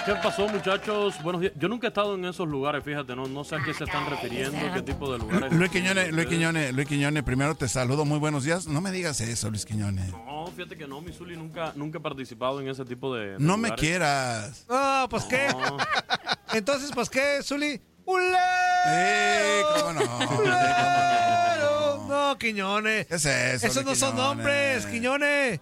¿Qué 0.09 0.15
pasó, 0.23 0.49
muchachos? 0.49 1.23
Buenos 1.23 1.43
días. 1.43 1.53
Yo 1.57 1.69
nunca 1.69 1.87
he 1.87 1.89
estado 1.89 2.15
en 2.15 2.25
esos 2.25 2.49
lugares, 2.49 2.83
fíjate, 2.83 3.15
no, 3.15 3.27
no 3.27 3.45
sé 3.45 3.57
a 3.57 3.63
qué 3.63 3.75
se 3.75 3.85
están 3.85 4.09
refiriendo, 4.09 4.59
qué 4.73 4.81
tipo 4.81 5.13
de 5.13 5.19
lugares. 5.19 5.53
Luis 5.53 5.71
Quiñones, 5.71 6.13
Luis 6.13 6.27
Quiñones, 6.27 6.73
Luis 6.73 6.89
Quiñones, 6.89 7.23
primero 7.25 7.55
te 7.55 7.69
saludo, 7.69 8.07
muy 8.07 8.19
buenos 8.19 8.45
días. 8.45 8.67
No 8.67 8.81
me 8.81 8.91
digas 8.91 9.21
eso, 9.21 9.51
Luis 9.51 9.67
Quiñones. 9.67 10.11
No, 10.11 10.47
fíjate 10.57 10.79
que 10.79 10.89
no, 10.89 11.03
mi 11.03 11.13
Zuli 11.13 11.37
nunca, 11.37 11.75
nunca 11.77 11.99
he 11.99 12.01
participado 12.01 12.59
en 12.63 12.69
ese 12.69 12.87
tipo 12.87 13.15
de. 13.15 13.33
de 13.33 13.39
No 13.39 13.59
me 13.59 13.71
quieras. 13.73 14.65
No, 14.67 15.07
pues 15.11 15.25
qué. 15.25 15.49
No. 15.53 15.77
Entonces, 16.55 16.91
pues 16.95 17.11
qué, 17.11 17.43
Zuli. 17.43 17.79
¡Ulero! 18.07 18.39
Eh, 18.87 19.63
cómo 19.77 19.93
no. 19.93 20.39
¡Ulero! 20.39 22.07
No, 22.09 22.39
Quiñones. 22.39 23.07
¿Qué 23.09 23.17
es 23.17 23.27
eso, 23.27 23.67
Esos 23.67 23.85
no 23.85 23.95
son 23.95 24.17
nombres, 24.17 24.87
Quiñones. 24.87 25.61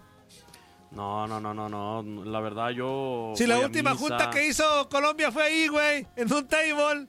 No, 0.91 1.27
no, 1.27 1.39
no, 1.39 1.53
no, 1.53 1.67
no. 1.69 2.25
La 2.25 2.39
verdad, 2.39 2.69
yo. 2.71 3.33
Si 3.35 3.45
la 3.45 3.59
última 3.59 3.95
junta 3.95 4.29
que 4.29 4.47
hizo 4.47 4.87
Colombia 4.89 5.31
fue 5.31 5.43
ahí, 5.43 5.67
güey, 5.67 6.07
en 6.15 6.31
un 6.33 6.47
table. 6.47 7.07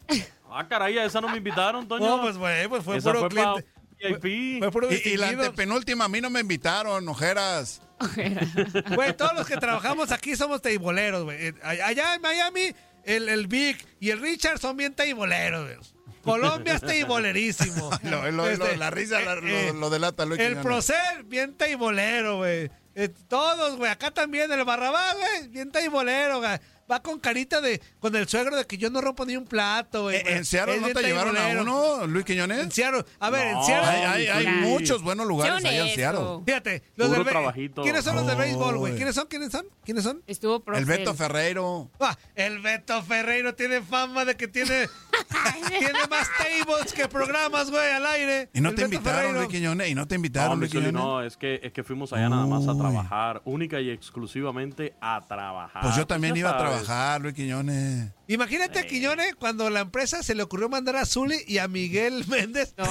Ah, 0.50 0.66
caray, 0.68 0.98
a 0.98 1.04
esa 1.04 1.20
no 1.20 1.28
me 1.28 1.38
invitaron, 1.38 1.86
Toño. 1.86 2.04
No, 2.16 2.22
pues, 2.22 2.36
güey, 2.36 2.68
pues 2.68 2.82
fue 2.84 2.96
Esa 2.96 3.10
puro 3.12 3.28
fue 3.30 3.42
pa' 3.42 3.54
cliente. 3.54 4.18
VIP. 4.20 4.58
Fue 4.60 4.70
puro 4.72 4.88
Y, 4.92 5.00
y 5.08 5.16
la 5.16 5.28
antepenúltima 5.28 6.04
a 6.06 6.08
mí 6.08 6.20
no 6.20 6.30
me 6.30 6.40
invitaron, 6.40 7.08
ojeras. 7.08 7.82
Güey, 8.94 9.16
todos 9.16 9.34
los 9.34 9.46
que 9.46 9.56
trabajamos 9.56 10.12
aquí 10.12 10.36
somos 10.36 10.62
teiboleros, 10.62 11.24
güey. 11.24 11.48
Eh, 11.48 11.54
Allá 11.62 12.14
en 12.14 12.22
Miami, 12.22 12.72
el, 13.04 13.28
el 13.28 13.46
Vic 13.48 13.84
y 14.00 14.10
el 14.10 14.20
Richard 14.20 14.58
son 14.58 14.76
bien 14.76 14.94
teiboleros, 14.94 15.64
güey. 15.64 15.76
Colombia 16.22 16.74
es 16.74 16.80
teibolerísimo. 16.82 17.90
Lo- 18.04 18.30
lo- 18.30 18.56
lo- 18.56 18.76
la 18.76 18.90
risa 18.90 19.20
la- 19.20 19.34
lo- 19.36 19.72
lo 19.74 19.90
delata, 19.90 20.24
Luis 20.26 20.40
eh, 20.40 20.44
El 20.46 20.48
Quiñones. 20.58 20.64
Procel, 20.66 21.24
bien 21.24 21.54
teibolero, 21.54 22.36
güey. 22.38 22.70
Eh, 23.00 23.10
todos, 23.28 23.76
güey. 23.76 23.92
Acá 23.92 24.10
también, 24.10 24.50
el 24.50 24.64
Barrabás, 24.64 25.14
güey, 25.14 25.48
bien 25.50 25.70
teibolero, 25.70 26.40
güey. 26.40 26.58
Va 26.90 27.02
con 27.02 27.18
carita 27.20 27.60
de, 27.60 27.82
con 28.00 28.14
el 28.16 28.26
suegro 28.28 28.56
de 28.56 28.66
que 28.66 28.78
yo 28.78 28.88
no 28.90 29.00
rompo 29.00 29.26
ni 29.26 29.36
un 29.36 29.44
plato, 29.44 30.02
güey. 30.04 30.16
Eh, 30.16 30.22
¿En 30.36 30.44
Seattle 30.44 30.78
no 30.80 30.88
te 30.88 31.02
llevaron 31.02 31.36
a 31.36 31.48
uno, 31.60 32.06
Luis 32.06 32.24
Quiñones? 32.24 32.58
En 32.60 32.70
Seattle. 32.72 33.04
A 33.20 33.28
ver, 33.30 33.48
en 33.48 33.62
Seattle. 33.62 33.88
hay- 34.06 34.26
hay- 34.26 34.46
hay 34.46 34.46
muchos 34.62 35.02
buenos 35.02 35.26
lugares 35.26 35.64
allá 35.64 35.86
en. 35.88 35.94
Seattle. 35.94 36.42
Fíjate, 36.46 36.82
los 36.96 37.08
Puro 37.08 37.24
del. 37.24 37.72
¿Quiénes 37.82 38.04
son 38.04 38.16
los 38.16 38.26
de 38.26 38.34
béisbol, 38.34 38.78
güey? 38.78 38.94
¿Quiénes 38.96 39.14
son? 39.14 39.26
¿Quiénes 39.26 39.52
son? 39.52 39.66
¿Quiénes 39.84 40.02
son? 40.04 40.22
Estuvo 40.26 40.62
El 40.74 40.84
Beto 40.86 41.14
Ferreiro. 41.14 41.90
Ah, 42.00 42.16
el 42.34 42.60
Beto 42.60 43.02
Ferreiro 43.02 43.54
tiene 43.54 43.82
fama 43.82 44.24
de 44.24 44.36
que 44.36 44.48
tiene, 44.48 44.88
tiene 45.68 45.92
más 46.10 46.28
tables 46.38 46.92
que 46.92 47.06
programas, 47.08 47.70
güey, 47.70 47.90
al 47.90 48.06
aire. 48.06 48.48
Y 48.54 48.60
no 48.60 48.70
El 48.70 48.74
te 48.76 48.82
Beto 48.84 48.94
invitaron. 48.94 49.34
Luis 49.34 49.48
Quiñones. 49.48 49.88
Y 49.90 49.94
no 49.94 50.06
te 50.08 50.14
No, 50.14 50.16
invitaron, 50.16 50.58
Luis 50.58 50.70
Quiñones. 50.70 50.92
no, 50.94 51.22
es 51.22 51.36
que, 51.36 51.60
es 51.62 51.72
que 51.72 51.84
fuimos 51.84 52.12
allá 52.12 52.28
nada 52.28 52.46
más 52.46 52.66
a 52.66 52.76
trabajar, 52.76 53.42
única 53.44 53.80
y 53.80 53.90
exclusivamente 53.90 54.94
a 55.00 55.20
trabajar. 55.26 55.82
Pues 55.82 55.96
yo 55.96 56.06
también 56.06 56.36
iba 56.36 56.50
a 56.50 56.52
sabes. 56.58 56.77
Trabajar, 56.82 57.20
Luis 57.20 57.34
Quiñones. 57.34 58.10
Imagínate 58.26 58.78
a 58.78 58.86
Quiñones 58.86 59.34
cuando 59.36 59.70
la 59.70 59.80
empresa 59.80 60.22
se 60.22 60.34
le 60.34 60.42
ocurrió 60.42 60.68
mandar 60.68 60.96
a 60.96 61.06
Zuli 61.06 61.36
y 61.46 61.58
a 61.58 61.68
Miguel 61.68 62.24
Méndez. 62.28 62.74
No, 62.76 62.84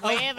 fue 0.00 0.28
a, 0.28 0.30
a. 0.30 0.34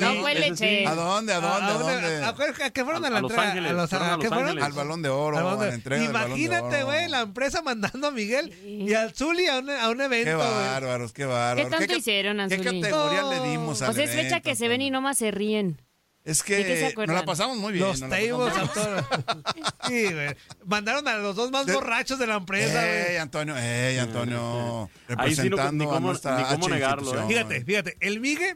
No 0.00 0.20
fue 0.20 0.34
leche. 0.34 0.86
¿A 0.86 0.94
dónde? 0.94 1.32
¿A 1.34 1.40
dónde? 1.40 1.66
¿A, 1.66 1.72
dónde? 1.74 2.24
¿A, 2.24 2.28
a- 2.28 2.66
a 2.66 2.70
qué 2.70 2.84
fueron 2.84 3.04
a, 3.04 3.08
A- 3.08 3.10
la 3.10 3.18
a? 3.20 3.38
Ángeles, 3.38 3.70
A 3.70 3.74
los, 3.74 3.92
a 3.92 4.14
¿a 4.14 4.18
qué. 4.18 4.26
Al 4.26 4.72
Balón 4.72 5.02
de 5.02 5.08
Oro, 5.08 5.38
a 5.38 5.56
la 5.66 5.74
entrega 5.74 6.04
Imagínate, 6.04 6.82
güey, 6.82 7.08
la 7.08 7.20
empresa 7.20 7.62
mandando 7.64 8.08
a 8.08 8.10
Miguel 8.10 8.52
y 8.64 8.92
al 8.94 9.14
Zuli 9.14 9.46
a 9.46 9.58
un, 9.58 9.70
a 9.70 9.88
un 9.90 10.00
evento, 10.00 10.30
Qué 10.30 10.34
bárbaros, 10.34 11.12
qué 11.12 11.24
bárbaros. 11.24 11.70
¿Qué 11.70 11.76
tanto 11.78 11.96
hicieron, 11.96 12.36
¿Qué 12.48 12.54
Anzuli? 12.56 12.80
categoría 12.80 13.22
le 13.22 13.48
dimos 13.50 13.80
al 13.82 13.94
Pues 13.94 13.98
es 14.08 14.10
fecha 14.14 14.28
evento, 14.28 14.42
que 14.48 14.56
se 14.56 14.68
ven 14.68 14.82
y 14.82 14.90
nomás 14.90 15.18
se 15.18 15.30
ríen. 15.30 15.80
Es 16.24 16.44
¿De 16.44 16.44
qué 16.44 16.88
se 16.88 16.94
que 16.94 17.06
nos 17.06 17.16
la 17.16 17.24
pasamos 17.24 17.56
muy 17.56 17.72
bien. 17.72 17.86
Los 17.86 18.00
tables 18.00 18.56
a 18.56 18.66
todos. 18.72 19.04
Sí, 19.88 20.04
güey. 20.12 20.36
Mandaron 20.66 21.08
a 21.08 21.16
los 21.16 21.34
dos 21.34 21.50
más 21.50 21.66
borrachos 21.66 22.18
de 22.18 22.26
la 22.26 22.36
empresa, 22.36 23.08
Ey. 23.08 23.16
Antonio, 23.16 23.56
ey, 23.56 23.98
Antonio. 23.98 24.88
Ahí 25.16 25.34
sí 25.34 25.48
no- 25.48 25.56
Representando 25.56 25.84
ni 25.84 25.90
a 25.90 25.94
cómo- 25.94 26.08
nuestra 26.08 26.36
ni 26.38 26.44
cómo 26.44 26.66
H 26.66 26.74
negarlo, 26.74 27.02
institución. 27.14 27.28
Fíjate, 27.28 27.64
fíjate, 27.64 27.96
el 28.00 28.20
Migue 28.20 28.54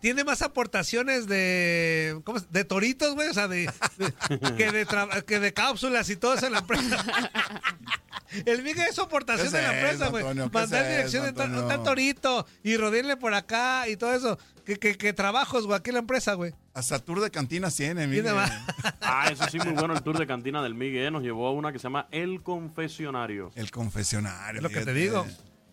tiene 0.00 0.24
más 0.24 0.42
aportaciones 0.42 1.26
de 1.26 2.20
¿cómo 2.24 2.38
es? 2.38 2.50
de 2.52 2.64
toritos, 2.64 3.14
güey, 3.14 3.28
o 3.28 3.34
sea, 3.34 3.48
de, 3.48 3.70
de- 3.98 4.54
que 4.56 4.70
de 4.72 4.86
tra- 4.86 5.24
que 5.24 5.40
de 5.40 5.52
cápsulas 5.52 6.08
y 6.10 6.16
todo 6.16 6.34
eso 6.34 6.46
en 6.46 6.52
la 6.52 6.58
empresa. 6.60 7.04
El 8.44 8.62
Migue 8.62 8.84
es 8.84 8.94
su 8.94 9.00
aportación 9.00 9.50
¿Qué 9.50 9.56
de 9.56 9.62
la 9.62 9.72
es 9.72 9.82
empresa, 9.82 10.08
güey. 10.10 10.22
Mandar 10.52 10.86
dirección 10.86 11.24
de 11.24 11.32
tal, 11.32 11.66
tal 11.66 11.82
torito 11.82 12.46
y 12.62 12.76
rodearle 12.76 13.16
por 13.16 13.32
acá 13.32 13.88
y 13.88 13.96
todo 13.96 14.12
eso. 14.14 14.38
Que, 14.66 14.76
que, 14.78 14.98
que 14.98 15.14
trabajos, 15.14 15.64
güey, 15.66 15.78
aquí 15.78 15.88
en 15.88 15.94
la 15.94 16.00
empresa, 16.00 16.34
güey. 16.34 16.52
Hasta 16.74 16.98
tour 16.98 17.22
de 17.22 17.30
cantinas 17.30 17.74
tiene, 17.74 18.06
Tiene 18.06 18.22
mire. 18.22 18.34
más. 18.34 18.52
Ah, 19.00 19.30
eso 19.32 19.44
sí, 19.50 19.58
muy 19.58 19.72
bueno 19.72 19.94
el 19.94 20.02
tour 20.02 20.18
de 20.18 20.26
cantina 20.26 20.62
del 20.62 20.74
Miguel. 20.74 21.10
Nos 21.10 21.22
llevó 21.22 21.46
a 21.48 21.52
una 21.52 21.72
que 21.72 21.78
se 21.78 21.84
llama 21.84 22.06
El 22.10 22.42
Confesionario. 22.42 23.50
El 23.54 23.70
confesionario. 23.70 24.58
Es 24.58 24.62
lo 24.62 24.68
que 24.68 24.84
te 24.84 24.92
digo. 24.92 25.26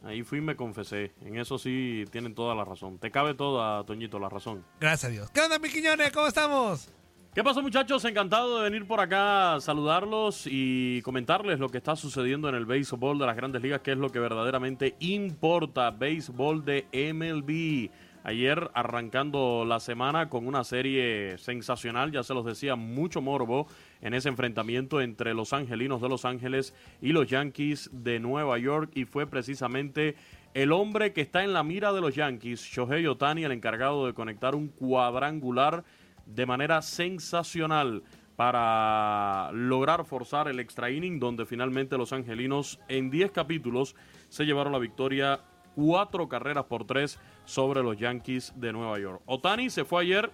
Ahí 0.05 0.23
fui 0.23 0.37
y 0.37 0.41
me 0.41 0.55
confesé. 0.55 1.13
En 1.21 1.37
eso 1.37 1.57
sí 1.57 2.05
tienen 2.11 2.35
toda 2.35 2.53
la 2.53 2.63
razón. 2.63 2.99
Te 2.99 3.09
cabe 3.09 3.33
toda, 3.33 3.83
Toñito, 3.85 4.19
la 4.19 4.29
razón. 4.29 4.63
Gracias 4.79 5.09
a 5.09 5.11
Dios. 5.11 5.31
¿Qué 5.31 5.41
onda, 5.41 5.57
mi 5.57 5.67
Quiñones? 5.69 6.11
¿Cómo 6.11 6.27
estamos? 6.27 6.89
¿Qué 7.33 7.43
pasó, 7.43 7.61
muchachos? 7.61 8.05
Encantado 8.05 8.59
de 8.59 8.69
venir 8.69 8.87
por 8.87 9.01
acá 9.01 9.55
a 9.55 9.61
saludarlos 9.61 10.43
y 10.45 11.01
comentarles 11.01 11.59
lo 11.59 11.67
que 11.67 11.79
está 11.79 11.95
sucediendo 11.97 12.47
en 12.47 12.55
el 12.55 12.65
béisbol 12.65 13.19
de 13.19 13.25
las 13.25 13.35
grandes 13.35 13.61
ligas, 13.61 13.81
que 13.81 13.91
es 13.91 13.97
lo 13.97 14.09
que 14.09 14.19
verdaderamente 14.19 14.95
importa. 14.99 15.91
Béisbol 15.91 16.63
de 16.63 16.85
MLB. 16.93 17.89
Ayer 18.25 18.71
arrancando 18.73 19.65
la 19.67 19.79
semana 19.79 20.29
con 20.29 20.47
una 20.47 20.63
serie 20.63 21.37
sensacional, 21.37 22.11
ya 22.11 22.23
se 22.23 22.33
los 22.33 22.43
decía, 22.43 22.75
mucho 22.75 23.21
morbo 23.21 23.67
en 24.01 24.15
ese 24.15 24.29
enfrentamiento 24.29 24.99
entre 24.99 25.35
los 25.35 25.53
angelinos 25.53 26.01
de 26.01 26.09
Los 26.09 26.25
Ángeles 26.25 26.73
y 27.03 27.09
los 27.11 27.27
Yankees 27.27 27.91
de 27.93 28.19
Nueva 28.19 28.57
York 28.57 28.89
y 28.95 29.05
fue 29.05 29.27
precisamente 29.27 30.15
el 30.55 30.71
hombre 30.71 31.13
que 31.13 31.21
está 31.21 31.43
en 31.43 31.53
la 31.53 31.61
mira 31.61 31.93
de 31.93 32.01
los 32.01 32.15
Yankees, 32.15 32.61
Shohei 32.61 33.05
Otani, 33.05 33.43
el 33.43 33.51
encargado 33.51 34.07
de 34.07 34.15
conectar 34.15 34.55
un 34.55 34.69
cuadrangular 34.69 35.83
de 36.25 36.47
manera 36.47 36.81
sensacional 36.81 38.01
para 38.35 39.51
lograr 39.53 40.03
forzar 40.03 40.47
el 40.47 40.59
extra 40.59 40.89
inning, 40.89 41.19
donde 41.19 41.45
finalmente 41.45 41.95
los 41.95 42.11
angelinos 42.11 42.79
en 42.87 43.11
10 43.11 43.29
capítulos 43.29 43.95
se 44.29 44.45
llevaron 44.45 44.73
la 44.73 44.79
victoria 44.79 45.41
cuatro 45.75 46.27
carreras 46.27 46.65
por 46.65 46.85
tres 46.85 47.19
sobre 47.45 47.83
los 47.83 47.97
Yankees 47.97 48.53
de 48.55 48.73
Nueva 48.73 48.99
York. 48.99 49.21
Otani 49.25 49.69
se 49.69 49.85
fue 49.85 50.03
ayer 50.03 50.31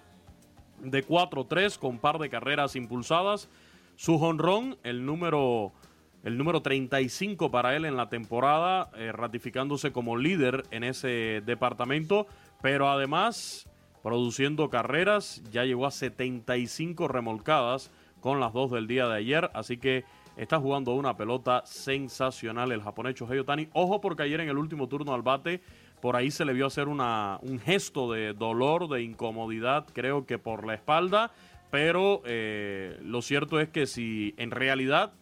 de 0.82 1.06
4-3 1.06 1.78
con 1.78 1.98
par 1.98 2.18
de 2.18 2.28
carreras 2.28 2.76
impulsadas. 2.76 3.48
Su 3.96 4.18
jonrón, 4.18 4.78
el 4.82 5.04
número, 5.04 5.72
el 6.24 6.38
número 6.38 6.62
35 6.62 7.50
para 7.50 7.76
él 7.76 7.84
en 7.84 7.96
la 7.96 8.08
temporada, 8.08 8.90
eh, 8.96 9.12
ratificándose 9.12 9.92
como 9.92 10.16
líder 10.16 10.64
en 10.70 10.84
ese 10.84 11.42
departamento, 11.44 12.26
pero 12.60 12.90
además 12.90 13.68
produciendo 14.02 14.68
carreras, 14.68 15.42
ya 15.50 15.64
llegó 15.64 15.86
a 15.86 15.92
75 15.92 17.06
remolcadas 17.06 17.92
con 18.20 18.40
las 18.40 18.52
dos 18.52 18.70
del 18.70 18.88
día 18.88 19.06
de 19.06 19.16
ayer, 19.16 19.50
así 19.54 19.76
que 19.76 20.04
está 20.36 20.58
jugando 20.58 20.94
una 20.94 21.16
pelota 21.16 21.62
sensacional 21.64 22.72
el 22.72 22.82
japonés 22.82 23.14
Shohei 23.14 23.38
Otani. 23.38 23.68
Ojo 23.72 24.00
porque 24.00 24.22
ayer 24.22 24.40
en 24.40 24.48
el 24.48 24.58
último 24.58 24.88
turno 24.88 25.14
al 25.14 25.22
bate, 25.22 25.60
por 26.00 26.16
ahí 26.16 26.30
se 26.30 26.44
le 26.44 26.52
vio 26.52 26.66
hacer 26.66 26.88
una, 26.88 27.38
un 27.42 27.58
gesto 27.58 28.10
de 28.12 28.32
dolor, 28.32 28.88
de 28.88 29.02
incomodidad, 29.02 29.86
creo 29.92 30.26
que 30.26 30.38
por 30.38 30.66
la 30.66 30.74
espalda, 30.74 31.30
pero 31.70 32.22
eh, 32.24 32.98
lo 33.02 33.22
cierto 33.22 33.60
es 33.60 33.68
que 33.68 33.86
si 33.86 34.34
en 34.36 34.50
realidad 34.50 35.12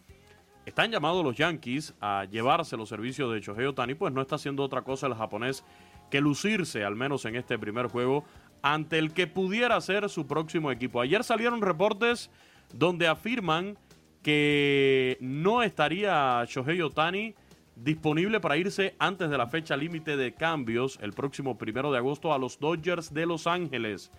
están 0.65 0.91
llamados 0.91 1.23
los 1.23 1.35
Yankees 1.35 1.93
a 2.01 2.25
llevarse 2.25 2.77
los 2.77 2.89
servicios 2.89 3.33
de 3.33 3.41
Shohei 3.41 3.65
Otani, 3.65 3.95
pues 3.95 4.13
no 4.13 4.21
está 4.21 4.35
haciendo 4.35 4.63
otra 4.63 4.83
cosa 4.83 5.07
el 5.07 5.15
japonés 5.15 5.63
que 6.09 6.21
lucirse, 6.21 6.83
al 6.83 6.95
menos 6.95 7.25
en 7.25 7.35
este 7.35 7.57
primer 7.57 7.87
juego, 7.87 8.25
ante 8.61 8.99
el 8.99 9.13
que 9.13 9.27
pudiera 9.27 9.79
ser 9.81 10.09
su 10.09 10.27
próximo 10.27 10.71
equipo. 10.71 11.01
Ayer 11.01 11.23
salieron 11.23 11.61
reportes 11.61 12.29
donde 12.73 13.07
afirman 13.07 13.77
que 14.21 15.17
no 15.19 15.63
estaría 15.63 16.43
Shohei 16.45 16.81
Otani 16.81 17.33
disponible 17.75 18.39
para 18.39 18.57
irse 18.57 18.95
antes 18.99 19.29
de 19.29 19.37
la 19.37 19.47
fecha 19.47 19.75
límite 19.75 20.17
de 20.17 20.33
cambios 20.33 20.99
el 21.01 21.13
próximo 21.13 21.57
primero 21.57 21.91
de 21.91 21.97
agosto 21.97 22.33
a 22.33 22.37
los 22.37 22.59
Dodgers 22.59 23.13
de 23.13 23.25
Los 23.25 23.47
Ángeles. 23.47 24.11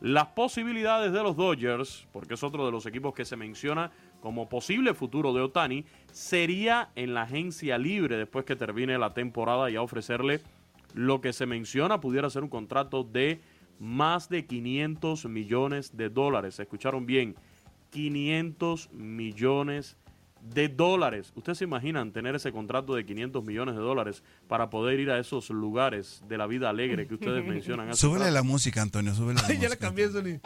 Las 0.00 0.26
posibilidades 0.26 1.12
de 1.12 1.22
los 1.22 1.36
Dodgers, 1.36 2.06
porque 2.12 2.34
es 2.34 2.42
otro 2.42 2.66
de 2.66 2.72
los 2.72 2.84
equipos 2.84 3.14
que 3.14 3.24
se 3.24 3.36
menciona 3.36 3.90
como 4.20 4.48
posible 4.48 4.92
futuro 4.92 5.32
de 5.32 5.40
Otani, 5.40 5.86
sería 6.12 6.90
en 6.96 7.14
la 7.14 7.22
agencia 7.22 7.78
libre 7.78 8.18
después 8.18 8.44
que 8.44 8.56
termine 8.56 8.98
la 8.98 9.14
temporada 9.14 9.70
y 9.70 9.76
a 9.76 9.82
ofrecerle 9.82 10.40
lo 10.92 11.20
que 11.22 11.32
se 11.32 11.46
menciona 11.46 12.00
pudiera 12.00 12.28
ser 12.28 12.42
un 12.42 12.50
contrato 12.50 13.04
de 13.04 13.40
más 13.78 14.28
de 14.28 14.46
500 14.46 15.26
millones 15.26 15.96
de 15.96 16.10
dólares. 16.10 16.56
¿Se 16.56 16.62
escucharon 16.62 17.06
bien? 17.06 17.34
500 17.96 18.90
millones 18.92 19.96
de 20.42 20.68
dólares. 20.68 21.32
¿Ustedes 21.34 21.58
se 21.58 21.64
imaginan 21.64 22.12
tener 22.12 22.34
ese 22.36 22.52
contrato 22.52 22.94
de 22.94 23.04
500 23.06 23.42
millones 23.42 23.74
de 23.74 23.80
dólares 23.80 24.22
para 24.46 24.68
poder 24.68 25.00
ir 25.00 25.10
a 25.10 25.18
esos 25.18 25.48
lugares 25.50 26.22
de 26.28 26.36
la 26.36 26.46
vida 26.46 26.68
alegre 26.68 27.06
que 27.08 27.14
ustedes 27.14 27.42
mencionan? 27.48 27.88
hace 27.88 27.98
Súbele 28.00 28.30
la 28.30 28.42
música, 28.42 28.82
Antonio, 28.82 29.14
súbele 29.14 29.40
la 29.40 29.48
Ay, 29.48 29.56
ya 29.56 29.62
la 29.62 29.68
música. 29.70 29.86
cambié, 29.86 30.08
Zuli. 30.10 30.40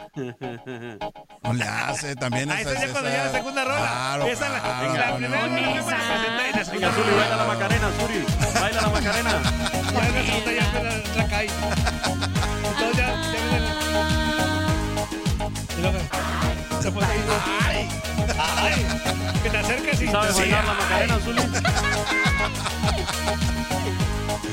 No 1.43 1.53
le 1.53 1.63
hace 1.63 2.15
también 2.15 2.49
Ah, 2.49 2.61
esa 2.61 2.71
esa 2.71 2.85
ya 2.87 2.91
cuando 2.93 3.09
ya 3.09 3.25
la 3.25 3.31
segunda 3.31 3.63
rola. 3.65 3.77
Claro, 3.79 4.23
esa 4.27 4.45
es 4.47 4.51
la, 4.53 4.59
claro, 4.61 4.95
la 4.95 5.17
primera 5.17 5.47
la 5.47 6.63
segunda 6.63 6.71
Venga, 6.71 6.91
Zuli, 6.93 7.15
baila 7.17 7.35
la 7.35 7.45
macarena, 7.47 7.91
Zuli. 7.99 8.59
Baila 8.61 8.81
la 8.81 8.89
macarena. 8.89 9.31
Ya 9.91 10.07
en 10.07 10.15
la 10.15 10.23
segunda 10.23 10.51
ya 10.53 10.71
me 10.71 10.83
la, 10.83 10.91
la 11.17 12.30
¡Ay! 17.03 17.89
¡Ay! 18.39 18.85
Que 19.43 19.49
te 19.49 19.57
acerques 19.57 20.01
y 20.01 20.07
¿Sabes 20.07 20.35
Sí, 20.35 20.41
bailar 20.41 20.65
la 20.65 20.73
macarena. 20.73 21.19
Zuli? 21.19 21.41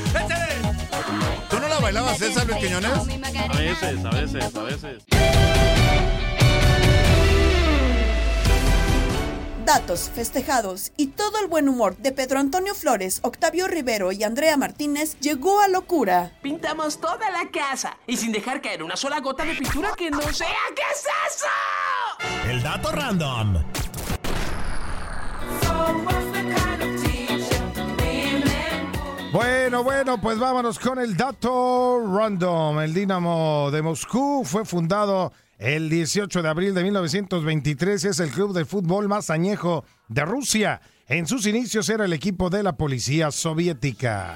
¡Échale! 0.09 0.47
¿Tú 1.49 1.59
no 1.59 1.67
la 1.67 1.79
bailabas 1.79 2.21
esa, 2.21 2.43
Luis 2.45 2.57
Quiñones? 2.57 2.91
A 2.91 3.57
veces, 3.57 4.05
a 4.05 4.09
veces, 4.09 4.55
a 4.55 4.63
veces. 4.63 5.78
Datos, 9.69 10.09
festejados 10.15 10.91
y 10.97 11.09
todo 11.09 11.37
el 11.39 11.45
buen 11.45 11.69
humor 11.69 11.95
de 11.97 12.11
Pedro 12.11 12.39
Antonio 12.39 12.73
Flores, 12.73 13.19
Octavio 13.21 13.67
Rivero 13.67 14.11
y 14.11 14.23
Andrea 14.23 14.57
Martínez 14.57 15.15
llegó 15.19 15.59
a 15.59 15.67
locura. 15.67 16.31
Pintamos 16.41 16.99
toda 16.99 17.29
la 17.29 17.51
casa 17.51 17.95
y 18.07 18.17
sin 18.17 18.31
dejar 18.31 18.63
caer 18.63 18.81
una 18.81 18.95
sola 18.95 19.19
gota 19.19 19.45
de 19.45 19.53
pintura 19.53 19.91
que 19.95 20.09
no 20.09 20.21
sea. 20.33 20.47
¿Qué 20.75 20.81
es 20.91 21.05
eso? 21.29 22.49
El 22.49 22.63
dato 22.63 22.91
random. 22.91 23.63
Bueno, 29.31 29.83
bueno, 29.83 30.19
pues 30.19 30.39
vámonos 30.39 30.79
con 30.79 30.97
el 30.97 31.15
dato 31.15 32.03
random. 32.11 32.79
El 32.79 32.95
Dinamo 32.95 33.69
de 33.71 33.83
Moscú 33.83 34.41
fue 34.43 34.65
fundado 34.65 35.31
el 35.59 35.89
18 35.89 36.41
de 36.41 36.49
abril 36.49 36.73
de 36.73 36.83
1923. 36.83 38.05
Es 38.05 38.19
el 38.19 38.31
club 38.31 38.53
de 38.53 38.65
fútbol 38.65 39.07
más 39.07 39.29
añejo 39.29 39.85
de 40.07 40.25
Rusia. 40.25 40.81
En 41.07 41.27
sus 41.27 41.45
inicios 41.45 41.87
era 41.89 42.05
el 42.05 42.13
equipo 42.13 42.49
de 42.49 42.63
la 42.63 42.73
policía 42.77 43.29
soviética. 43.31 44.35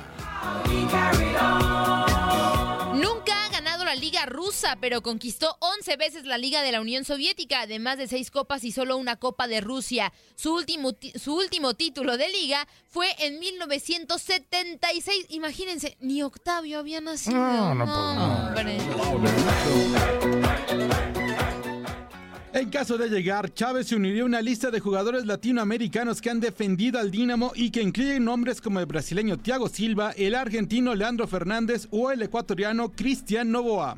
Nunca 2.95 3.45
ha 3.45 3.49
ganado 3.49 3.86
la 3.86 3.95
Liga 3.95 4.26
Rusa, 4.26 4.78
pero 4.82 5.01
conquistó 5.01 5.55
11 5.59 5.97
veces 5.97 6.26
la 6.26 6.38
Liga 6.38 6.61
de 6.61 6.71
la 6.71 6.82
Unión 6.82 7.05
Soviética, 7.05 7.61
además 7.61 7.97
de 7.97 8.07
seis 8.07 8.30
copas 8.32 8.63
y 8.63 8.71
solo 8.71 8.97
una 8.97 9.15
Copa 9.17 9.47
de 9.47 9.61
Rusia. 9.61 10.11
Su 10.36 10.53
último, 10.55 10.93
ti- 10.93 11.13
su 11.17 11.36
último 11.36 11.74
título 11.76 12.17
de 12.17 12.30
liga 12.30 12.67
fue 12.89 13.07
en 13.19 13.39
1976. 13.39 15.28
Imagínense, 15.30 15.95
ni 16.01 16.21
Octavio 16.24 16.80
había 16.80 17.01
nacido. 17.01 17.38
No, 17.38 17.76
no, 17.76 17.86
pues, 18.53 18.65
no. 18.65 20.42
En 22.54 22.70
caso 22.70 22.99
de 22.99 23.10
llegar, 23.10 23.51
Chávez 23.56 23.88
se 23.88 23.95
uniría 23.95 24.22
a 24.22 24.26
una 24.26 24.39
lista 24.39 24.70
de 24.70 24.80
jugadores 24.80 25.26
latinoamericanos 25.26 26.22
que 26.22 26.30
han 26.30 26.39
defendido 26.39 26.99
al 26.99 27.10
Dinamo 27.10 27.51
y 27.56 27.72
que 27.72 27.82
incluyen 27.82 28.24
nombres 28.24 28.62
como 28.62 28.80
el 28.80 28.86
brasileño 28.86 29.38
Thiago 29.38 29.70
Silva, 29.70 30.12
el 30.12 30.36
argentino 30.36 30.93
Leandro 30.93 31.26
Fernández 31.26 31.88
o 31.89 32.12
el 32.12 32.22
ecuatoriano 32.22 32.91
Cristian 32.91 33.51
Novoa. 33.51 33.97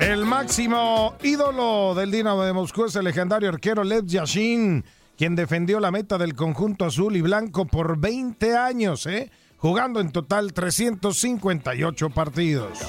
El 0.00 0.24
máximo 0.26 1.14
ídolo 1.22 1.94
del 1.94 2.10
Dinamo 2.10 2.42
de 2.42 2.52
Moscú 2.52 2.86
es 2.86 2.96
el 2.96 3.04
legendario 3.04 3.48
arquero 3.48 3.84
Lev 3.84 4.04
Yashin, 4.04 4.84
quien 5.16 5.36
defendió 5.36 5.78
la 5.78 5.92
meta 5.92 6.18
del 6.18 6.34
conjunto 6.34 6.86
azul 6.86 7.14
y 7.14 7.20
blanco 7.20 7.66
por 7.66 8.00
20 8.00 8.56
años, 8.56 9.06
¿eh? 9.06 9.30
jugando 9.58 10.00
en 10.00 10.10
total 10.10 10.52
358 10.52 12.10
partidos. 12.10 12.80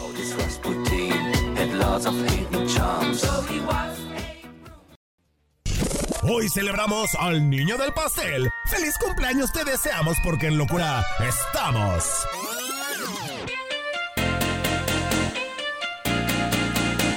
Hoy 6.24 6.50
celebramos 6.50 7.14
al 7.20 7.48
niño 7.48 7.78
del 7.78 7.94
pastel. 7.94 8.50
¡Feliz 8.66 8.96
cumpleaños 8.98 9.54
te 9.54 9.64
deseamos 9.64 10.18
porque 10.24 10.48
en 10.48 10.58
locura 10.58 11.06
estamos! 11.20 12.26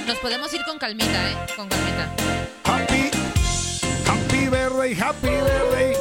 Nos 0.05 0.17
podemos 0.19 0.53
ir 0.53 0.63
con 0.63 0.77
calmita, 0.77 1.31
¿eh? 1.31 1.35
Con 1.55 1.67
calmita. 1.69 2.13
Happy, 2.65 3.09
happy 4.05 4.47
birthday, 4.47 4.93
happy 4.93 5.27
birthday. 5.27 5.95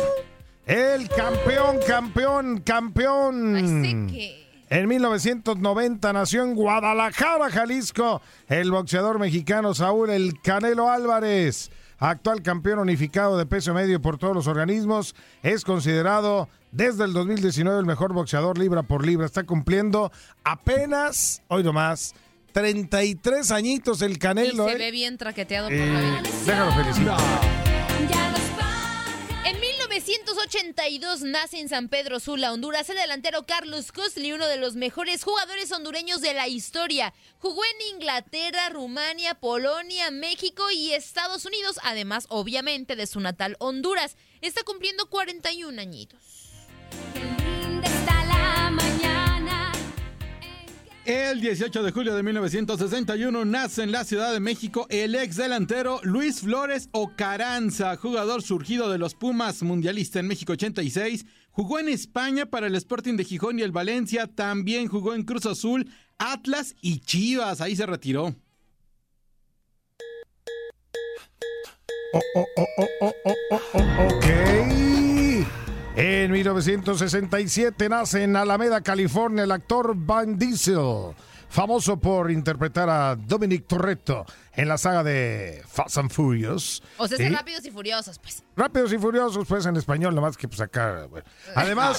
El 0.66 1.09
campeón, 1.09 1.79
campeón, 1.87 2.61
campeón. 2.61 4.45
En 4.69 4.89
1990 4.89 6.12
nació 6.12 6.43
en 6.43 6.55
Guadalajara, 6.57 7.51
Jalisco, 7.51 8.21
el 8.49 8.71
boxeador 8.73 9.19
mexicano 9.21 9.75
Saúl 9.75 10.11
El 10.11 10.41
Canelo 10.43 10.91
Álvarez, 10.91 11.71
actual 11.99 12.43
campeón 12.43 12.81
unificado 12.81 13.39
de 13.39 13.47
peso 13.47 13.73
medio 13.75 14.03
por 14.03 14.19
todos 14.19 14.35
los 14.35 14.49
organismos, 14.49 15.14
es 15.45 15.62
considerado 15.64 16.49
desde 16.73 17.05
el 17.05 17.12
2019 17.12 17.79
el 17.79 17.87
mejor 17.87 18.12
boxeador 18.12 18.59
libra 18.59 18.83
por 18.83 19.07
libra. 19.07 19.25
Está 19.27 19.45
cumpliendo 19.45 20.11
apenas, 20.43 21.43
hoy 21.47 21.62
nomás, 21.62 22.14
33 22.53 23.51
añitos 23.53 24.03
el 24.03 24.12
Y 24.12 24.17
Canelo. 24.17 24.67
se 24.67 24.73
¿eh? 24.73 24.79
ve 24.79 24.91
bien 24.91 25.17
traqueteado 25.17 25.69
por 25.69 25.77
Eh, 25.77 25.93
la 25.93 26.01
vida. 26.01 26.23
déjalo 26.45 26.73
felicitar. 26.73 27.17
1982 30.07 31.23
nace 31.23 31.59
en 31.59 31.69
San 31.69 31.89
Pedro 31.89 32.21
Sula, 32.21 32.53
Honduras, 32.53 32.89
el 32.91 32.97
delantero 32.97 33.45
Carlos 33.45 33.91
Costly, 33.91 34.33
uno 34.33 34.47
de 34.47 34.57
los 34.57 34.77
mejores 34.77 35.25
jugadores 35.25 35.73
hondureños 35.73 36.21
de 36.21 36.33
la 36.33 36.47
historia. 36.47 37.13
Jugó 37.41 37.63
en 37.65 37.97
Inglaterra, 37.97 38.69
Rumania, 38.69 39.35
Polonia, 39.35 40.13
México 40.13 40.71
y 40.71 40.93
Estados 40.93 41.45
Unidos, 41.45 41.81
además, 41.83 42.27
obviamente, 42.29 42.95
de 42.95 43.09
su 43.09 43.19
natal 43.19 43.57
Honduras. 43.59 44.17
Está 44.43 44.63
cumpliendo 44.63 45.11
41 45.11 45.81
añitos. 45.81 46.53
El 51.07 51.41
18 51.41 51.85
de 51.85 51.93
julio 51.93 52.17
de 52.17 52.25
1961 52.25 53.45
nace 53.45 53.85
en 53.85 53.93
la 53.93 54.03
Ciudad 54.03 54.33
de 54.33 54.41
México 54.41 54.89
el 54.91 55.15
ex 55.15 55.37
delantero 55.37 56.01
Luis 56.03 56.41
Flores 56.41 56.89
Ocaranza, 56.91 57.97
jugador 57.97 58.43
surgido 58.43 58.91
de 58.91 58.99
los 58.99 59.15
Pumas 59.15 59.63
mundialista 59.63 60.19
en 60.19 60.27
México 60.27 60.55
86. 60.55 61.25
Jugó 61.51 61.79
en 61.79 61.91
España 61.91 62.47
para 62.47 62.67
el 62.67 62.75
Sporting 62.75 63.15
de 63.17 63.23
Gijón 63.23 63.61
y 63.61 63.63
el 63.63 63.71
Valencia. 63.71 64.27
También 64.27 64.89
jugó 64.89 65.15
en 65.15 65.23
Cruz 65.23 65.47
Azul, 65.47 65.89
Atlas 66.19 66.75
y 66.81 66.99
Chivas. 66.99 67.61
Ahí 67.61 67.77
se 67.77 67.87
retiró. 67.87 68.35
Oh, 72.15 72.21
oh, 72.35 72.47
oh. 72.57 72.89
oh, 73.01 73.13
oh, 73.55 73.61
oh 73.79 74.76
en 75.97 76.30
1967 76.30 77.88
nace 77.88 78.22
en 78.24 78.36
Alameda, 78.36 78.82
California, 78.82 79.44
el 79.44 79.51
actor 79.51 79.94
Van 79.97 80.38
Diesel, 80.38 81.14
famoso 81.49 81.99
por 81.99 82.30
interpretar 82.30 82.90
a 82.90 83.16
Dominic 83.16 83.66
Toretto 83.66 84.26
en 84.53 84.68
la 84.68 84.76
saga 84.76 85.03
de 85.03 85.62
Fast 85.66 85.97
and 85.97 86.11
Furious. 86.11 86.82
O 86.99 87.09
sea, 87.09 87.16
¿Sí? 87.16 87.24
es 87.24 87.32
rápidos 87.32 87.64
y 87.64 87.70
furiosos, 87.70 88.18
pues. 88.18 88.42
Rápidos 88.57 88.92
y 88.92 88.99
Furiosos, 88.99 89.47
pues 89.49 89.64
en 89.64 89.76
español, 89.76 90.14
nomás 90.14 90.36
que 90.36 90.49
pues 90.49 90.61
acá. 90.61 91.07
bueno. 91.09 91.26
Además, 91.55 91.99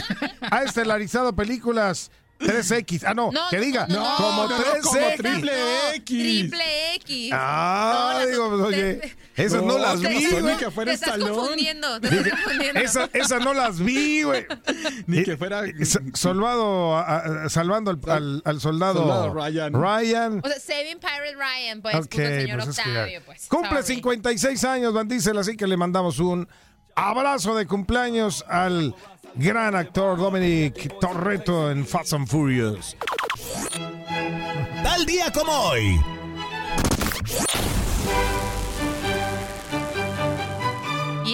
ha 0.50 0.62
estelarizado 0.64 1.34
películas 1.34 2.10
3X. 2.40 3.04
Ah, 3.06 3.14
no, 3.14 3.32
No, 3.32 3.48
que 3.48 3.60
diga, 3.60 3.86
no, 3.88 3.94
no, 4.10 4.16
como 4.16 4.42
no, 4.46 4.58
no, 4.58 4.64
3X. 4.64 4.80
como 4.82 5.06
triple 5.16 5.52
X. 5.96 6.04
Triple 6.04 6.94
X. 6.96 7.30
Ah, 7.32 8.22
digo, 8.28 8.50
pues, 8.50 8.60
oye, 8.62 9.16
esas 9.44 9.62
no, 9.62 9.68
No, 9.74 9.78
las 9.78 10.00
¿qué 10.00 10.08
vi, 10.08 10.26
güey. 10.26 10.42
Ni 10.42 10.56
que 10.58 10.70
fuera 10.70 10.90
Te 10.90 10.94
estás 10.94 11.08
Stallone. 11.10 11.36
confundiendo, 11.36 12.00
te 12.00 12.08
estás 12.08 12.30
confundiendo. 12.44 12.80
Esas 12.80 13.10
esas 13.12 13.44
no 13.44 13.54
las 13.54 13.78
vi, 13.80 14.22
güey. 14.22 14.46
Ni 15.06 15.22
que 15.24 15.36
fuera. 15.36 15.62
Salvado, 16.14 16.96
a- 16.96 17.44
a- 17.44 17.48
salvando 17.48 17.90
al, 17.90 18.00
al- 18.10 18.42
al 18.44 18.60
soldado, 18.60 19.00
Soldado 19.00 19.34
Ryan. 19.34 19.72
Ryan. 19.72 20.40
O 20.44 20.48
sea, 20.48 20.58
Saving 20.60 20.98
Pirate 20.98 21.34
Ryan, 21.36 21.82
pues, 21.82 21.94
Ok, 21.96 22.06
puso 22.10 22.22
el 22.22 22.40
señor 22.42 22.58
pues 22.64 22.68
es 22.78 22.84
que 22.84 22.90
Octavio, 22.90 23.22
pues. 23.26 23.46
Cumple 23.48 23.82
Sorry. 23.82 23.94
56 23.94 24.64
años, 24.64 24.92
Van 24.92 25.08
Diesel, 25.08 25.38
así 25.38 25.56
que 25.56 25.66
le 25.66 25.76
mandamos 25.76 26.18
un 26.18 26.48
abrazo 26.94 27.54
de 27.54 27.66
cumpleaños 27.66 28.44
al 28.48 28.94
gran 29.34 29.76
actor 29.76 30.18
Dominic 30.18 30.98
Torreto 31.00 31.70
en 31.70 31.86
Fast 31.86 32.12
and 32.14 32.26
Furious. 32.26 32.96
Tal 34.82 35.06
día 35.06 35.30
como 35.32 35.52
hoy. 35.52 36.00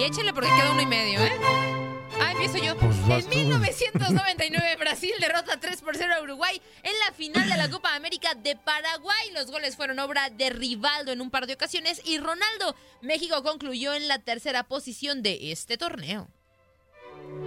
Y 0.05 0.07
échale 0.07 0.33
porque 0.33 0.49
queda 0.49 0.71
uno 0.71 0.81
y 0.81 0.85
medio, 0.85 1.19
¿eh? 1.19 1.31
Ah, 2.21 2.31
empiezo 2.33 2.59
yo. 2.59 2.77
Pues 2.77 3.25
en 3.25 3.31
tú. 3.31 3.37
1999, 3.37 4.75
Brasil 4.79 5.11
derrota 5.19 5.59
3 5.59 5.81
por 5.81 5.97
0 5.97 6.13
a 6.15 6.21
Uruguay 6.21 6.61
en 6.83 6.93
la 6.99 7.11
final 7.15 7.49
de 7.49 7.57
la 7.57 7.71
Copa 7.71 7.95
América 7.95 8.35
de 8.35 8.55
Paraguay. 8.55 9.31
Los 9.33 9.49
goles 9.49 9.75
fueron 9.75 9.97
obra 9.97 10.29
de 10.29 10.51
Rivaldo 10.51 11.11
en 11.11 11.21
un 11.21 11.31
par 11.31 11.47
de 11.47 11.53
ocasiones 11.53 12.03
y 12.05 12.19
Ronaldo. 12.19 12.75
México 13.01 13.41
concluyó 13.41 13.95
en 13.95 14.07
la 14.07 14.19
tercera 14.19 14.61
posición 14.61 15.23
de 15.23 15.51
este 15.51 15.75
torneo. 15.75 16.29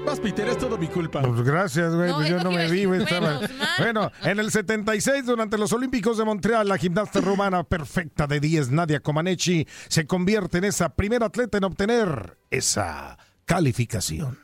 Vas, 0.04 0.20
Peter, 0.20 0.48
es 0.48 0.56
todo 0.56 0.78
mi 0.78 0.86
culpa. 0.86 1.20
Pues 1.20 1.42
gracias, 1.42 1.94
güey. 1.94 2.08
No, 2.08 2.16
pues 2.16 2.30
es 2.30 2.36
yo 2.36 2.42
no 2.42 2.50
me 2.50 2.70
vi, 2.70 2.84
güey. 2.86 3.02
estaba-. 3.02 3.40
Bueno, 3.78 4.10
en 4.22 4.38
el 4.38 4.50
76, 4.50 5.26
durante 5.26 5.58
los 5.58 5.72
Olímpicos 5.72 6.16
de 6.16 6.24
Montreal, 6.24 6.66
la 6.66 6.78
gimnasta 6.78 7.20
rumana 7.20 7.62
perfecta 7.64 8.26
de 8.26 8.40
10, 8.40 8.70
Nadia 8.70 9.00
Comaneci, 9.00 9.66
se 9.88 10.06
convierte 10.06 10.58
en 10.58 10.64
esa 10.64 10.88
primera 10.88 11.26
atleta 11.26 11.58
en 11.58 11.64
obtener 11.64 12.38
esa 12.50 13.18
calificación. 13.44 14.38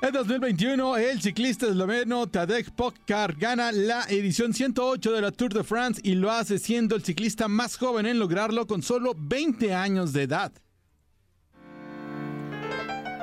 En 0.00 0.12
2021, 0.12 0.96
el 0.96 1.20
ciclista 1.20 1.66
esloveno 1.66 2.28
Tadej 2.28 2.70
Pogacar 2.70 3.34
gana 3.34 3.72
la 3.72 4.04
edición 4.08 4.54
108 4.54 5.12
de 5.12 5.20
la 5.20 5.32
Tour 5.32 5.52
de 5.52 5.64
France 5.64 6.00
y 6.04 6.14
lo 6.14 6.30
hace 6.30 6.58
siendo 6.58 6.94
el 6.94 7.02
ciclista 7.02 7.48
más 7.48 7.76
joven 7.76 8.06
en 8.06 8.20
lograrlo 8.20 8.66
con 8.68 8.82
solo 8.82 9.14
20 9.18 9.74
años 9.74 10.12
de 10.12 10.22
edad. 10.22 10.52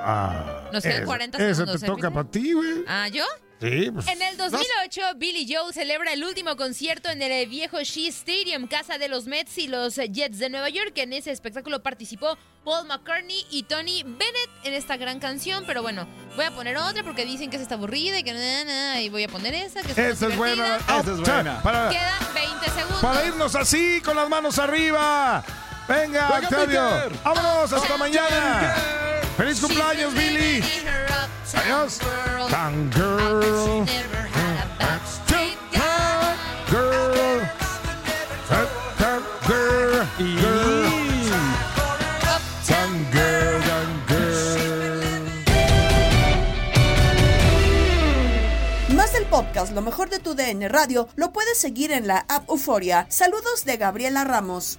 Ah, 0.08 0.68
Nos 0.72 0.82
quedan 0.82 0.96
ese- 0.98 1.04
40 1.06 1.38
ese 1.38 1.54
segundos, 1.54 1.80
te 1.80 1.86
¿eh, 1.86 1.88
toca 1.88 2.00
Peter? 2.08 2.12
para 2.14 2.30
ti, 2.30 2.52
güey. 2.52 2.84
¿Ah, 2.86 3.08
yo? 3.08 3.24
Sí, 3.58 3.90
pues. 3.90 4.06
En 4.08 4.20
el 4.20 4.36
2008, 4.36 5.00
Billy 5.16 5.46
Joe 5.50 5.72
celebra 5.72 6.12
el 6.12 6.22
último 6.22 6.56
concierto 6.56 7.08
en 7.08 7.22
el 7.22 7.48
viejo 7.48 7.78
Shea 7.82 8.10
Stadium, 8.10 8.66
casa 8.68 8.98
de 8.98 9.08
los 9.08 9.24
Mets 9.26 9.56
y 9.56 9.66
los 9.66 9.94
Jets 9.96 10.38
de 10.38 10.50
Nueva 10.50 10.68
York. 10.68 10.92
En 10.96 11.14
ese 11.14 11.30
espectáculo 11.32 11.82
participó 11.82 12.36
Paul 12.66 12.86
McCartney 12.86 13.46
y 13.50 13.62
Tony 13.62 14.02
Bennett 14.02 14.50
en 14.64 14.74
esta 14.74 14.98
gran 14.98 15.20
canción. 15.20 15.64
Pero 15.66 15.80
bueno, 15.80 16.06
voy 16.36 16.44
a 16.44 16.50
poner 16.50 16.76
otra 16.76 17.02
porque 17.02 17.24
dicen 17.24 17.48
que 17.48 17.56
esa 17.56 17.62
está 17.62 17.76
aburrida 17.76 18.18
y 18.18 18.22
que 18.24 18.34
na, 18.34 18.64
na, 18.64 19.00
y 19.00 19.08
voy 19.08 19.24
a 19.24 19.28
poner 19.28 19.54
esa 19.54 19.80
que 19.82 19.90
Esa 19.92 20.26
es 20.28 20.36
buena. 20.36 20.76
Esa 20.76 21.00
es 21.00 21.20
buena. 21.20 21.62
Para, 21.62 21.88
Quedan 21.88 22.34
20 22.34 22.70
segundos. 22.70 23.00
para 23.00 23.24
irnos 23.26 23.54
así, 23.54 24.02
con 24.04 24.16
las 24.16 24.28
manos 24.28 24.58
arriba. 24.58 25.42
Venga, 25.88 26.28
Venga, 26.28 26.38
Octavio. 26.40 26.90
Peter. 26.90 27.12
Vámonos, 27.24 27.72
hasta 27.72 27.96
mañana. 27.96 28.76
Feliz 29.36 29.60
cumpleaños, 29.60 30.14
Billy. 30.14 30.62
Adiós. 31.54 31.98
Tan 32.50 32.90
girl. 32.92 33.42
Girl. 33.42 33.86
Girl. 36.70 37.46
Girl. 40.16 40.76
Podcast 49.30 49.74
Lo 49.74 49.82
mejor 49.82 50.08
de 50.08 50.18
tu 50.18 50.34
DN 50.34 50.66
Radio 50.68 51.08
lo 51.14 51.30
puedes 51.32 51.58
seguir 51.58 51.92
en 51.92 52.06
la 52.06 52.24
app 52.28 52.48
Euforia. 52.48 53.06
Saludos 53.10 53.66
de 53.66 53.76
Gabriela 53.76 54.24
Ramos. 54.24 54.78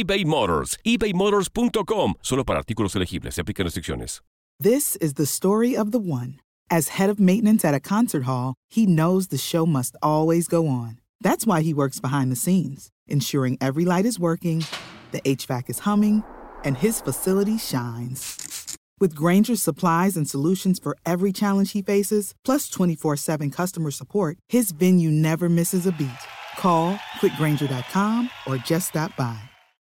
eBay 0.03 0.25
Motors. 0.25 0.77
ebaymotors.com. 0.85 2.15
Solo 2.21 2.43
para 2.43 2.59
artículos 2.59 2.95
elegibles. 2.95 3.35
Se 3.35 3.41
aplican 3.41 3.65
restricciones. 3.65 4.21
This 4.59 4.95
is 4.97 5.15
the 5.15 5.25
story 5.25 5.75
of 5.75 5.91
the 5.91 5.97
one. 5.97 6.39
As 6.69 6.89
head 6.89 7.09
of 7.09 7.19
maintenance 7.19 7.65
at 7.65 7.73
a 7.73 7.79
concert 7.79 8.25
hall, 8.25 8.53
he 8.69 8.85
knows 8.85 9.29
the 9.29 9.37
show 9.37 9.65
must 9.65 9.95
always 10.03 10.47
go 10.47 10.67
on. 10.67 10.99
That's 11.19 11.47
why 11.47 11.61
he 11.63 11.73
works 11.73 11.99
behind 11.99 12.31
the 12.31 12.35
scenes, 12.35 12.89
ensuring 13.07 13.57
every 13.59 13.85
light 13.85 14.05
is 14.05 14.19
working, 14.19 14.63
the 15.11 15.21
HVAC 15.21 15.69
is 15.69 15.79
humming, 15.79 16.23
and 16.63 16.77
his 16.77 17.01
facility 17.01 17.57
shines. 17.57 18.77
With 18.99 19.15
Granger's 19.15 19.63
supplies 19.63 20.15
and 20.15 20.29
solutions 20.29 20.77
for 20.77 20.95
every 21.07 21.31
challenge 21.31 21.71
he 21.71 21.81
faces, 21.81 22.35
plus 22.45 22.69
24 22.69 23.17
7 23.17 23.49
customer 23.49 23.89
support, 23.89 24.37
his 24.47 24.71
venue 24.71 25.09
never 25.09 25.49
misses 25.49 25.87
a 25.87 25.91
beat. 25.91 26.09
Call 26.57 26.95
quickgranger.com 27.19 28.29
or 28.45 28.57
just 28.57 28.89
stop 28.89 29.15
by. 29.17 29.50